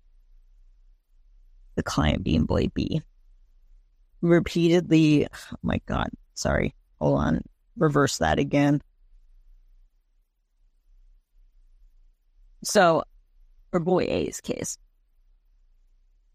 [1.75, 3.01] the client being Boy B.
[4.21, 7.41] Repeatedly, oh my God, sorry, hold on,
[7.77, 8.81] reverse that again.
[12.63, 13.03] So,
[13.71, 14.77] for Boy A's case,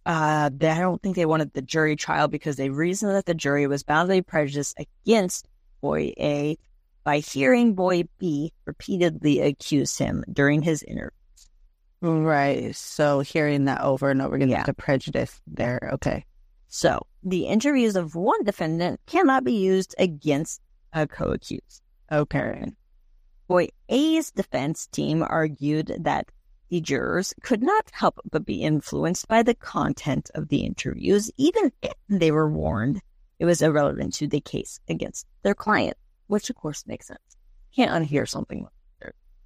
[0.04, 3.34] uh, they, I don't think they wanted the jury trial because they reasoned that the
[3.34, 5.46] jury was boundly prejudiced against
[5.80, 6.58] Boy A
[7.04, 11.10] by hearing Boy B repeatedly accuse him during his interview.
[12.00, 12.74] Right.
[12.76, 14.64] So hearing that over and over again, Yeah.
[14.64, 15.90] the prejudice there.
[15.94, 16.24] Okay.
[16.68, 20.60] So, the interviews of one defendant cannot be used against
[20.92, 21.82] a co-accused.
[22.12, 22.70] Okay.
[23.48, 26.26] Boy A's defense team argued that
[26.68, 31.72] the jurors could not help but be influenced by the content of the interviews, even
[31.82, 33.00] if they were warned
[33.38, 35.96] it was irrelevant to the case against their client,
[36.26, 37.20] which of course makes sense.
[37.74, 38.66] Can't unhear something.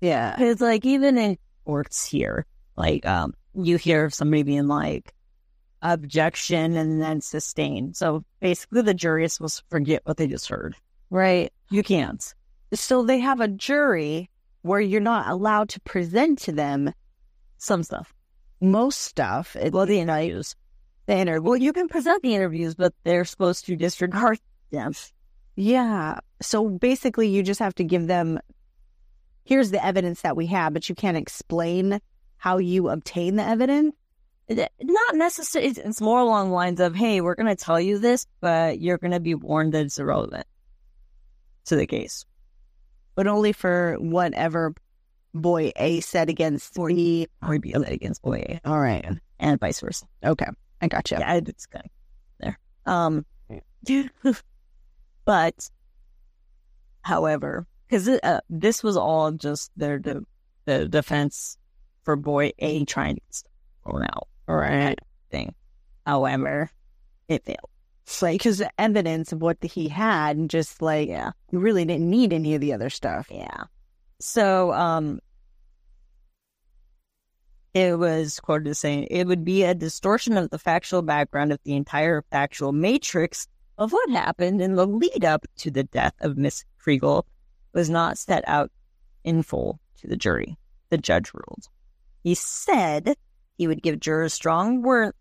[0.00, 0.34] Yeah.
[0.40, 5.12] It's like even in courts here, like um, you hear somebody being like
[5.82, 7.94] objection and then sustain.
[7.94, 10.76] So basically, the jury is supposed to forget what they just heard.
[11.10, 11.52] Right.
[11.70, 12.22] You can't.
[12.72, 14.30] So they have a jury
[14.62, 16.92] where you're not allowed to present to them
[17.58, 18.14] Some stuff.
[18.60, 19.56] most stuff.
[19.56, 20.54] It, Well, the interviews.
[21.06, 21.42] the interview.
[21.42, 24.38] Well, you can present the interviews, but they're supposed to disregard
[24.70, 24.92] them.
[25.56, 26.20] Yeah.
[26.40, 28.38] So basically, you just have to give them
[29.44, 32.00] here's the evidence that we have, but you can't explain
[32.36, 33.94] how you obtain the evidence.
[34.48, 35.70] Not necessarily.
[35.70, 38.80] It's, it's more along the lines of, "Hey, we're going to tell you this, but
[38.80, 40.46] you're going to be warned that it's irrelevant
[41.66, 42.26] to the case."
[43.14, 44.74] but only for whatever
[45.34, 47.28] boy A said against the.
[47.42, 49.04] Or be that against boy A, All right.
[49.38, 50.06] and vice versa.
[50.24, 50.46] Okay.
[50.80, 51.16] I gotcha.
[51.18, 51.90] Yeah, it's kind of
[52.40, 52.58] there.
[52.86, 53.24] Um,
[55.24, 55.70] but,
[57.02, 60.24] however, because uh, this was all just their de-
[60.64, 61.58] the defense
[62.04, 64.28] for boy A trying to get stuff out.
[64.48, 64.98] All right.
[65.30, 65.54] Thing.
[66.06, 66.70] However,
[67.28, 67.58] it failed.
[68.22, 71.32] Like, because the evidence of what he had, and just like, Yeah.
[71.50, 73.28] you really didn't need any of the other stuff.
[73.30, 73.64] Yeah.
[74.20, 75.20] So, um,
[77.74, 81.60] it was quoted as saying it would be a distortion of the factual background of
[81.64, 83.46] the entire factual matrix
[83.76, 87.24] of what happened in the lead up to the death of Miss Kriegel
[87.72, 88.70] was not set out
[89.24, 90.56] in full to the jury.
[90.90, 91.68] The judge ruled.
[92.22, 93.16] He said
[93.56, 95.14] he would give jurors strong wor-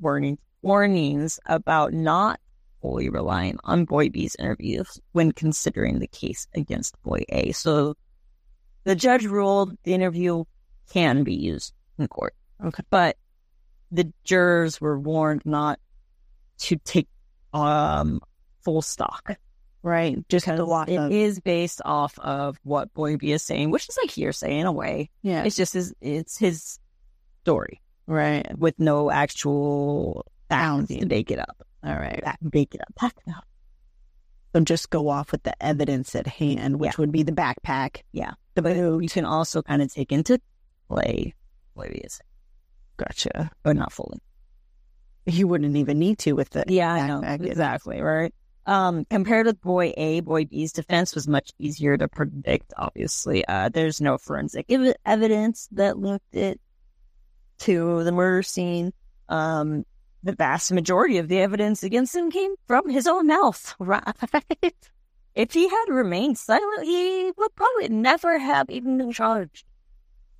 [0.00, 2.40] warning, warnings about not
[2.80, 7.52] fully relying on Boy B's interviews when considering the case against Boy A.
[7.52, 7.96] So
[8.84, 10.44] the judge ruled the interview
[10.92, 12.34] can be used in court.
[12.62, 12.82] Okay.
[12.90, 13.16] But
[13.90, 15.80] the jurors were warned not
[16.58, 17.08] to take
[17.52, 18.20] um
[18.62, 19.36] full stock.
[19.84, 20.16] Right.
[20.30, 21.12] Just Because a lot it of.
[21.12, 24.72] is based off of what Boy B is saying, which is like hearsay in a
[24.72, 25.10] way.
[25.22, 25.44] yeah.
[25.44, 26.78] It's just his it's his
[27.42, 28.46] story Right.
[28.58, 31.66] with no actual facts to bake it up.
[31.84, 32.22] All right.
[32.24, 32.94] Back, bake it up.
[32.98, 33.44] Back it up.
[34.54, 38.02] So just go off with the evidence at hand, which would be the backpack.
[38.12, 38.32] Yeah.
[38.54, 39.02] The But boot.
[39.02, 40.40] you can also kind of take into
[40.88, 41.34] play
[41.74, 42.20] what he is,
[42.96, 43.50] Gotcha.
[43.62, 44.18] but not fully.
[45.26, 47.20] He wouldn't even need to with the Yeah, I know.
[47.22, 48.32] Exactly, right?
[48.66, 53.46] Um, compared with boy A, boy B's defense was much easier to predict, obviously.
[53.46, 56.60] Uh, there's no forensic ev- evidence that linked it
[57.58, 58.92] to the murder scene.
[59.28, 59.84] Um,
[60.22, 64.02] the vast majority of the evidence against him came from his own mouth, right?
[65.34, 69.66] if he had remained silent, he would probably never have even been charged.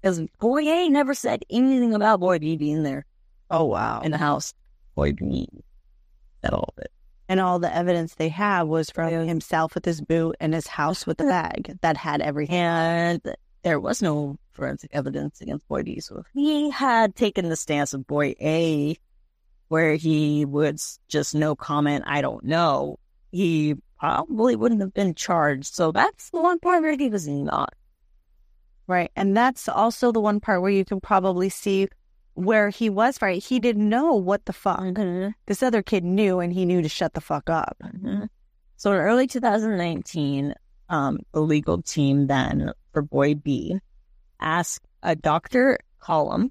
[0.01, 3.05] Because boy A never said anything about boy B being there
[3.51, 4.01] Oh wow.
[4.01, 4.55] in the house.
[4.95, 5.49] Boy B
[6.43, 6.91] at all of it.
[7.29, 11.07] And all the evidence they have was from himself with his boot and his house
[11.07, 12.57] with the bag that had everything.
[12.57, 16.01] And there was no forensic evidence against Boy B.
[16.01, 18.97] So if he had taken the stance of Boy A,
[19.69, 20.79] where he would
[21.09, 22.99] just no comment, I don't know,
[23.33, 25.75] he probably wouldn't have been charged.
[25.75, 27.75] So that's the one part where he was not.
[28.87, 29.11] Right.
[29.17, 31.89] And that's also the one part where you can probably see
[32.35, 33.43] where he was right.
[33.43, 34.95] He didn't know what the fuck.
[35.47, 37.77] This other kid knew and he knew to shut the fuck up.
[37.83, 38.29] Mhm.
[38.77, 40.55] So in early 2019,
[40.89, 43.79] um, the legal team then for Boy B
[44.41, 45.79] asked a Dr.
[46.01, 46.51] Colum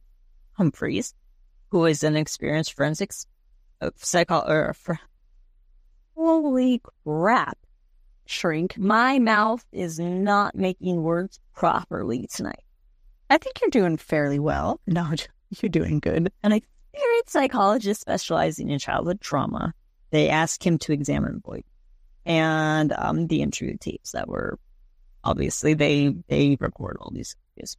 [0.54, 1.14] Humphreys,
[1.70, 3.28] who is an experienced forensics
[3.82, 4.94] uh, psycho or fr-
[6.16, 7.58] holy crap.
[8.26, 8.78] Shrink.
[8.78, 12.64] My mouth is not making words properly tonight.
[13.30, 14.80] I think you're doing fairly well.
[14.88, 15.12] No,
[15.62, 16.32] you're doing good.
[16.42, 19.74] An experienced psychologist specializing in childhood trauma.
[20.12, 21.64] They asked him to examine Boy B
[22.26, 24.60] and um, the interview tapes that were
[25.24, 27.78] obviously they they record all these interviews.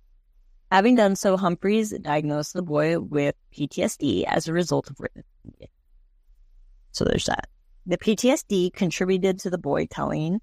[0.70, 5.22] Having done so, Humphreys diagnosed the boy with PTSD as a result of written.
[6.90, 7.48] So there's that.
[7.86, 10.40] The PTSD contributed to the boy telling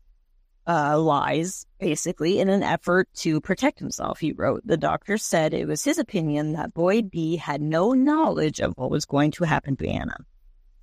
[0.67, 4.19] uh, lies, basically, in an effort to protect himself.
[4.19, 8.59] He wrote, The doctor said it was his opinion that boy B had no knowledge
[8.59, 10.17] of what was going to happen to Ana.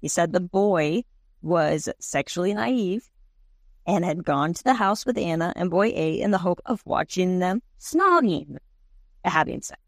[0.00, 1.04] He said the boy
[1.42, 3.08] was sexually naive
[3.86, 6.82] and had gone to the house with Ana and boy A in the hope of
[6.84, 8.58] watching them snogging,
[9.24, 9.80] having sex.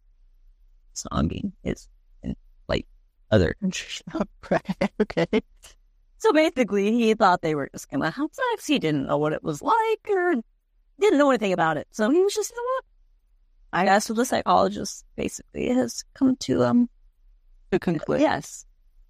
[0.95, 1.89] Snogging is
[2.23, 2.35] in
[2.69, 2.87] like
[3.31, 4.03] other countries.
[5.01, 5.43] Okay.
[6.21, 8.67] So basically, he thought they were just going to have sex.
[8.67, 10.35] He didn't know what it was like or
[11.01, 11.89] didn't know anything about it.
[11.93, 12.85] So he was just, you know what?
[13.73, 16.91] I guess the psychologist basically has come to, um,
[17.73, 18.21] To conclude.
[18.21, 18.67] yes,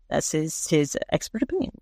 [0.08, 1.72] that's his, his expert opinion.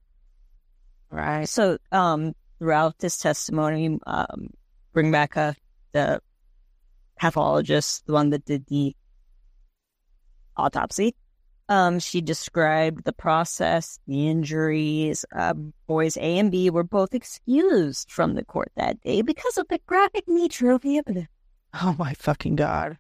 [1.11, 1.47] Right.
[1.47, 4.49] So, um, throughout this testimony, um,
[4.95, 5.53] bring back uh,
[5.93, 6.21] the
[7.19, 8.97] pathologist, the one that did the
[10.57, 11.15] autopsy.
[11.69, 15.24] Um, she described the process, the injuries.
[15.32, 19.69] Um, boys A and B were both excused from the court that day because of
[19.69, 21.28] the graphic nature of the evidence.
[21.74, 22.97] Oh my fucking god.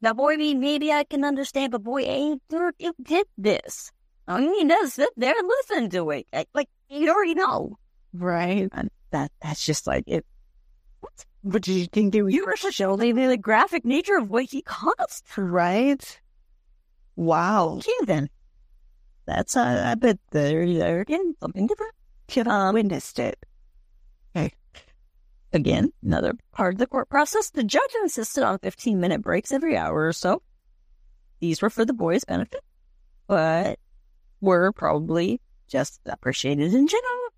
[0.00, 2.18] Now, boy B, maybe I can understand, but boy A,
[2.50, 3.90] you you did this.
[4.28, 6.26] I mean, does sit there and listen to it.
[6.32, 7.76] Like, like you already know.
[8.12, 8.68] Right.
[8.72, 10.24] And that that's just like it.
[11.00, 11.24] What?
[11.44, 14.62] But did you think they were You were showing the graphic nature of what he
[14.62, 15.24] caused.
[15.36, 16.20] right?
[17.16, 17.76] Wow.
[17.78, 18.28] Okay, then.
[19.26, 21.94] That's uh, I bet they're, they're again something different.
[22.26, 23.44] Kid Um, witnessed it.
[24.34, 24.52] Okay.
[25.52, 27.50] Again, another part of the court process.
[27.50, 30.42] The judge insisted on 15 minute breaks every hour or so.
[31.40, 32.62] These were for the boys' benefit,
[33.26, 33.78] but
[34.40, 37.28] were probably just appreciated in general.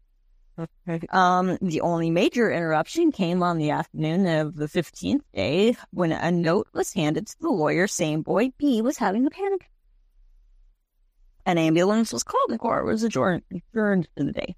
[1.11, 6.31] Um, the only major interruption came on the afternoon of the 15th day when a
[6.31, 9.69] note was handed to the lawyer saying boy B was having a panic.
[11.47, 14.55] An ambulance was called and court was adjourned, adjourned for the day.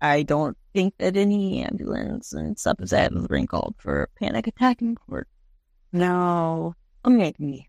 [0.00, 4.46] I don't think that any ambulance and stuff is ever been called for a panic
[4.46, 5.28] attack in court.
[5.92, 6.74] No.
[7.06, 7.68] Maybe.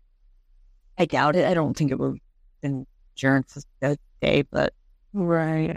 [0.98, 1.46] I doubt it.
[1.46, 2.18] I don't think it would have
[2.60, 4.74] been adjourned for that day, but
[5.12, 5.74] Right.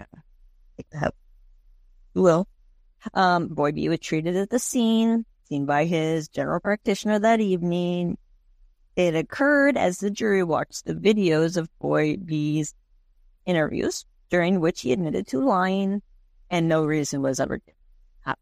[0.78, 1.14] like that.
[2.16, 2.48] Will.
[3.14, 8.18] Um, Boy B was treated at the scene, seen by his general practitioner that evening.
[8.96, 12.74] It occurred as the jury watched the videos of Boy B's
[13.46, 16.02] interviews, during which he admitted to lying,
[16.50, 17.76] and no reason was ever given.
[18.26, 18.36] Ah.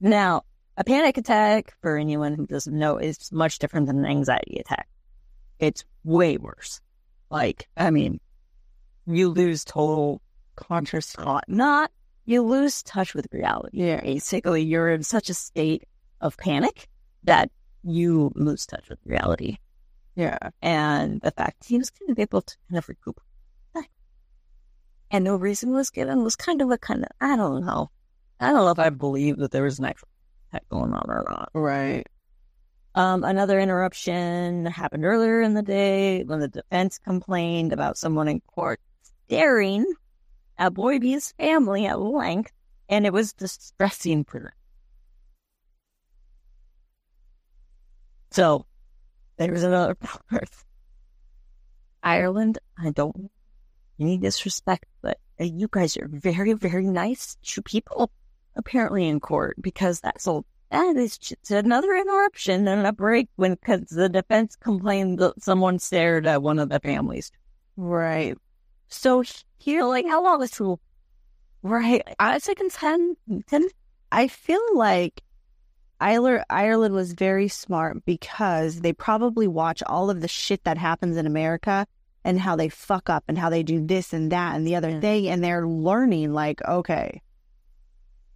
[0.00, 0.42] Now,
[0.76, 4.88] a panic attack, for anyone who doesn't know, is much different than an anxiety attack.
[5.58, 6.80] It's way worse.
[7.30, 8.18] Like, I mean,
[9.06, 10.20] you lose total
[10.56, 11.12] Conscious.
[11.12, 11.90] thought, not
[12.24, 13.78] you lose touch with reality.
[13.82, 14.00] Yeah.
[14.00, 15.84] Basically, you're in such a state
[16.20, 16.88] of panic
[17.24, 17.50] that
[17.82, 19.56] you lose touch with reality.
[20.16, 20.38] Yeah.
[20.60, 23.20] And the fact he was kind of able to kind of recoup.
[25.10, 27.90] And no reason was given was kind of a kind of, I don't know.
[28.38, 30.08] I don't know if I believe that there was an actual
[30.48, 31.50] attack going on or not.
[31.52, 32.06] Right.
[32.94, 38.40] Um, another interruption happened earlier in the day when the defense complained about someone in
[38.40, 38.80] court
[39.26, 39.84] staring
[40.68, 42.52] Boy B's family at length,
[42.88, 44.52] and it was distressing for them.
[48.30, 48.66] So
[49.38, 50.50] there was another part.
[52.02, 53.30] Ireland, I don't
[53.98, 58.10] any disrespect, but uh, you guys are very, very nice to people,
[58.56, 63.54] apparently in court, because that's a that is just another interruption and a break when
[63.54, 67.32] because the defense complained that someone stared at one of the families.
[67.76, 68.38] Right.
[68.90, 69.22] So
[69.58, 70.80] here, like, how long is school?
[71.62, 72.02] Right.
[72.18, 73.68] I was thinking 10, 10.
[74.12, 75.22] I feel like
[76.00, 81.16] Ireland, Ireland was very smart because they probably watch all of the shit that happens
[81.16, 81.86] in America
[82.24, 84.90] and how they fuck up and how they do this and that and the other
[84.90, 85.00] Yeah.
[85.00, 85.28] thing.
[85.28, 87.22] And they're learning, like, okay,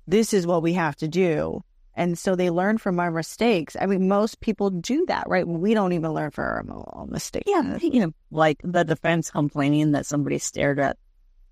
[0.06, 1.62] this is what we have to do.
[1.96, 3.76] And so they learn from our mistakes.
[3.80, 5.46] I mean, most people do that, right?
[5.46, 7.44] We don't even learn from our own mistakes.
[7.46, 10.96] Yeah, you know, like the defense complaining that somebody stared at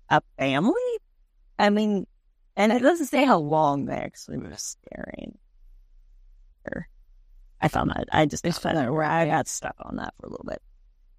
[0.09, 0.73] a family.
[1.57, 2.07] I mean,
[2.57, 5.37] and it doesn't say how long they actually were staring.
[7.61, 10.29] I found that I just found that where I got stuck on that for a
[10.29, 10.61] little bit.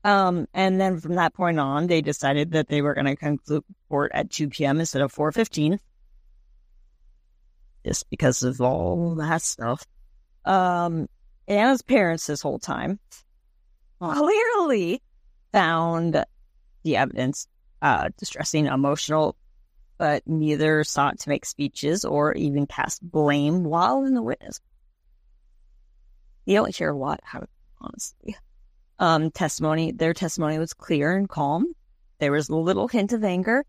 [0.05, 3.65] Um, and then from that point on, they decided that they were going to conclude
[3.89, 4.79] court at two p.m.
[4.79, 5.81] instead of four fifteen,
[7.85, 9.87] just because of all that stuff.
[10.45, 11.09] Um,
[11.47, 12.99] Ana's parents this whole time
[14.01, 15.03] clearly
[15.53, 16.25] found
[16.83, 17.47] the evidence
[17.83, 19.37] uh, distressing, emotional,
[19.99, 24.61] but neither sought to make speeches or even cast blame while in the witness.
[26.47, 27.21] You don't hear a lot,
[27.81, 28.37] honestly.
[28.99, 31.67] Um, testimony, their testimony was clear and calm.
[32.19, 33.65] There was little hint of anger.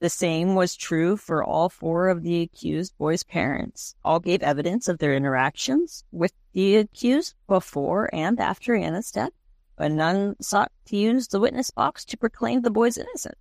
[0.00, 3.94] The same was true for all four of the accused boys' parents.
[4.04, 9.32] All gave evidence of their interactions with the accused before and after Ana's death
[9.78, 13.36] but none sought to use the witness box to proclaim the boys innocent.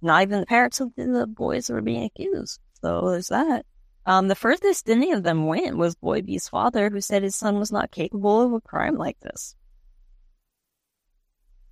[0.00, 2.58] Not even the parents of the boys were being accused.
[2.80, 3.66] So there's that.
[4.06, 7.58] Um, the furthest any of them went was Boy B's father, who said his son
[7.58, 9.54] was not capable of a crime like this.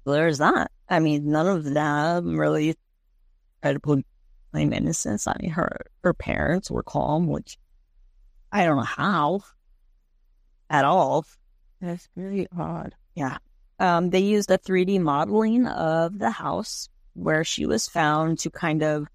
[0.04, 0.70] There's that.
[0.88, 2.76] I mean, none of them really
[3.62, 4.04] to
[4.52, 5.26] claim innocence.
[5.26, 7.58] I mean, her her parents were calm, which
[8.50, 9.40] I don't know how
[10.68, 11.24] at all.
[11.80, 12.94] That's really odd.
[13.14, 13.38] Yeah.
[13.78, 18.82] Um, they used a 3D modeling of the house where she was found to kind
[18.82, 19.08] of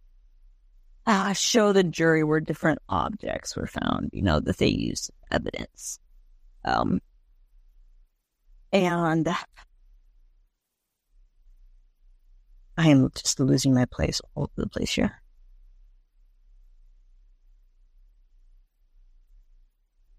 [1.05, 5.99] uh, show the jury where different objects were found, you know, that they used evidence.
[6.65, 6.99] Um,
[8.73, 9.27] and
[12.77, 15.21] I am just losing my place all over the place here.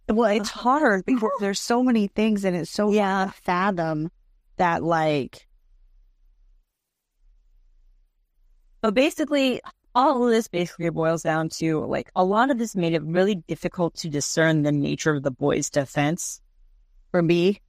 [0.09, 3.27] Well, it's hard because there's so many things and it's so Yeah.
[3.27, 4.11] hard to fathom
[4.57, 5.47] that, like,
[8.81, 9.61] But basically,
[9.95, 13.35] all of this basically boils down to like a lot of this made it really
[13.49, 16.41] difficult to discern the nature of the boys' defense
[17.11, 17.61] for me,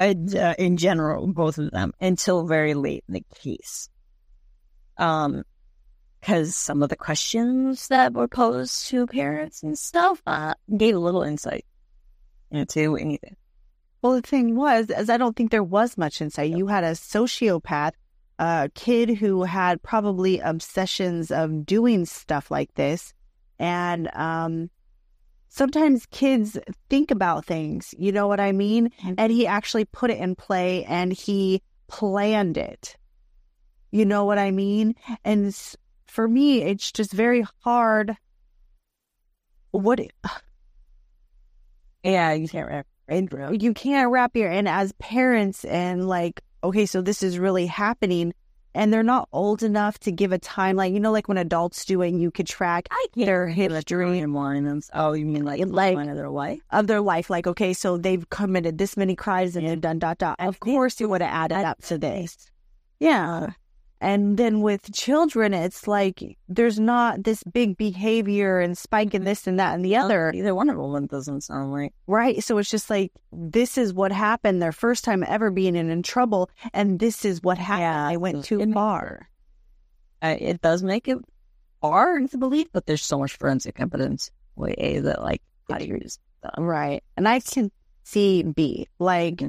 [0.00, 3.88] uh, uh, in general, both of them, until very late in the case.
[4.96, 5.44] Um,
[6.24, 10.98] because some of the questions that were posed to parents and stuff uh, gave a
[10.98, 11.66] little insight
[12.50, 13.36] into anything.
[14.00, 16.56] well, the thing was, as I don't think there was much insight.
[16.56, 17.92] You had a sociopath,
[18.38, 23.12] a kid who had probably obsessions of doing stuff like this.
[23.58, 24.70] And um,
[25.48, 26.58] sometimes kids
[26.88, 28.90] think about things, you know what I mean?
[29.18, 32.96] And he actually put it in play and he planned it.
[33.94, 34.96] You know what I mean?
[35.24, 35.56] And
[36.08, 38.16] for me, it's just very hard.
[39.70, 40.00] What
[42.02, 47.02] Yeah, you can't wrap you can't wrap your and as parents and like okay so
[47.02, 48.32] this is really happening
[48.74, 52.00] and they're not old enough to give a timeline you know like when adults do
[52.00, 55.44] it and you could track I can't their history dream one and oh, you mean
[55.44, 56.60] like Like- of their life?
[56.70, 60.16] of their life like okay so they've committed this many crimes and they've done dot
[60.16, 62.50] dot of course you would have added up to this
[62.98, 63.50] yeah
[64.04, 69.46] and then with children it's like there's not this big behavior and spike in this
[69.46, 71.92] and that and the other Either one of them doesn't sound right.
[72.06, 72.42] Right.
[72.42, 76.02] So it's just like, this is what happened their first time ever being in, in
[76.02, 76.50] trouble.
[76.72, 77.82] And this is what happened.
[77.82, 79.28] Yeah, I went too far.
[80.22, 81.18] Uh, it does make it
[81.82, 85.98] hard to believe, but there's so much forensic evidence way that like how do you
[85.98, 86.20] just
[86.58, 87.02] Right.
[87.16, 87.70] And I can
[88.02, 88.88] see B.
[88.98, 89.42] Like,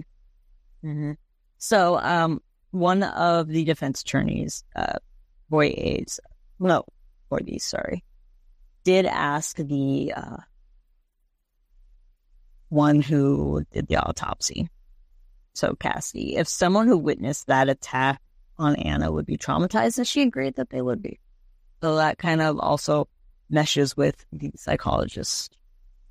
[0.85, 1.13] Mm-hmm.
[1.57, 2.41] So, um,
[2.75, 4.99] one of the defense attorneys, uh,
[5.49, 6.19] Boy A's,
[6.59, 6.83] no,
[7.29, 8.03] Boy B, sorry,
[8.83, 10.37] did ask the uh,
[12.69, 14.69] one who did the autopsy.
[15.53, 18.21] So, Cassidy, if someone who witnessed that attack
[18.57, 21.19] on Ana would be traumatized, and she agreed that they would be.
[21.81, 23.07] So that kind of also
[23.49, 25.49] meshes with the psychologist's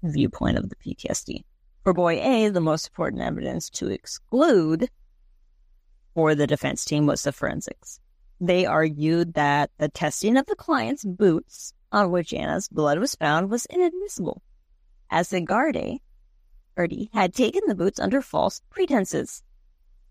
[0.02, 1.44] viewpoint of the PTSD.
[1.82, 4.88] For boy A, the most important evidence to exclude
[6.14, 8.00] for the defense team was the forensics.
[8.40, 13.50] They argued that the testing of the client's boots on which Ana's blood was found
[13.50, 14.42] was inadmissible,
[15.10, 15.98] as the Gardaí, eh,
[16.76, 19.42] Gardaí had taken the boots under false pretenses.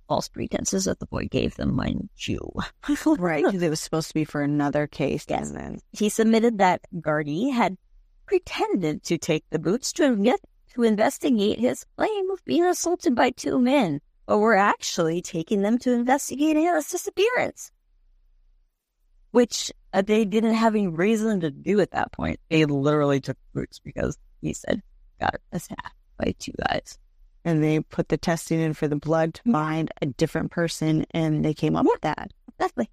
[0.08, 2.40] False pretenses that the boy gave them, mind you.
[3.06, 5.26] right, because it was supposed to be for another case.
[5.28, 5.50] Yes.
[5.50, 7.78] And then He submitted that Gardaí had
[8.26, 10.38] pretended to take the boots to,
[10.74, 15.78] to investigate his claim of being assaulted by two men, but were actually taking them
[15.80, 17.72] to investigate Ana's disappearance.
[19.32, 22.40] Which uh, they didn't have any reason to do at that point.
[22.50, 24.82] They literally took boots because he said
[25.20, 26.98] got attacked by two guys.
[27.46, 31.44] and they put the testing in for the blood to find a different person, and
[31.44, 32.32] they came up with that.
[32.50, 32.90] Exactly.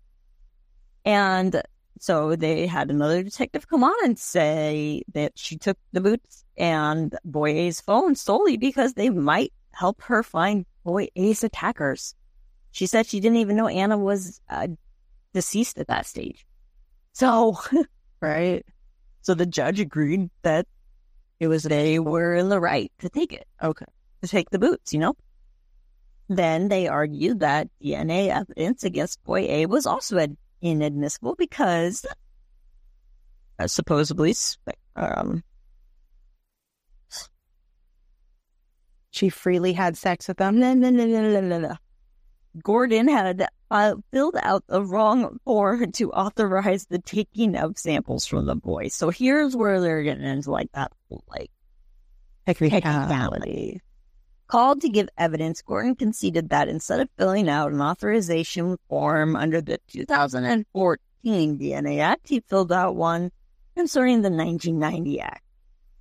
[1.05, 1.62] And
[1.98, 7.16] so they had another detective come on and say that she took the boots and
[7.24, 12.15] Boy A's phone solely because they might help her find Boy A's attackers.
[12.73, 14.69] She said she didn't even know Ana was uh,
[15.35, 16.47] deceased at that stage.
[17.12, 17.59] So,
[18.20, 18.65] Right?
[19.23, 20.66] so the judge agreed that
[21.39, 23.86] it was they were in the right to take it Okay.
[24.23, 25.15] to take the boots, you know?
[26.28, 32.07] Then they argued that DNA evidence against boy A was also ad- inadmissible because
[33.59, 34.35] uh, supposedly,
[34.97, 35.43] um,
[39.11, 40.59] She freely had sex with them.
[40.59, 41.77] no, no, no.
[42.62, 48.47] Gordon had uh, filled out the wrong form to authorize the taking of samples from
[48.47, 48.95] the boys.
[48.95, 50.93] So here's where they're getting into like that,
[51.28, 51.51] like
[52.47, 53.81] Technicality.
[54.49, 59.61] Called to give evidence, Gordon conceded that instead of filling out an authorization form under
[59.61, 63.31] the 2014 DNA Act, he filled out one
[63.77, 65.45] concerning the 1990 Act.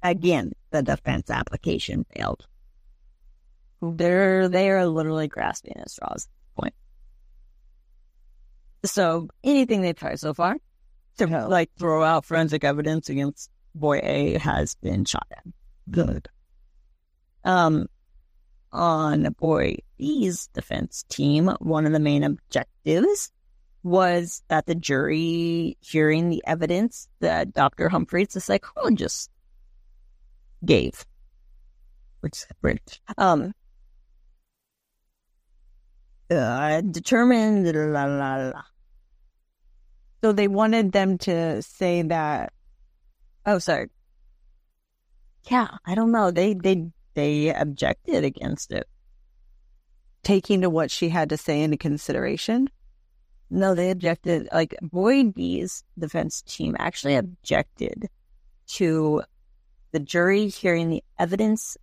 [0.01, 2.47] Again, the defense application failed.
[3.81, 6.73] They're they are literally grasping at straws at this point.
[8.85, 10.57] So anything they've tried so far
[11.17, 11.47] to No.
[11.47, 15.43] like throw out forensic evidence against boy A has been shot at.
[15.89, 16.27] Good.
[17.43, 17.87] Um,
[18.71, 23.31] on boy B's defense team, one of the main objectives
[23.81, 27.87] was that the jury hearing the evidence that Dr.
[27.89, 29.31] Humphreys, the psychologist,
[30.65, 31.05] gave,
[32.19, 32.99] which is great.
[33.17, 33.53] Um,
[36.31, 38.63] uh, determined la la la.
[40.23, 42.53] So they wanted them to say that
[43.45, 43.89] Oh, sorry.
[45.49, 46.31] Yeah, I don't know.
[46.31, 48.87] They they they objected against it.
[50.23, 52.69] taking to what she had to say into consideration.
[53.49, 54.47] No, they objected.
[54.53, 58.09] Like Boy B's defense team actually objected
[58.67, 59.23] to
[59.91, 61.77] the jury hearing the evidence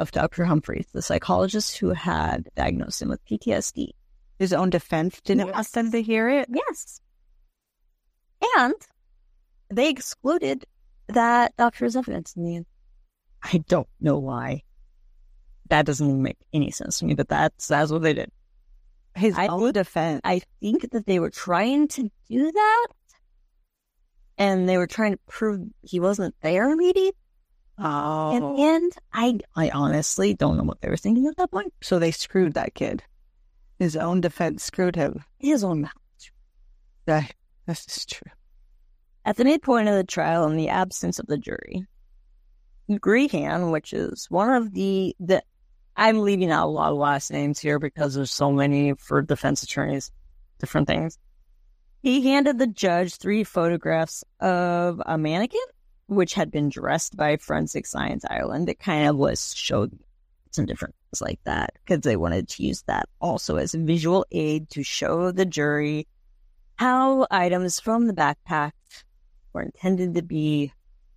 [0.00, 0.44] of Dr.
[0.44, 3.90] Humphreys, the psychologist who had diagnosed him with PTSD.
[4.38, 5.54] His own defense didn't Yes.
[5.54, 6.48] want them to hear it.
[6.52, 7.00] Yes.
[8.56, 8.74] And
[9.68, 10.64] they excluded
[11.08, 12.66] that doctor's evidence in the end.
[13.42, 14.62] I don't know why.
[15.68, 18.30] That doesn't make any sense to me, but that's that's what they did.
[19.14, 20.20] His I own think- defense.
[20.24, 22.86] I think that they were trying to do that.
[24.38, 27.12] And they were trying to prove he wasn't there, maybe.
[27.82, 31.72] Oh, the end, I I honestly don't know what they were thinking at that point.
[31.82, 33.02] so they screwed that kid.
[33.78, 35.24] His own defense screwed him.
[35.38, 35.92] His own mouth.
[37.06, 37.34] That-
[37.66, 38.30] This is true.
[39.24, 41.86] At the midpoint of the trial, in the absence of the jury,
[42.90, 45.42] Grehan, which is one of the the
[45.96, 49.62] I'm leaving out a lot of last names here because there's so many for defense
[49.62, 50.10] attorneys,
[50.58, 51.18] different things.
[52.02, 55.60] He handed the judge three photographs of a mannequin,
[56.10, 58.68] which had been dressed by Forensic Science Ireland.
[58.68, 59.98] It kind of was showed
[60.50, 64.26] some different things like that because they wanted to use that also as a visual
[64.32, 66.06] aid to show the jury
[66.76, 68.72] how items from the backpack
[69.52, 70.72] were intended to be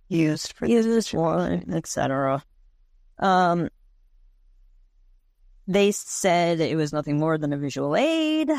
[0.08, 2.44] Used for used for, etc.
[3.18, 3.70] Um,
[5.66, 8.50] they said it was nothing more than a visual aid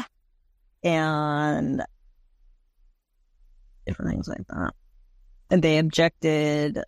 [0.83, 1.83] and
[3.85, 4.73] different things like that.
[5.49, 6.79] And they objected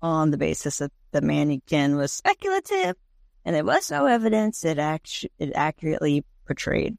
[0.00, 2.96] on the basis that the mannequin was speculative
[3.44, 6.96] and there was no evidence it, act- it accurately portrayed.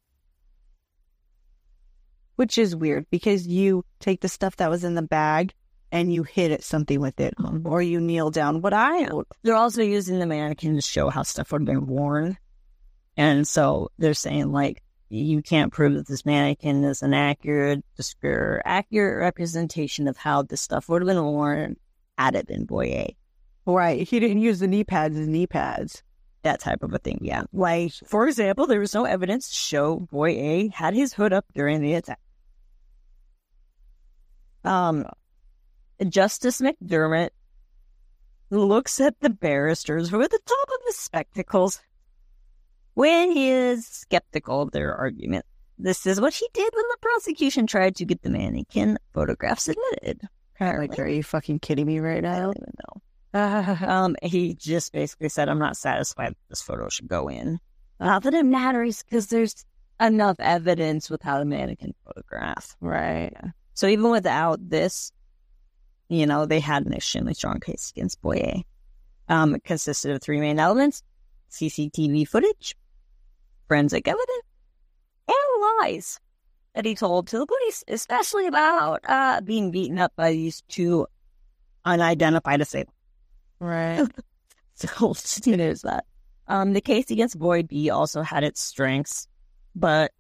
[2.36, 5.54] which is weird because you take the stuff that was in the bag
[5.92, 7.68] and you hit at something with it, mm-hmm.
[7.68, 8.62] or you kneel down.
[8.62, 9.08] What I
[9.44, 12.38] They're also using the mannequin to show how stuff would have been worn.
[13.16, 17.84] And so they're saying, like, you can't prove that this mannequin is an accurate,
[18.66, 21.78] accurate representation of how this stuff would have been worn
[22.18, 23.18] had it been Boy A.
[23.66, 26.02] right, he didn't use the knee pads as knee pads.
[26.44, 27.44] That type of a thing, yeah.
[27.54, 31.46] Like, for example, there was no evidence to show Boy A had his hood up
[31.54, 32.20] during the attack.
[34.64, 35.06] Um,
[36.08, 37.30] Justice McDermott
[38.50, 41.82] looks at the barristers who are at the top of his spectacles
[42.96, 45.46] when he is skeptical of their argument.
[45.78, 50.22] This is what he did when the prosecution tried to get the mannequin photographs admitted.
[50.60, 52.40] Like, are you fucking kidding me right I now?
[52.46, 53.02] don't even know.
[53.88, 57.60] um, he just basically said, "I'm not satisfied that this photo should go in."
[58.00, 59.66] Not that it matters because there's
[60.00, 62.76] enough evidence with how the mannequin photograph.
[62.80, 63.34] Right.
[63.74, 65.12] So even without this,
[66.08, 68.66] you know, they had an extremely strong case against Boy A.
[69.28, 71.04] Um, it consisted of three main elements:
[71.52, 72.76] CCTV footage,
[73.68, 74.44] forensic evidence,
[75.28, 76.20] and lies
[76.76, 81.08] that he told to the police, especially about uh, being beaten up by these two
[81.86, 82.94] unidentified assailants.
[83.60, 84.08] Right.
[84.78, 85.14] So
[85.46, 86.04] there's that.
[86.50, 89.26] Um, the case against Boy B also had its strengths,
[89.74, 90.12] but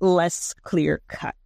[0.00, 1.36] less clear cut.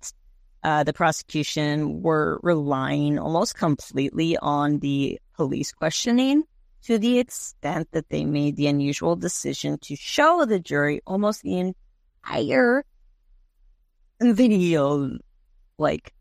[0.63, 6.45] Uh, the prosecution were relying almost completely on the police questioning
[6.85, 11.75] to the extent that they made the unusual decision to show the jury almost the
[12.27, 12.85] entire
[14.21, 15.19] video,
[15.79, 16.13] like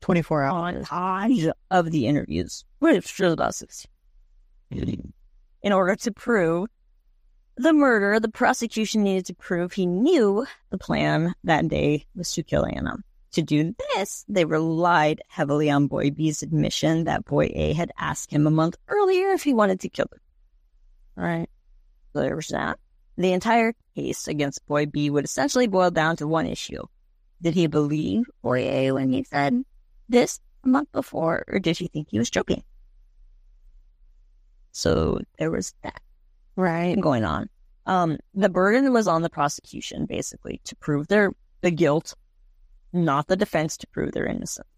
[0.00, 0.86] 24 hours.
[0.86, 3.90] montage of the interviews, which was about 16.
[5.62, 6.68] In order to prove
[7.56, 12.42] the murder, the prosecution needed to prove he knew the plan that day was to
[12.42, 12.96] kill Ana.
[13.32, 18.30] To do this, they relied heavily on Boy B's admission that Boy A had asked
[18.30, 20.20] him a month earlier if he wanted to kill them.
[21.14, 21.50] Right.
[22.12, 22.78] So there was that.
[23.16, 26.82] The entire case against Boy B would essentially boil down to one issue.
[27.42, 29.62] Did he believe Boy A when he said
[30.08, 32.62] this a month before, or did he think he was joking?
[34.72, 36.00] So there was that
[36.56, 36.98] Right.
[37.00, 37.48] going on.
[37.86, 42.14] Um, the burden was on the prosecution, basically, to prove their the guilt,
[43.04, 44.68] not the defense to prove their innocence.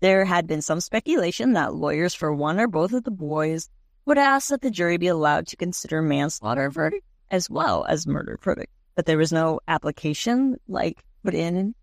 [0.00, 3.68] There had been some speculation that lawyers for one or both of the boys
[4.04, 8.38] would ask that the jury be allowed to consider manslaughter verdict as well as murder
[8.40, 11.74] verdict, but there was no application like put in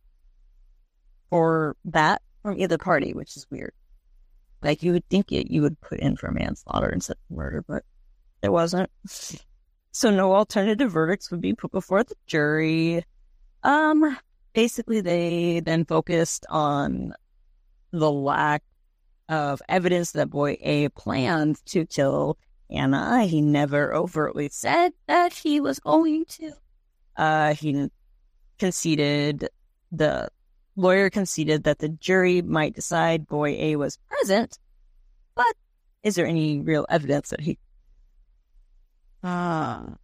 [1.30, 3.74] for that from either party, which is weird.
[4.64, 7.84] Like you would think it, you would put in for manslaughter instead of murder, but
[8.42, 8.90] there wasn't.
[9.92, 13.06] So no alternative verdicts would be put before the jury.
[13.66, 14.16] Um,
[14.54, 17.14] basically, they then focused on
[17.92, 18.62] the lack
[19.28, 22.38] of evidence that boy A planned to kill
[22.70, 23.26] Ana.
[23.26, 26.52] He never overtly said that he was going to.
[27.18, 27.90] Uh, he
[28.60, 29.50] conceded
[29.92, 30.30] the
[30.76, 34.60] lawyer conceded that the jury might decide boy A was present,
[35.34, 35.56] but
[36.04, 37.58] is there any real evidence that he
[39.24, 39.96] Ah.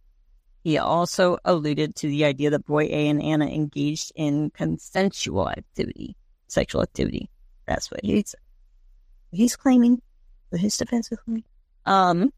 [0.62, 6.16] He also alluded to the idea that boy A and Ana engaged in consensual activity,
[6.46, 7.28] sexual activity.
[7.66, 8.34] That's what he's
[9.32, 10.00] he's claiming.
[10.52, 11.44] His defense is claiming.
[11.86, 12.32] Um,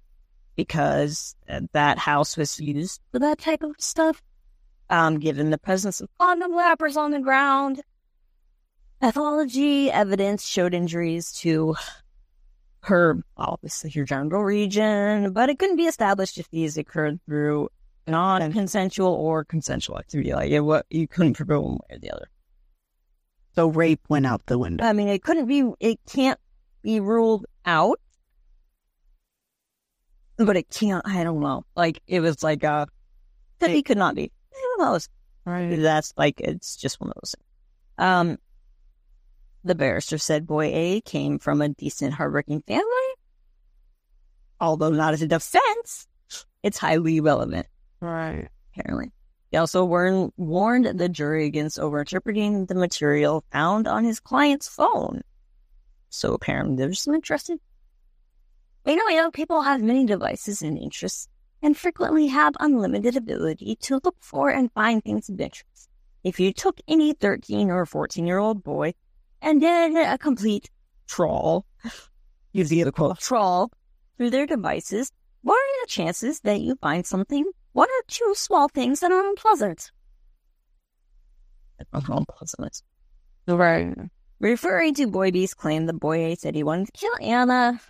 [0.57, 1.35] because
[1.73, 4.23] that house was used for that type of stuff.
[4.91, 7.83] Um, given the presence of condom wrappers on the ground,
[9.01, 11.75] pathology evidence showed injuries to
[12.83, 17.69] her, obviously her genital region, but it couldn't be established if these occurred through
[18.07, 20.33] non-consensual or consensual activity.
[20.33, 22.29] Like it, what you couldn't prove one way or the other.
[23.55, 24.85] So rape went out the window.
[24.85, 25.71] I mean, it couldn't be.
[25.81, 26.41] It can't
[26.83, 28.01] be ruled out,
[30.37, 31.07] but it can't.
[31.07, 31.65] I don't know.
[31.77, 32.87] Like it was like uh,
[33.61, 34.33] that be, could not be.
[34.53, 35.09] Who knows?
[35.45, 35.77] Right.
[35.77, 37.35] That's like it's just one of those.
[37.37, 38.09] Things.
[38.09, 38.39] Um,
[39.63, 42.85] the barrister said boy A came from a decent, hardworking family.
[44.61, 46.07] Although not as a defense,
[46.63, 47.67] it's highly relevant,
[48.05, 48.49] Right.
[48.73, 49.13] apparently.
[49.51, 55.23] He also warned, warned the jury against overinterpreting the material found on his client's phone.
[56.11, 57.59] So apparently there's some interested.
[58.85, 61.29] You know, young people have many devices and interests
[61.63, 65.89] and frequently have unlimited ability to look for and find things of interest.
[66.23, 68.95] If you took any 13 or 14 year old boy
[69.41, 70.69] and did a complete
[71.07, 71.65] trawl,
[72.53, 73.71] use the other quote, trawl
[74.17, 75.11] through their devices,
[75.43, 77.45] what are the chances that you find something,
[77.75, 79.91] one are two small things that are unpleasant?
[81.93, 82.83] Unpleasantness.
[83.47, 83.95] Right.
[84.41, 87.81] Referring to Boy B's claim that Boy A said he wanted to kill Ana,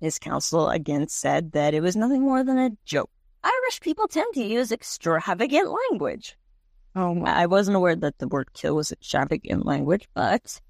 [0.00, 3.10] his counsel again said that it was nothing more than a joke.
[3.42, 6.36] Irish people tend to use extravagant language.
[6.96, 7.30] Oh my.
[7.30, 10.60] I wasn't aware that the word kill was extravagant language, but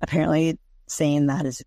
[0.00, 1.62] apparently saying that is.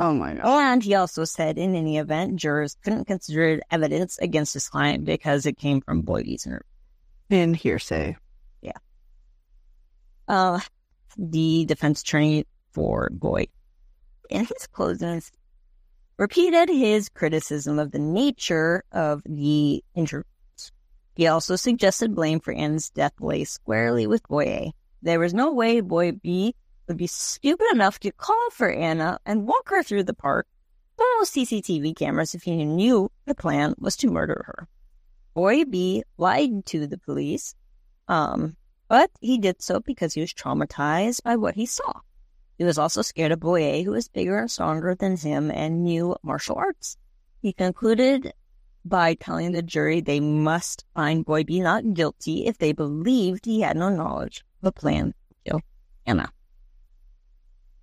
[0.00, 0.46] Oh my god.
[0.46, 5.04] And he also said in any event, jurors couldn't consider it evidence against his client
[5.04, 6.64] because it came from Boy B's interview.
[7.28, 8.16] In hearsay.
[8.62, 8.78] Yeah.
[10.26, 10.60] Uh,
[11.18, 13.48] the defense attorney for Boyd,
[14.30, 15.30] in his closings,
[16.16, 20.24] repeated his criticism of the nature of the interviews.
[21.14, 24.72] He also suggested blame for Anne's death lay squarely with Boy A.
[25.02, 26.54] There was no way Boy B
[26.90, 30.48] would be stupid enough to call for Ana and walk her through the park,
[30.98, 34.68] follow CCTV cameras if he knew the plan was to murder her.
[35.32, 37.54] Boy B lied to the police,
[38.08, 38.56] um,
[38.88, 42.00] but he did so because he was traumatized by what he saw.
[42.58, 45.84] He was also scared of Boy A, who was bigger and stronger than him and
[45.84, 46.96] knew martial arts.
[47.40, 48.34] He concluded
[48.84, 53.60] by telling the jury they must find Boy B not guilty if they believed he
[53.60, 55.60] had no knowledge of a plan to kill
[56.04, 56.32] Ana.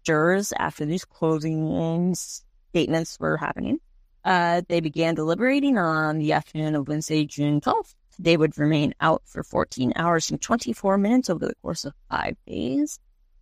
[0.07, 3.81] Jurors, after these closing statements were happening,
[4.23, 7.93] uh, they began deliberating on the afternoon of Wednesday, June 12th.
[8.17, 12.37] They would remain out for 14 hours and 24 minutes over the course of five
[12.47, 13.01] days.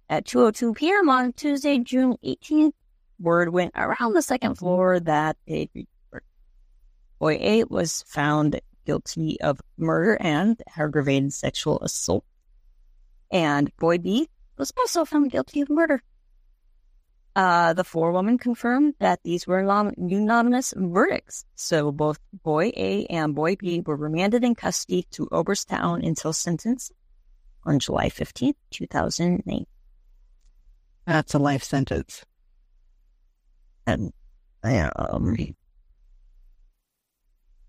[0.10, 1.08] At 2.02 p.m.
[1.08, 2.74] on Tuesday, June 18th,
[3.20, 5.70] word went around the second floor that they
[7.20, 12.26] Boy A was found guilty of murder and aggravated sexual assault.
[13.32, 16.02] And Boy B was also found guilty of murder.
[17.36, 19.60] Uh, the forewoman confirmed that these were
[19.98, 21.46] unanimous verdicts.
[21.56, 26.92] So both Boy A and Boy B were remanded in custody to Oberstown until sentence
[27.66, 29.68] on July 15th, 2008.
[31.06, 32.24] That's a life sentence.
[33.86, 34.14] And,
[34.64, 35.36] I um,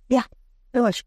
[0.09, 0.23] yeah,
[0.73, 1.03] it was.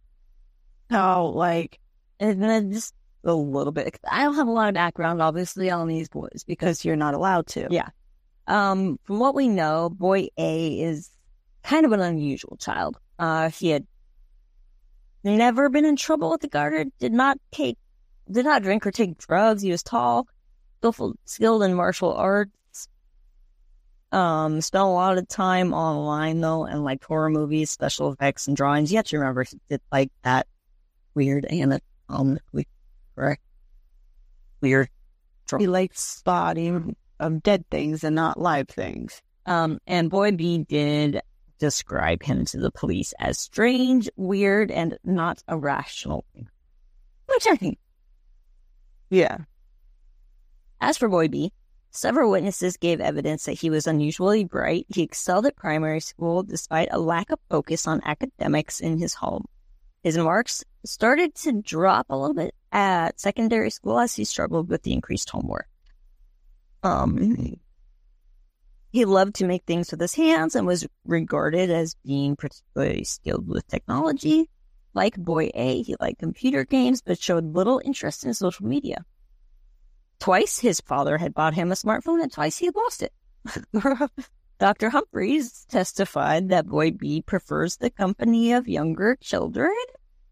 [0.89, 1.79] How, like,
[2.19, 3.99] and then just a little bit.
[4.09, 7.47] I don't have a lot of background, obviously, on these boys because you're not allowed
[7.47, 7.67] to.
[7.69, 7.89] Yeah.
[8.49, 11.11] Um, from what we know, boy A is
[11.63, 12.97] kind of an unusual child.
[13.19, 13.85] Uh, he had
[15.23, 17.77] never been in trouble with the Gardaí, did not take,
[18.29, 19.61] did not drink or take drugs.
[19.61, 20.27] He was tall,
[20.79, 22.87] skillful, skilled in martial arts.
[24.11, 28.57] Um, spent a lot of time online though, and like horror movies, special effects, and
[28.57, 28.91] drawings.
[28.91, 30.47] You have to remember he did like that
[31.13, 32.67] weird anatomically
[33.13, 33.43] correct,
[34.59, 34.89] weird.
[35.59, 39.21] He likes spotting of dead things and not live things.
[39.45, 41.21] Um, and Boy B did
[41.59, 46.25] describe him to the police as strange, weird, and not a rational.
[47.27, 47.77] Which I think.
[49.09, 49.39] Yeah.
[50.81, 51.51] As for Boy B,
[51.91, 54.85] several witnesses gave evidence that he was unusually bright.
[54.89, 59.45] He excelled at primary school despite a lack of focus on academics in his home.
[60.03, 64.83] His marks started to drop a little bit at secondary school as he struggled with
[64.83, 65.67] the increased homework.
[66.83, 67.59] Um,
[68.91, 73.47] he loved to make things with his hands and was regarded as being particularly skilled
[73.47, 74.49] with technology.
[74.93, 79.05] Like Boy A, he liked computer games but showed little interest in social media.
[80.19, 83.13] Twice his father had bought him a smartphone and twice he had lost it.
[84.59, 84.89] Dr.
[84.89, 89.73] Humphreys testified that Boy B prefers the company of younger children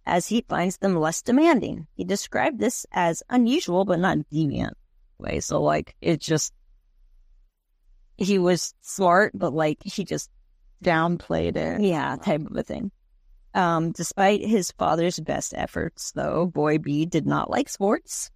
[0.05, 1.87] as he finds them less demanding.
[1.93, 4.73] He described this as unusual but not deviant
[5.19, 5.39] way.
[5.39, 6.53] So like it just
[8.17, 10.29] he was smart, but like he just
[10.83, 11.81] downplayed it.
[11.81, 12.91] Yeah, type of a thing.
[13.53, 18.29] Um, despite his father's best efforts, though, Boy B did not like sports.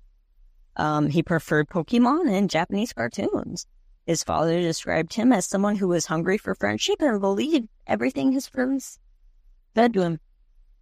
[0.78, 3.68] Um, he preferred Pokemon and Japanese cartoons.
[4.08, 8.48] His father described him as someone who was hungry for friendship and believed everything his
[8.48, 9.00] friends
[9.76, 10.20] said to him.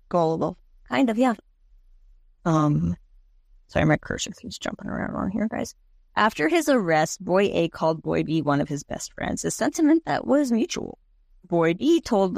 [0.08, 0.58] Gullible.
[0.88, 1.34] Kind of, yeah.
[2.46, 2.96] Um,
[3.68, 5.76] sorry, my cursor keeps jumping around on here, guys.
[6.20, 10.04] After his arrest, Boy A called Boy B one of his best friends, a sentiment
[10.04, 11.00] that was mutual.
[11.48, 12.38] Boy B told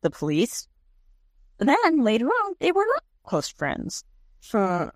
[0.00, 0.66] the police
[1.58, 4.04] then later on they were not close friends.
[4.40, 4.94] Sure.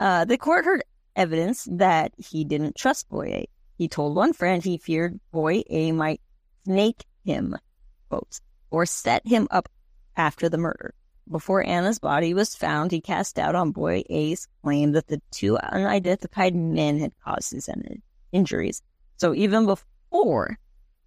[0.00, 0.82] Uh, the court heard
[1.14, 3.48] evidence that he didn't trust Boy A.
[3.78, 6.20] He told one friend he feared Boy A might
[6.64, 7.56] snake him,
[8.08, 9.68] quotes, or set him up
[10.16, 10.92] after the murder.
[11.30, 15.56] Before Ana's body was found, he cast doubt on Boy A's claim that the two
[15.56, 17.68] unidentified men had caused his
[18.32, 18.82] injuries.
[19.16, 20.58] So even before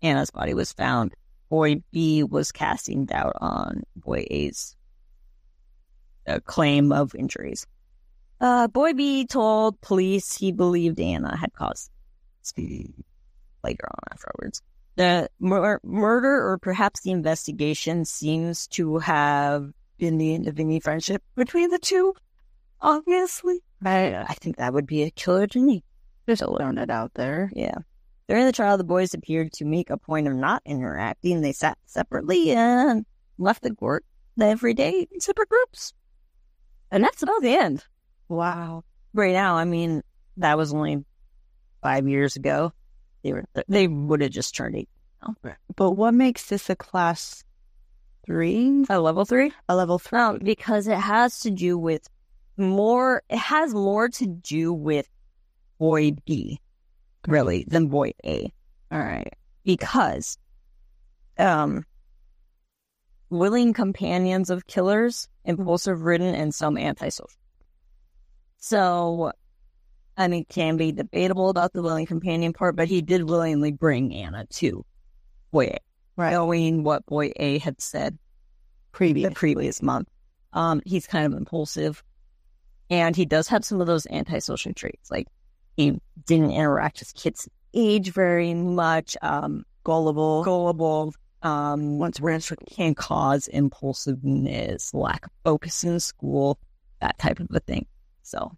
[0.02, 1.14] Ana's body was found,
[1.50, 4.76] Boy B was casting doubt on Boy A's
[6.28, 7.68] uh, claim of injuries.
[8.40, 11.92] Uh, Boy B told police he believed Ana had caused
[12.58, 14.62] later on afterwards.
[14.96, 20.80] The mur- murder, or perhaps the investigation, seems to have been the end of any
[20.80, 22.14] friendship between the two.
[22.82, 25.84] Obviously, I I think that would be a killer to me.
[26.28, 27.52] just throwing it out there.
[27.56, 27.76] Yeah.
[28.28, 31.42] During the trial, the boys appeared to make a point of not interacting.
[31.42, 33.06] They sat separately and
[33.38, 34.04] left the court
[34.42, 35.94] every day in separate groups.
[36.92, 37.86] And that's about the end.
[38.28, 38.84] Wow.
[39.14, 40.02] Right now, I mean,
[40.38, 41.06] that was only
[41.82, 42.74] five years ago.
[43.24, 44.90] They were they would have just turned eight.
[45.76, 47.44] But what makes this a class
[48.26, 48.86] three?
[48.90, 49.52] A level three?
[49.70, 50.18] A level three?
[50.18, 52.08] No, because it has to do with
[52.58, 53.24] more.
[53.30, 55.08] It has more to do with
[55.80, 56.60] boy B,
[57.28, 58.52] really, than boy A.
[58.92, 59.34] All right.
[59.64, 60.38] because
[61.38, 61.84] um
[63.30, 67.30] willing companions of killers, impulsive ridden, and some antisocial.
[68.58, 69.32] So
[70.18, 74.14] I mean can be debatable about the willing companion part, but he did willingly bring
[74.14, 74.86] Ana to
[75.52, 75.80] boy A,
[76.18, 76.32] Right.
[76.32, 78.18] knowing what boy A had said
[78.92, 79.30] Previous.
[79.30, 80.08] the previous month.
[80.54, 82.02] Um, he's kind of impulsive,
[82.90, 85.12] and he does have some of those antisocial traits.
[85.12, 85.28] Like
[85.76, 89.18] he didn't interact with kids' age very much.
[89.22, 90.44] Um, Gullible.
[90.44, 91.14] gullible.
[91.44, 96.58] Um, Once ranch can cause impulsiveness, lack of focus in school,
[97.02, 97.86] that type of a thing.
[98.24, 98.52] So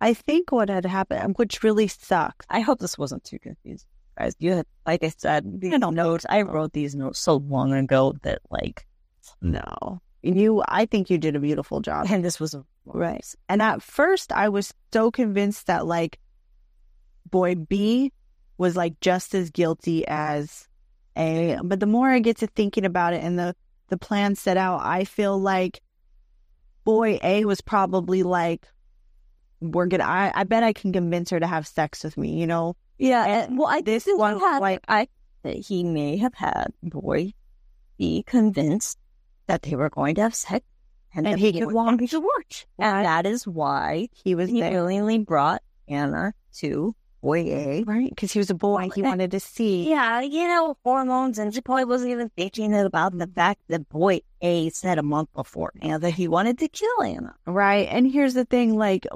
[0.00, 2.46] I think what had happened, which really sucks.
[2.48, 3.88] I hope this wasn't too confusing,
[4.20, 4.34] guys.
[4.38, 6.26] You had, like I said, these notes.
[6.28, 8.86] I wrote these notes so long ago that like,
[9.40, 10.00] No.
[10.22, 12.06] You, I think you did a beautiful job.
[12.10, 13.24] and this was a Right.
[13.48, 16.18] And at first, I was so convinced that like
[17.30, 18.12] boy B
[18.58, 20.68] was like just as guilty as
[21.16, 21.58] A.
[21.62, 23.54] But the more I get to thinking about it and the
[23.88, 25.80] the plan set out, I feel like
[26.84, 28.66] boy A was probably like,
[29.60, 30.04] we're gonna.
[30.04, 32.40] I, I bet I can convince her to have sex with me.
[32.40, 32.76] You know.
[33.00, 35.08] Yeah, and, well, I This this one, had, like- I
[35.42, 37.32] that he may have had boy
[37.98, 38.98] be convinced
[39.46, 40.64] that they were going to have sex,
[41.14, 44.60] and, And that he could want to watch, and that is why He was he
[44.60, 47.84] there, willingly brought Ana to boy A.
[47.84, 48.10] right?
[48.10, 48.90] Because he was a boy.
[48.94, 49.88] He wanted to see.
[49.88, 54.20] Yeah, you know hormones, and she probably wasn't even thinking about the fact that boy
[54.42, 57.34] A said a month before and that he wanted to kill Ana.
[57.46, 57.88] Right.
[57.90, 59.06] And here's the thing like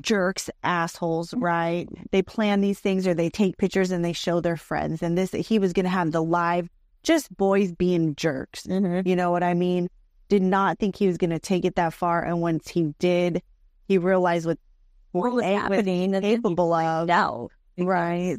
[0.00, 1.88] jerks, assholes, right?
[2.10, 5.02] They plan these things or they take pictures and they show their friends.
[5.02, 6.68] And this, he was going to have the live,
[7.02, 8.64] just boys being jerks.
[8.64, 9.08] Mm-hmm.
[9.08, 9.88] You know what I mean?
[10.28, 12.24] Did not think he was going to take it that far.
[12.24, 13.42] And once he did,
[13.86, 14.58] he realized what,
[15.12, 16.14] What was was happening?
[16.14, 17.08] He capable of.
[17.08, 18.38] out Right.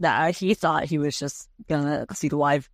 [0.00, 2.68] that he thought he was just gonna see the live,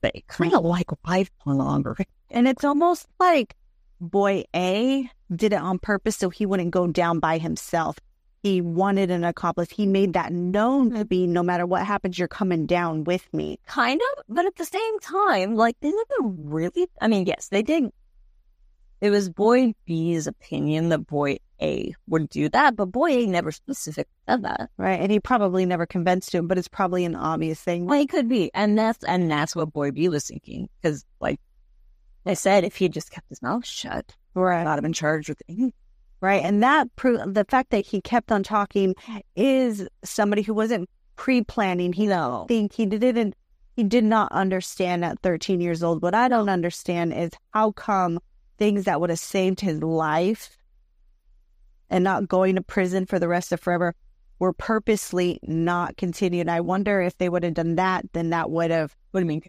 [0.00, 2.06] they kind of like live pornography.
[2.30, 3.54] And it's almost like
[4.02, 7.98] boy A did it on purpose so he wouldn't go down by himself.
[8.42, 9.70] He wanted an accomplice.
[9.70, 13.60] He made that known to be no matter what happens, you're coming down with me.
[13.66, 16.88] Kind of, but at the same time, like they never really.
[17.00, 17.90] I mean, yes, they did.
[19.00, 23.52] It was boy B's opinion that boy A would do that, but boy A never
[23.52, 24.70] specifically said that.
[24.76, 25.00] Right.
[25.00, 27.86] And he probably never convinced him, but it's probably an obvious thing.
[27.86, 31.40] Well, he could be, and that's and that's what boy B was thinking because, like
[32.24, 34.64] I said, if he had just kept his mouth shut, Right.
[34.64, 35.72] not have been charged with anything.
[36.20, 36.42] Right.
[36.44, 38.94] And that pro- the fact that he kept on talking
[39.34, 41.92] is somebody who wasn't pre planning.
[41.92, 43.34] He No, think he didn't
[43.74, 46.02] he did not understand at 13 years old.
[46.02, 48.20] What I don't understand is how come
[48.58, 50.56] things that would have saved his life
[51.90, 53.94] and not going to prison for the rest of forever
[54.38, 56.48] were purposely not continued.
[56.48, 59.28] I wonder if they would have done that, then that would have what do you
[59.28, 59.42] mean?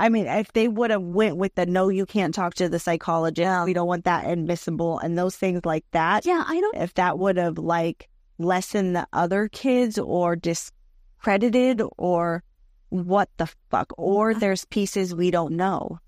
[0.00, 2.78] I mean, if they would have went with the no, you can't talk to the
[2.78, 6.24] psychologist, we don't want that admissible, and those things like that.
[6.24, 6.76] Yeah, I don't.
[6.78, 8.08] If that would have like
[8.38, 12.42] lessened the other kids or discredited or
[12.88, 15.98] what the fuck, or there's pieces we don't know.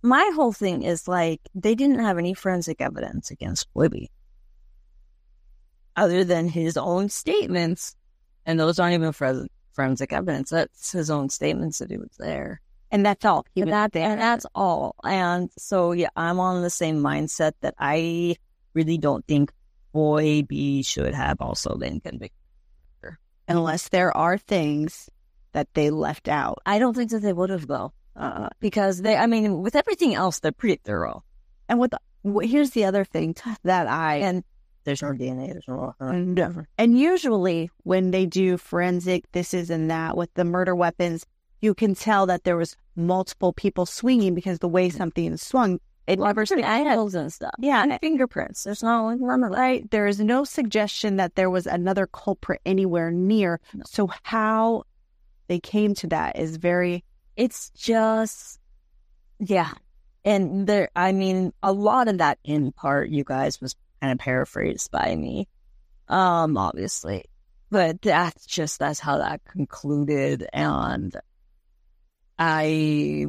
[0.00, 4.10] My whole thing is like they didn't have any forensic evidence against Libby,
[5.96, 7.94] other than his own statements,
[8.46, 9.12] and those aren't even
[9.72, 10.48] forensic evidence.
[10.48, 12.62] That's his own statements that he was there.
[12.90, 13.46] And that's all.
[13.56, 14.08] And that, there.
[14.08, 14.96] and that's all.
[15.04, 18.36] And so, yeah, I'm on the same mindset that I
[18.74, 19.52] really don't think
[19.92, 22.32] Boy B should have also been convicted.
[23.48, 25.08] Unless there are things
[25.52, 26.58] that they left out.
[26.66, 29.16] I don't think that they would have though, uh, because they.
[29.16, 31.24] I mean, with everything else, they're pretty thorough.
[31.68, 31.94] And with
[32.42, 33.34] here's the other thing
[33.64, 34.44] that I And
[34.84, 35.52] there's no DNA.
[35.52, 35.94] There's no.
[36.00, 40.74] uh, And, and usually when they do forensic this is and that with the murder
[40.74, 41.24] weapons,
[41.60, 45.80] you can tell that there was multiple people swinging because the way something is swung,
[46.06, 47.54] it never Different angles and stuff.
[47.58, 48.64] Yeah, And fingerprints.
[48.64, 49.88] There's no right.
[49.90, 53.60] There is no suggestion that there was another culprit anywhere near.
[53.74, 53.82] No.
[53.86, 54.84] So how
[55.48, 57.04] they came to that is very
[57.36, 58.58] It's just,
[59.38, 59.72] yeah.
[60.24, 64.18] And there, I mean, a lot of that in part, you guys, was kind of
[64.18, 65.46] paraphrased by me,
[66.08, 67.26] um, obviously.
[67.70, 70.48] But that's just, that's how that concluded.
[70.52, 71.14] And
[72.38, 73.26] I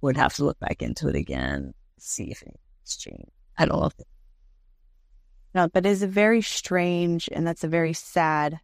[0.00, 2.42] would have to look back into it again, see if
[2.82, 3.30] it's changed.
[3.56, 3.94] I don't know if
[5.54, 8.58] no, but it's a very strange and that's a very sad,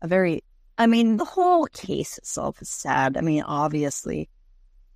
[0.00, 0.42] a very
[0.78, 3.16] I mean, the whole case itself is sad.
[3.16, 4.30] I mean, obviously,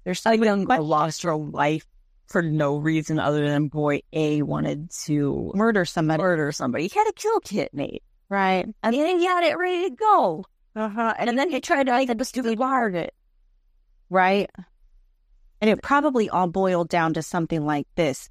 [0.04, 1.86] there's young girl lost her life
[2.26, 6.88] for no reason other than boy A wanted to murder somebody, murder somebody.
[6.88, 8.00] He had a kill kit made.
[8.28, 8.66] right?
[8.82, 10.44] And mean, he had it ready to go.
[10.74, 11.14] Uh-huh.
[11.18, 13.14] And, then he tried to a stupid wired it.
[14.10, 14.50] Right?
[15.60, 18.28] And it probably all boiled down to something like this.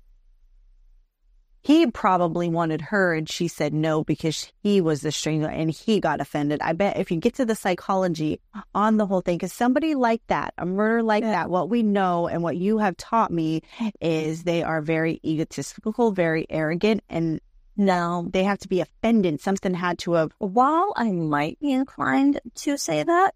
[1.62, 6.00] He probably wanted her and she said no because he was the stranger and he
[6.00, 6.62] got offended.
[6.62, 8.40] I bet if you get to the psychology
[8.76, 11.32] on the whole thing, because somebody like that, a murder like Yeah.
[11.32, 13.64] that, what we know and what you have taught me
[14.00, 17.42] is they are very egotistical, very arrogant, and
[17.78, 19.42] Now, they have to be offended.
[19.42, 23.36] Something had to have, while I might be inclined to say that,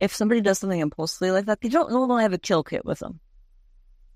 [0.00, 3.00] if somebody does something impulsively like that, they don't normally have a kill kit with
[3.00, 3.20] them.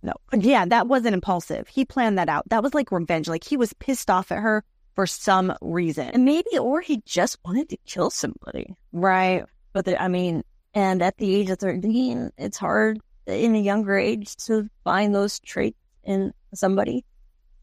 [0.03, 1.69] no, yeah, that wasn't impulsive.
[1.69, 2.49] He planned that out.
[2.49, 3.29] That was like revenge.
[3.29, 4.65] Like he was pissed off at her
[4.95, 6.09] for some reason.
[6.09, 8.75] And maybe, or he just wanted to kill somebody.
[8.93, 9.45] Right.
[9.73, 10.43] But there, I mean,
[10.75, 15.41] and at the age of 13, it's hard in a younger age to find those
[15.41, 17.05] traits in somebody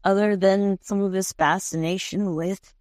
[0.04, 2.72] other than some of his fascination with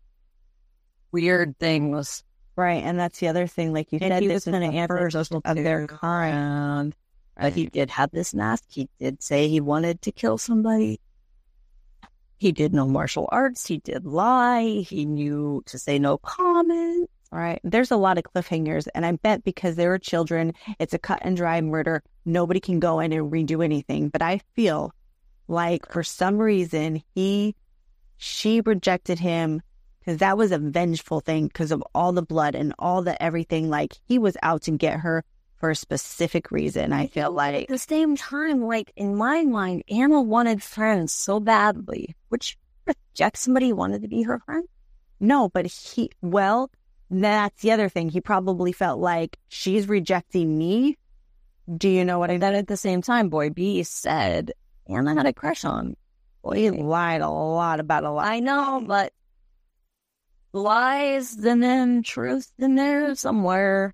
[1.12, 2.24] weird things.
[2.60, 2.84] Right.
[2.84, 3.72] And that's the other thing.
[3.72, 6.94] Like you And said, he this was kind the of first of their kind.
[7.38, 8.66] And uh, he did have this mask.
[8.68, 11.00] He did say he wanted to kill somebody.
[12.38, 13.66] He did know martial arts.
[13.66, 14.86] He did lie.
[14.86, 17.10] He knew to say no comment.
[17.32, 17.62] Right.
[17.64, 18.90] There's a lot of cliffhangers.
[18.94, 22.04] And I bet because they were children, it's a cut and dry murder.
[22.26, 24.10] Nobody can go in and redo anything.
[24.10, 24.94] But I feel
[25.48, 27.56] like for some reason, he,
[28.18, 29.62] she rejected him
[30.10, 33.70] because that was a vengeful thing because of all the blood and all the everything.
[33.70, 35.24] Like he was out to get her
[35.58, 36.94] for a specific reason.
[36.94, 41.40] I feel like At the same time, like in my mind, Ana wanted friends so
[41.40, 42.16] badly.
[42.30, 42.58] Which
[42.88, 44.68] reject somebody who wanted to be her friend?
[45.20, 46.72] no, but he, well,
[47.12, 48.10] that's the other thing.
[48.10, 50.98] He probably felt like she's rejecting me.
[51.72, 54.54] Do you know what I then at the same time, Boy B said
[54.88, 55.96] Ana had a crush on.
[56.42, 58.26] Boy, He lied a lot about a lot.
[58.26, 59.14] I know, but
[60.54, 63.94] lies and then truth in there somewhere.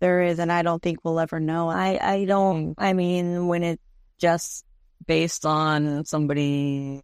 [0.00, 1.68] There is, and I don't think we'll ever know.
[1.68, 2.74] I I don't.
[2.76, 3.82] I mean, when it's
[4.18, 4.64] just
[5.06, 7.02] based on somebody,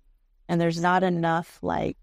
[0.48, 1.96] And there's not enough like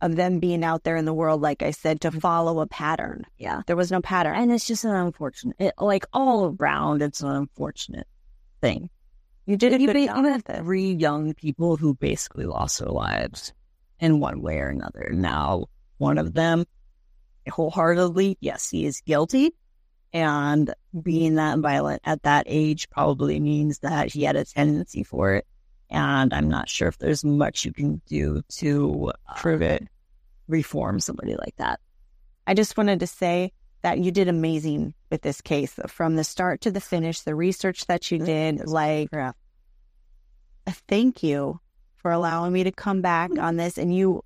[0.00, 2.20] of them being out there in the world, like I said, to mm-hmm.
[2.20, 3.26] follow a pattern.
[3.36, 4.34] yeah, There was no pattern.
[4.34, 5.56] and it's just an unfortunate.
[5.58, 8.06] It, like all around, it's an unfortunate
[8.62, 8.88] thing.
[9.46, 10.62] You did a You good ba- job you with have it.
[10.62, 13.52] three young people who basically lost their lives
[13.98, 15.10] in one way or another.
[15.12, 15.66] Now,
[16.00, 16.64] one of them,
[17.48, 19.52] wholeheartedly, yes, he is guilty.
[20.12, 25.34] And being that violent at that age probably means that he had a tendency for
[25.34, 25.46] it.
[25.88, 29.86] And I'm not sure if there's much you can do to uh, Prove it.
[30.48, 31.80] reform somebody like that.
[32.46, 33.52] I just wanted to say
[33.82, 37.86] that you did amazing with this case from the start to the finish, the research
[37.86, 38.66] that you did.
[38.66, 39.32] Like, Yeah.
[40.88, 41.60] thank you
[41.96, 43.78] for allowing me to come back on this.
[43.78, 44.24] And you,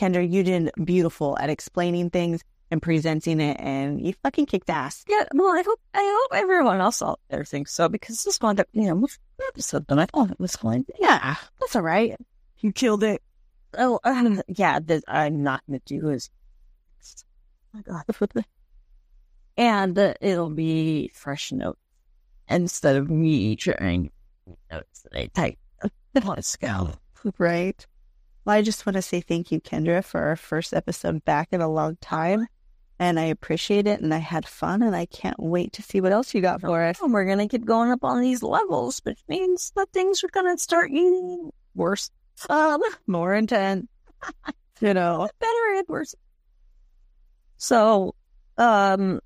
[0.00, 5.04] Kendra, you did beautiful at explaining things and presenting it, and you fucking kicked ass.
[5.06, 8.60] Yeah, well, I hope I hope everyone else out there thinks so because this up,
[8.72, 9.06] you know,
[9.48, 10.92] episode than I thought it was going to.
[10.98, 12.16] Yeah, that's all right.
[12.60, 13.22] You killed it.
[13.76, 16.30] Oh, um, yeah, that I'm not going to do is.
[17.74, 18.04] Oh my God.
[19.58, 21.78] and uh, it'll be fresh notes
[22.48, 24.10] instead of me trying
[24.72, 25.58] notes that I type.
[26.14, 26.94] Let's go.
[27.36, 27.86] Right.
[28.44, 31.60] Well, I just want to say thank you, Kendra, for our first episode back in
[31.60, 32.46] a long time.
[32.98, 36.12] And I appreciate it and I had fun and I can't wait to see what
[36.12, 37.00] else you got for us.
[37.00, 40.28] And we're going to keep going up on these levels, which means that things are
[40.28, 42.10] going to start getting worse.
[42.50, 43.86] Um, More intense.
[44.80, 45.28] you know.
[45.38, 46.14] better and worse.
[47.56, 48.14] So,
[48.58, 49.20] um,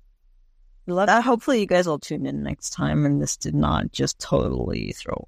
[0.87, 4.93] uh, hopefully you guys will tune in next time and this did not just totally
[4.93, 5.27] throw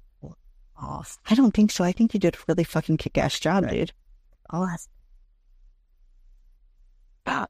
[0.80, 1.18] off.
[1.28, 1.84] I don't think so.
[1.84, 3.72] I think you did a really fucking kick ass job, Right.
[3.72, 3.92] dude.
[4.50, 4.88] I'll ask.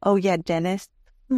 [0.03, 0.89] Oh yeah, Dennis.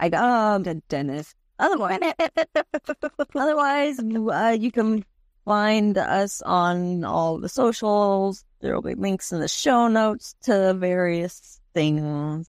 [0.00, 1.34] I got, um, The Dennis.
[1.58, 2.00] otherwise,
[3.34, 5.04] otherwise, uh, you can
[5.44, 8.44] find us on all the socials.
[8.60, 12.48] There will be links in the show notes to various things.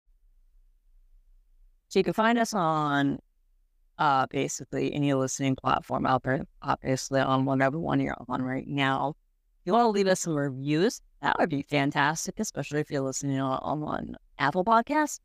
[1.89, 3.19] So you can find us on
[3.97, 9.15] uh, basically any listening platform out there, obviously on whatever one you're on right now.
[9.61, 13.01] If you want to leave us some reviews, that would be fantastic, especially if you're
[13.01, 15.19] listening on, on Apple Podcasts.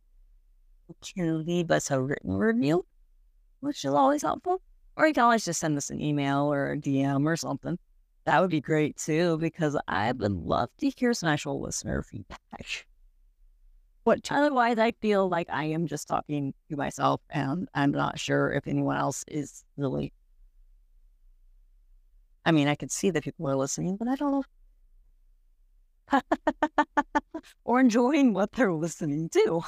[1.15, 2.85] You leave us a written review,
[3.61, 4.61] which is always helpful.
[4.97, 7.79] Or you can always just send us an email or a DM or something.
[8.25, 12.87] That would be great too, because I would love to hear some actual listener feedback.
[14.05, 18.53] What otherwise I feel like I am just talking to myself and I'm not sure
[18.53, 20.13] if anyone else is really
[22.45, 24.45] I mean, I can see that people are listening, but I don't
[26.13, 26.21] know.
[27.65, 29.63] or enjoying what they're listening to.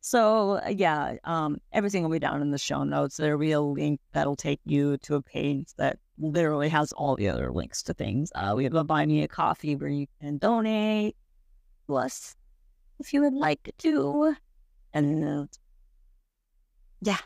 [0.00, 3.18] So uh, yeah, um, everything will be down in the show notes.
[3.18, 7.28] There'll be a link that'll take you to a page that literally has all the
[7.28, 8.32] other links to things.
[8.34, 11.16] Uh, we have a buy me a coffee where you can donate
[11.92, 12.34] to us
[12.98, 14.34] if you would like to,
[14.94, 15.46] and uh,
[17.00, 17.18] yeah,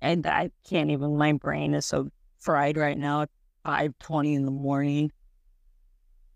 [0.00, 1.16] and I can't even.
[1.16, 3.30] My brain is so fried right now at
[3.64, 5.12] five twenty in the morning,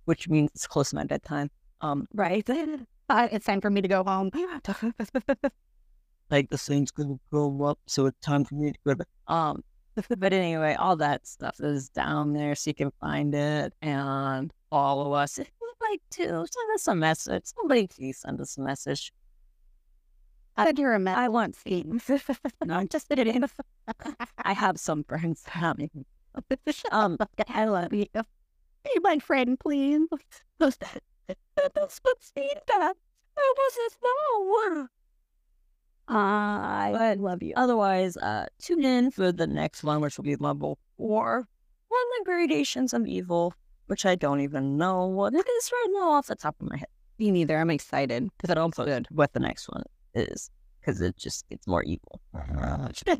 [0.04, 1.50] which means it's close to my bedtime.
[1.80, 2.48] Um, right.
[3.08, 4.32] Uh, it's time for me to go home.
[6.28, 9.06] like the thing's gonna grow up, so it's time for me to go to bed.
[9.28, 9.62] Um,
[10.18, 15.12] but anyway, all that stuff is down there, so you can find it and follow
[15.12, 15.38] us.
[15.90, 19.12] Like to send us a message, somebody please send us a message.
[20.58, 21.18] Send her a message.
[21.18, 21.86] I want feet.
[22.64, 23.44] no, I'm just kidding.
[24.38, 25.44] I have some friends.
[26.90, 27.18] um,
[27.48, 28.06] I love you.
[28.14, 30.00] Be my friend, please.
[30.58, 30.78] That's
[32.02, 32.96] what feedback.
[33.38, 34.88] I wasn't know.
[36.08, 37.52] I love you.
[37.56, 41.46] Otherwise, uh, tune in for the next one, which will be level four,
[41.88, 43.54] one of the gradations of evil,
[43.86, 46.76] which I don't even know what it is right now off the top of my
[46.76, 46.88] head.
[47.18, 47.58] Me neither.
[47.58, 49.84] I'm excited because I don't put good what the next one
[50.14, 50.50] is
[50.80, 52.20] because it just gets more evil.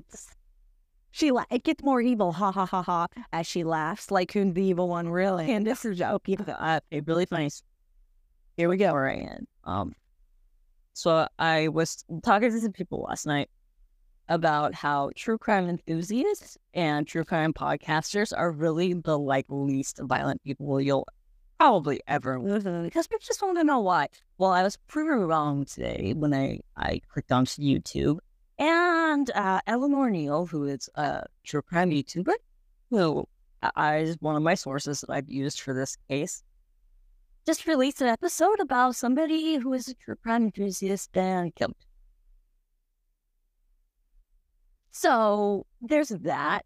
[1.11, 4.53] she la- it gets more evil, ha ha ha ha, as she laughs like who's
[4.53, 5.51] the evil one, really.
[5.51, 6.29] And this is joke.
[6.29, 7.51] Uh, a really funny
[8.57, 9.47] here we go, Ryan.
[9.65, 9.95] Um,
[10.95, 13.51] so I was talking to some people last night
[14.29, 20.43] about how true crime enthusiasts and true crime podcasters are really the like least violent
[20.43, 21.07] people you'll
[21.59, 22.85] probably ever mm-hmm.
[22.85, 24.09] because people just want to know why.
[24.39, 28.19] Well, I was proven wrong today when I I clicked onto YouTube
[28.59, 32.35] and uh, Eleanor Neale, who is a true crime YouTuber,
[32.91, 33.27] who
[33.79, 36.43] is one of my sources that I've used for this case,
[37.45, 41.86] just released an episode about somebody who is a true crime enthusiast and killed.
[44.99, 46.65] So there's that.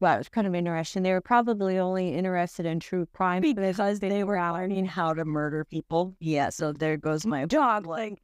[0.00, 1.02] Well, it was kind of interesting.
[1.02, 5.66] They were probably only interested in true crime because they were learning how to murder
[5.66, 6.16] people.
[6.18, 7.86] Yeah, so there goes my dog.
[7.86, 8.22] Like,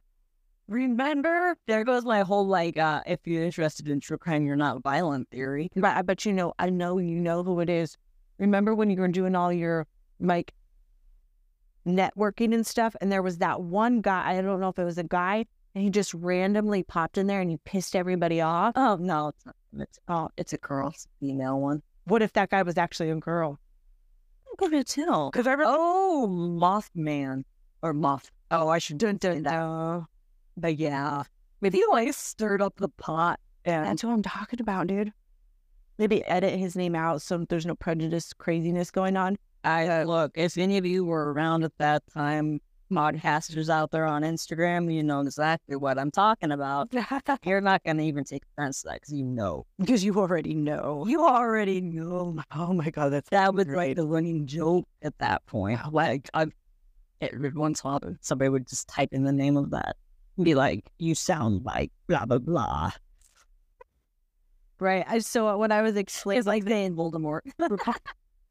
[0.67, 1.55] remember?
[1.67, 5.29] There goes my whole like, uh, if you're interested in true crime, you're not violent
[5.29, 5.69] theory.
[5.75, 7.97] But but you know, I know you know who it is.
[8.39, 9.85] Remember when you were doing all your
[10.19, 10.55] like
[11.85, 12.95] networking and stuff.
[12.99, 15.45] And there was that one guy, I don't know if it was a guy,
[15.75, 18.73] and he just randomly popped in there and he pissed everybody off.
[18.77, 19.55] Oh, no, it's not.
[19.77, 21.83] It's, oh, it's a girl, it's a female one.
[22.05, 23.59] What if that guy was actually a girl?
[24.47, 25.31] I could tell.
[25.31, 27.43] Because I oh, Mothman.
[27.81, 28.31] Or Moth.
[28.51, 30.05] Oh, I should do that.
[30.55, 31.23] But yeah,
[31.59, 33.39] maybe he like stirred up the pot.
[33.65, 35.11] And that's what I'm talking about, dude.
[35.97, 39.37] Maybe edit his name out so there's no prejudice craziness going on.
[39.65, 44.05] I uh, look, if any of you were around at that time, podcasters out there
[44.05, 46.89] on Instagram, you know exactly what I'm talking about.
[47.45, 49.65] You're not going to even take offense to that because you know.
[49.79, 51.05] Because you already know.
[51.07, 52.39] You already know.
[52.57, 53.97] Oh my God, that's that was right.
[53.97, 55.79] A running joke at that point.
[55.85, 55.89] Oh.
[55.91, 56.47] Like, I,
[57.21, 59.97] every once while, somebody would just type in the name of that
[60.37, 62.91] and be like, you sound like blah, blah, blah.
[64.79, 65.05] Right.
[65.07, 67.41] I, so when I was explaining, it's like they in Voldemort.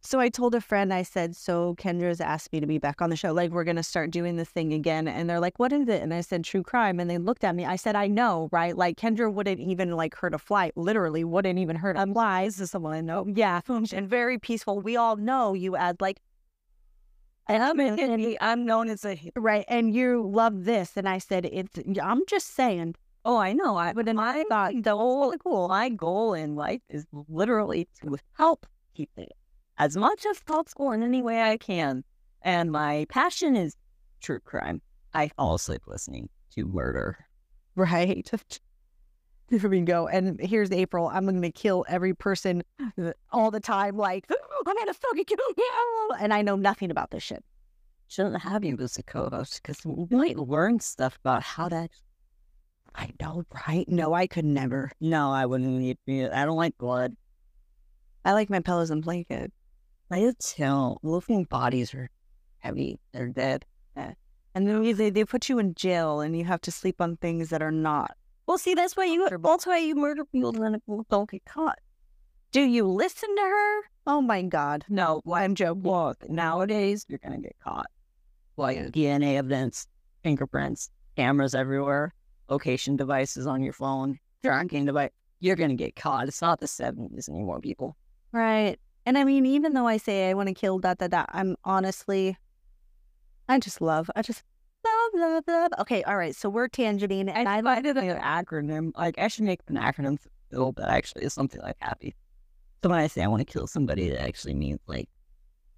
[0.06, 3.08] So I told a friend, I said, So Kendra's asked me to be back on
[3.08, 3.32] the show.
[3.32, 5.08] Like, we're going to start doing this thing again.
[5.08, 6.02] And they're like, What is it?
[6.02, 7.00] And I said, True crime.
[7.00, 7.64] And they looked at me.
[7.64, 8.76] I said, I know, right?
[8.76, 12.44] Like, Kendra wouldn't even like hurt a fly, literally wouldn't even hurt a fly.
[12.44, 13.26] This is someone I know.
[13.34, 13.62] Yeah.
[13.94, 14.80] And very peaceful.
[14.80, 16.20] We all know you add like,
[17.48, 21.78] I'm, in, I'm known as a right, and you love this, and I said it's.
[22.02, 22.94] I'm just saying.
[23.26, 23.76] Oh, I know.
[23.76, 25.68] I but I thought the whole cool.
[25.68, 29.26] My goal in life is literally to help people
[29.78, 32.04] as much as possible in any way I can.
[32.42, 33.74] And my passion is
[34.20, 34.80] true crime.
[35.12, 37.26] I fall asleep listening to murder.
[37.76, 38.30] Right.
[39.50, 40.08] Here we go.
[40.08, 41.08] And here's April.
[41.08, 43.96] I'm going to kill every person uh, all the time.
[43.96, 46.10] Like, I'm going to fucking kill you.
[46.18, 47.44] And I know nothing about this shit.
[48.08, 51.90] Shouldn't have you as a co-host because we might learn stuff about how that.
[52.94, 53.88] I know, right?
[53.88, 54.90] No, I could never.
[55.00, 56.26] No, I wouldn't need me.
[56.28, 57.14] I don't like blood.
[58.24, 59.52] I like my pillows and blanket.
[60.10, 60.96] I do too.
[61.02, 62.10] Living bodies are
[62.58, 62.98] heavy.
[63.12, 63.64] They're dead.
[63.96, 64.12] Eh,
[64.54, 67.50] and then they, they put you in jail and you have to sleep on things
[67.50, 68.16] that are not.
[68.46, 69.28] Well, see, that's why you.
[69.42, 71.78] That's why you murder people and then don't get caught.
[72.52, 73.80] Do you listen to her?
[74.06, 74.84] Oh my God.
[74.88, 75.82] No, I'm joking.
[75.82, 77.86] Look, nowadays you're gonna get caught.
[78.56, 79.88] Like DNA evidence,
[80.22, 82.14] fingerprints, cameras everywhere,
[82.48, 85.10] location devices on your phone, tracking device.
[85.40, 86.28] You're gonna get caught.
[86.28, 87.96] It's not the seventies anymore, people.
[88.30, 88.78] Right.
[89.06, 91.56] And I mean, even though I say I want to kill that, that, that, I'm
[91.64, 92.38] honestly,
[93.48, 94.42] I just love, I just
[94.84, 95.72] love, love, love.
[95.80, 96.34] Okay, all right.
[96.34, 98.92] So we're tangenting, and I find it an acronym.
[98.96, 102.14] Like I should make an acronym for that actually is something like happy.
[102.82, 105.08] So when I say I want to kill somebody, that actually means like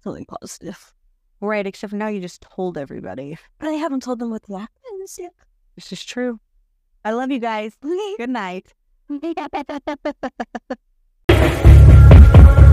[0.03, 0.93] something positive.
[1.39, 3.37] Right, except now you just told everybody.
[3.59, 5.33] But I haven't told them what the acronym is yet.
[5.75, 6.39] This is true.
[7.05, 7.77] I love you guys.
[8.17, 8.73] Good night.